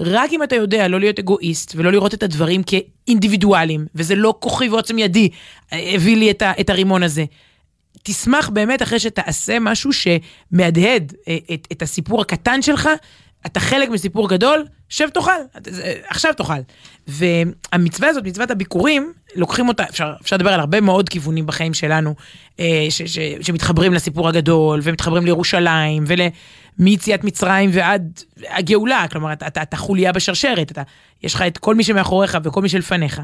רק 0.00 0.32
אם 0.32 0.42
אתה 0.42 0.56
יודע 0.56 0.88
לא 0.88 1.00
להיות 1.00 1.18
אגואיסט 1.18 1.72
ולא 1.76 1.92
לראות 1.92 2.14
את 2.14 2.22
הדברים 2.22 2.62
כאינדיבידואלים, 2.62 3.86
וזה 3.94 4.14
לא 4.14 4.34
כוחי 4.38 4.68
ועוצם 4.68 4.98
ידי 4.98 5.28
אה, 5.72 5.92
הביא 5.94 6.16
לי 6.16 6.30
את, 6.30 6.42
ה, 6.42 6.52
את 6.60 6.70
הרימון 6.70 7.02
הזה. 7.02 7.24
תשמח 8.02 8.48
באמת 8.48 8.82
אחרי 8.82 8.98
שתעשה 8.98 9.58
משהו 9.60 9.90
שמהדהד 9.92 11.12
אה, 11.28 11.36
את, 11.54 11.68
את 11.72 11.82
הסיפור 11.82 12.20
הקטן 12.20 12.62
שלך, 12.62 12.88
אתה 13.46 13.60
חלק 13.60 13.88
מסיפור 13.88 14.28
גדול, 14.28 14.64
שב 14.88 15.08
תאכל, 15.08 15.30
עכשיו 16.08 16.32
תאכל. 16.34 16.54
והמצווה 17.08 18.08
הזאת, 18.08 18.24
מצוות 18.24 18.50
הביקורים, 18.50 19.12
לוקחים 19.36 19.68
אותה, 19.68 19.84
אפשר, 19.84 20.12
אפשר 20.22 20.36
לדבר 20.36 20.52
על 20.52 20.60
הרבה 20.60 20.80
מאוד 20.80 21.08
כיוונים 21.08 21.46
בחיים 21.46 21.74
שלנו, 21.74 22.14
אה, 22.60 22.86
ש, 22.90 23.02
ש, 23.02 23.18
שמתחברים 23.40 23.94
לסיפור 23.94 24.28
הגדול, 24.28 24.80
ומתחברים 24.82 25.24
לירושלים, 25.24 26.04
ומיציאת 26.78 27.24
מצרים 27.24 27.70
ועד 27.72 28.20
הגאולה, 28.48 29.04
כלומר, 29.10 29.32
אתה, 29.32 29.46
אתה, 29.46 29.62
אתה 29.62 29.76
חוליה 29.76 30.12
בשרשרת, 30.12 30.72
אתה, 30.72 30.82
יש 31.22 31.34
לך 31.34 31.42
את 31.42 31.58
כל 31.58 31.74
מי 31.74 31.84
שמאחוריך 31.84 32.38
וכל 32.44 32.62
מי 32.62 32.68
שלפניך. 32.68 33.20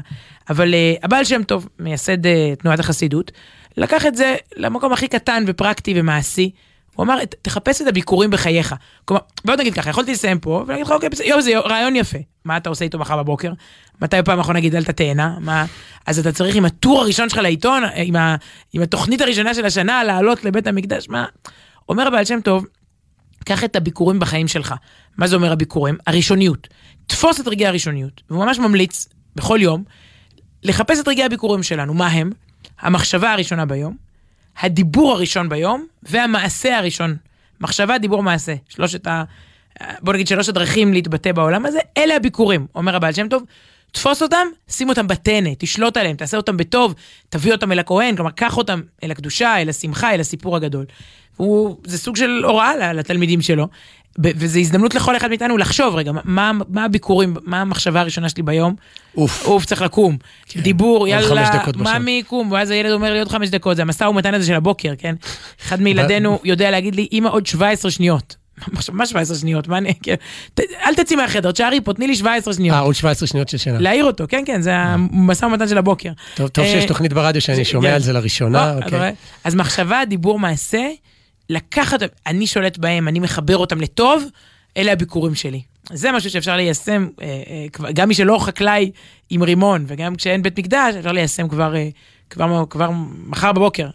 אבל 0.49 0.73
אה, 0.73 0.93
הבעל 1.03 1.23
שם 1.25 1.43
טוב, 1.43 1.67
מייסד 1.79 2.25
אה, 2.25 2.53
תנועת 2.59 2.79
החסידות, 2.79 3.31
לקח 3.77 4.05
את 4.05 4.15
זה 4.15 4.35
למקום 4.55 4.93
הכי 4.93 5.07
קטן 5.07 5.43
ופרקטי 5.47 5.93
ומעשי. 5.95 6.51
הוא 6.95 7.03
אמר, 7.03 7.25
"ת- 7.25 7.35
תחפש 7.41 7.81
את 7.81 7.87
הביקורים 7.87 8.29
בחייך. 8.29 8.75
כלומר, 9.05 9.21
בוא 9.45 9.55
נגיד 9.55 9.73
ככה, 9.73 9.89
יכולתי 9.89 10.11
לסיים 10.11 10.39
פה 10.39 10.63
ולהגיד 10.67 10.85
לך, 10.85 10.91
אוקיי, 10.91 11.09
בסדר, 11.09 11.27
יואו, 11.27 11.41
זה 11.41 11.57
רעיון 11.59 11.95
יפה. 11.95 12.17
מה 12.45 12.57
אתה 12.57 12.69
עושה 12.69 12.85
איתו 12.85 12.99
מחר 12.99 13.17
בבוקר? 13.17 13.51
מתי 14.01 14.21
בפעם 14.21 14.37
האחרונה 14.37 14.59
גידלת 14.59 14.89
תאנה? 14.89 15.35
מה... 15.39 15.65
אז 16.05 16.19
אתה 16.19 16.31
צריך 16.31 16.55
עם 16.55 16.65
הטור 16.65 17.01
הראשון 17.01 17.29
שלך 17.29 17.37
לעיתון, 17.37 17.83
עם, 17.95 18.15
ה... 18.15 18.35
עם 18.73 18.81
התוכנית 18.81 19.21
הראשונה 19.21 19.53
של 19.53 19.65
השנה, 19.65 20.03
לעלות 20.03 20.43
לבית 20.45 20.67
המקדש, 20.67 21.09
מה? 21.09 21.25
אומר 21.89 22.07
הבעל 22.07 22.25
שם 22.25 22.39
טוב, 22.43 22.65
קח 23.47 23.63
את 23.63 23.75
הביקורים 23.75 24.19
בחיים 24.19 24.47
שלך. 24.47 24.73
מה 25.17 25.27
זה 25.27 25.35
אומר 25.35 25.51
הביקורים? 25.51 25.97
הראשוניות. 26.07 26.67
תפוס 27.07 27.39
את 27.39 27.47
רגעי 27.47 27.67
הראשוניות. 27.67 28.21
והוא 28.29 28.45
ממש 28.45 28.59
ממליץ, 28.59 29.07
בכל 29.35 29.59
יום, 29.61 29.83
לחפש 30.63 30.99
את 30.99 31.07
רגעי 31.07 31.25
הביקורים 31.25 31.63
שלנו. 31.63 31.93
מה 31.93 32.07
הם? 32.07 32.31
המחשבה 32.79 33.31
הראשונה 33.31 33.65
ביום, 33.65 33.95
הדיבור 34.59 35.11
הראשון 35.11 35.49
ביום, 35.49 35.85
והמעשה 36.03 36.77
הראשון. 36.77 37.17
מחשבה, 37.61 37.97
דיבור, 37.97 38.23
מעשה. 38.23 38.55
שלושת 38.69 39.07
ה... 39.07 39.23
בוא 40.01 40.13
נגיד 40.13 40.27
שלוש 40.27 40.49
הדרכים 40.49 40.93
להתבטא 40.93 41.31
בעולם 41.31 41.65
הזה, 41.65 41.79
אלה 41.97 42.15
הביקורים, 42.15 42.67
אומר 42.75 42.95
הבעל 42.95 43.13
שם 43.13 43.27
טוב. 43.27 43.43
תפוס 43.91 44.21
אותם, 44.21 44.47
שים 44.69 44.89
אותם 44.89 45.07
בטנא, 45.07 45.49
תשלוט 45.57 45.97
עליהם, 45.97 46.15
תעשה 46.15 46.37
אותם 46.37 46.57
בטוב, 46.57 46.95
תביא 47.29 47.51
אותם 47.51 47.71
אל 47.71 47.79
הכהן, 47.79 48.15
כלומר, 48.15 48.31
קח 48.31 48.57
אותם 48.57 48.81
אל 49.03 49.11
הקדושה, 49.11 49.61
אל 49.61 49.69
השמחה, 49.69 50.13
אל 50.13 50.19
הסיפור 50.19 50.55
הגדול. 50.55 50.85
הוא, 51.37 51.77
זה 51.83 51.97
סוג 51.97 52.15
של 52.15 52.41
הוראה 52.43 52.93
לתלמידים 52.93 53.41
שלו, 53.41 53.67
וזו 54.19 54.59
הזדמנות 54.59 54.95
לכל 54.95 55.17
אחד 55.17 55.29
מאיתנו 55.29 55.57
לחשוב, 55.57 55.95
רגע, 55.95 56.11
מה, 56.23 56.51
מה 56.69 56.85
הביכורים, 56.85 57.35
מה 57.43 57.61
המחשבה 57.61 58.01
הראשונה 58.01 58.29
שלי 58.29 58.43
ביום? 58.43 58.75
אוף. 59.17 59.45
אוף, 59.45 59.65
צריך 59.65 59.81
לקום. 59.81 60.17
דיבור, 60.55 60.97
עוד 60.97 61.09
יאללה, 61.09 61.49
בשעון. 61.59 62.01
ממי 62.01 62.11
יקום, 62.11 62.51
ואז 62.51 62.69
הילד 62.69 62.91
אומר 62.91 63.13
לי 63.13 63.19
עוד 63.19 63.27
חמש 63.27 63.49
דקות, 63.49 63.75
זה 63.75 63.81
המשא 63.81 64.03
ומתן 64.03 64.33
הזה 64.33 64.45
של 64.45 64.53
הבוקר, 64.53 64.93
כן? 64.97 65.15
אחד 65.61 65.81
מילדינו 65.85 66.39
יודע 66.43 66.71
להגיד 66.71 66.95
לי, 66.95 67.07
אמא, 67.11 67.29
עוד 67.29 67.47
17 67.47 67.91
שניות. 67.91 68.35
מה 68.93 69.05
17 69.05 69.37
שניות? 69.37 69.67
מה 69.67 69.77
אני... 69.77 69.93
כן. 70.03 70.15
אל 70.59 70.95
תצאי 70.95 71.15
מהחדר, 71.15 71.51
תשארי 71.51 71.81
פה, 71.81 71.93
תני 71.93 72.07
לי 72.07 72.15
17 72.15 72.53
שניות. 72.53 72.75
אה, 72.75 72.79
עוד 72.79 72.95
17 72.95 73.27
שניות 73.27 73.49
של 73.49 73.57
שינה. 73.57 73.79
להעיר 73.79 74.05
אותו, 74.05 74.25
כן, 74.29 74.43
כן, 74.45 74.61
זה 74.61 74.75
המשא 74.75 75.45
ומתן 75.45 75.67
של 75.67 75.77
הבוקר. 75.77 76.11
טוב, 76.35 76.47
טוב 76.47 76.65
אה, 76.65 76.71
שיש 76.71 76.85
תוכנית 76.85 77.13
ברדיו 77.13 77.41
שאני 77.41 77.65
שומע 77.65 77.87
כן. 77.87 77.93
על 77.93 78.01
זה 78.01 78.13
לראשונה. 78.13 78.75
אוקיי. 78.75 79.15
אז 79.43 79.55
מחשבה, 79.55 80.01
דיבור, 80.05 80.39
מעשה, 80.39 80.87
לקחת, 81.49 81.99
אני 82.27 82.47
שולט 82.47 82.77
בהם, 82.77 83.07
אני 83.07 83.19
מחבר 83.19 83.57
אותם 83.57 83.81
לטוב, 83.81 84.23
אלה 84.77 84.91
הביקורים 84.91 85.35
שלי. 85.35 85.61
זה 85.93 86.11
משהו 86.11 86.29
שאפשר 86.29 86.55
ליישם, 86.55 87.07
אה, 87.21 87.43
אה, 87.85 87.91
גם 87.91 88.07
מי 88.07 88.13
שלא 88.13 88.37
חקלאי 88.39 88.91
עם 89.29 89.43
רימון, 89.43 89.85
וגם 89.87 90.15
כשאין 90.15 90.43
בית 90.43 90.59
מקדש, 90.59 90.95
אפשר 90.95 91.11
ליישם 91.11 91.47
כבר, 91.47 91.75
אה, 91.75 91.89
כבר, 92.29 92.63
כבר 92.69 92.89
מחר 93.27 93.51
בבוקר. 93.51 93.89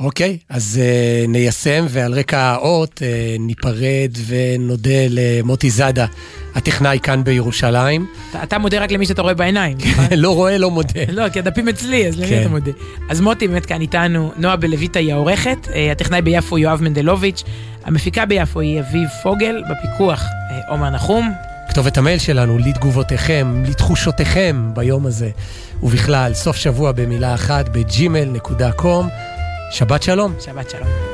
אוקיי, 0.00 0.38
אז 0.48 0.80
uh, 0.80 1.28
ניישם, 1.28 1.86
ועל 1.88 2.14
רקע 2.14 2.38
האות 2.38 2.98
uh, 2.98 3.40
ניפרד 3.40 4.10
ונודה 4.26 5.06
למוטי 5.08 5.70
זאדה, 5.70 6.06
הטכנאי 6.54 6.98
כאן 7.02 7.24
בירושלים. 7.24 8.06
אתה, 8.42 8.58
מודה 8.58 8.82
רק 8.82 8.92
למי 8.92 9.06
שאתה 9.06 9.22
רואה 9.22 9.34
בעיניים. 9.34 9.78
נכון? 9.90 10.04
לא 10.16 10.34
רואה, 10.34 10.58
לא 10.58 10.70
מודה. 10.70 11.00
לא, 11.08 11.28
כי 11.28 11.38
הדפים 11.38 11.68
אצלי, 11.68 12.08
אז 12.08 12.18
למי 12.18 12.28
כן. 12.28 12.40
אתה 12.40 12.48
מודה? 12.48 12.70
אז 13.10 13.20
מוטי 13.20 13.48
באמת 13.48 13.66
כאן 13.66 13.80
איתנו, 13.80 14.32
נועה 14.36 14.56
בלויטה 14.56 14.98
היא 14.98 15.12
העורכת, 15.12 15.68
אה, 15.74 15.92
הטכנאי 15.92 16.22
ביפו 16.22 16.58
יואב 16.58 16.82
מנדלוביץ', 16.82 17.42
המפיקה 17.84 18.26
ביפו 18.26 18.60
היא 18.60 18.80
אביב 18.80 19.08
פוגל, 19.22 19.62
בפיקוח 19.70 20.22
אה, 20.22 20.60
עומר 20.68 20.90
נחום. 20.90 21.32
כתובת 21.68 21.98
המייל 21.98 22.18
שלנו, 22.18 22.58
לתגובותיכם, 22.58 23.62
לתחושותיכם 23.68 24.70
ביום 24.74 25.06
הזה, 25.06 25.30
ובכלל, 25.82 26.34
סוף 26.34 26.56
שבוע 26.56 26.92
במילה 26.92 27.34
אחת, 27.34 27.68
בג'ימל.קום. 27.68 29.08
שבת 29.70 30.02
שלום. 30.02 30.34
שבת 30.40 30.70
שלום. 30.70 31.13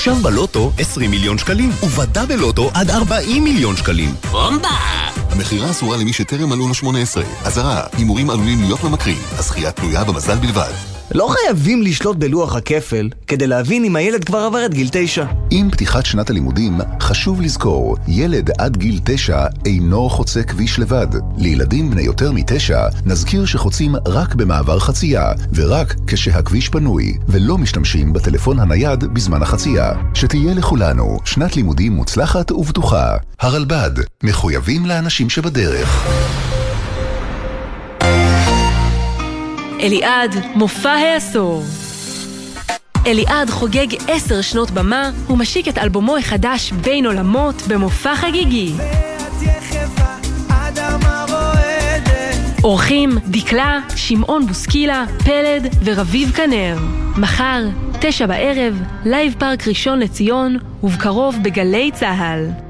עכשיו 0.00 0.16
בלוטו 0.16 0.72
20 0.78 1.10
מיליון 1.10 1.38
שקלים, 1.38 1.70
ובדאבל 1.82 2.34
לוטו 2.34 2.70
עד 2.74 2.90
40 2.90 3.44
מיליון 3.44 3.76
שקלים. 3.76 4.14
בומבה! 4.30 4.68
המכירה 5.30 5.70
אסורה 5.70 5.96
למי 5.96 6.12
שטרם 6.12 6.48
מלאו 6.48 6.68
לו 6.68 6.74
18. 6.74 7.24
אזהרה, 7.44 7.82
הימורים 7.92 8.30
עלולים 8.30 8.62
להיות 8.62 8.84
ממכרים. 8.84 9.18
הזכייה 9.38 9.72
תלויה 9.72 10.04
במזל 10.04 10.36
בלבד. 10.36 10.99
לא 11.14 11.28
חייבים 11.28 11.82
לשלוט 11.82 12.16
בלוח 12.16 12.56
הכפל 12.56 13.08
כדי 13.26 13.46
להבין 13.46 13.84
אם 13.84 13.96
הילד 13.96 14.24
כבר 14.24 14.38
עבר 14.38 14.66
את 14.66 14.74
גיל 14.74 14.88
תשע. 14.92 15.24
עם 15.50 15.70
פתיחת 15.70 16.06
שנת 16.06 16.30
הלימודים, 16.30 16.78
חשוב 17.00 17.40
לזכור, 17.40 17.96
ילד 18.08 18.50
עד 18.58 18.76
גיל 18.76 19.00
תשע 19.04 19.46
אינו 19.66 20.08
חוצה 20.08 20.42
כביש 20.42 20.78
לבד. 20.78 21.06
לילדים 21.36 21.90
בני 21.90 22.02
יותר 22.02 22.32
מתשע, 22.32 22.86
נזכיר 23.06 23.44
שחוצים 23.44 23.94
רק 24.06 24.34
במעבר 24.34 24.78
חצייה, 24.78 25.32
ורק 25.54 25.94
כשהכביש 26.06 26.68
פנוי, 26.68 27.18
ולא 27.28 27.58
משתמשים 27.58 28.12
בטלפון 28.12 28.60
הנייד 28.60 29.04
בזמן 29.04 29.42
החצייה. 29.42 29.92
שתהיה 30.14 30.54
לכולנו 30.54 31.18
שנת 31.24 31.56
לימודים 31.56 31.92
מוצלחת 31.92 32.52
ובטוחה. 32.52 33.16
הרלב"ד, 33.40 33.90
מחויבים 34.22 34.86
לאנשים 34.86 35.30
שבדרך. 35.30 36.06
אליעד, 39.82 40.34
מופע 40.54 40.90
העשור. 40.90 41.62
אליעד 43.06 43.50
חוגג 43.50 43.86
עשר 44.08 44.40
שנות 44.40 44.70
במה 44.70 45.10
ומשיק 45.30 45.68
את 45.68 45.78
אלבומו 45.78 46.16
החדש 46.16 46.72
בין 46.72 47.06
עולמות 47.06 47.62
במופע 47.68 48.16
חגיגי. 48.16 48.72
אורחים 52.64 53.10
דקלה, 53.26 53.78
שמעון 53.96 54.46
בוסקילה, 54.46 55.04
פלד 55.24 55.74
ורביב 55.84 56.32
כנר. 56.32 56.76
מחר, 57.16 57.64
תשע 58.00 58.26
בערב, 58.26 58.82
לייב 59.04 59.34
פארק 59.38 59.68
ראשון 59.68 59.98
לציון, 59.98 60.56
ובקרוב 60.82 61.36
בגלי 61.42 61.90
צה"ל. 61.94 62.69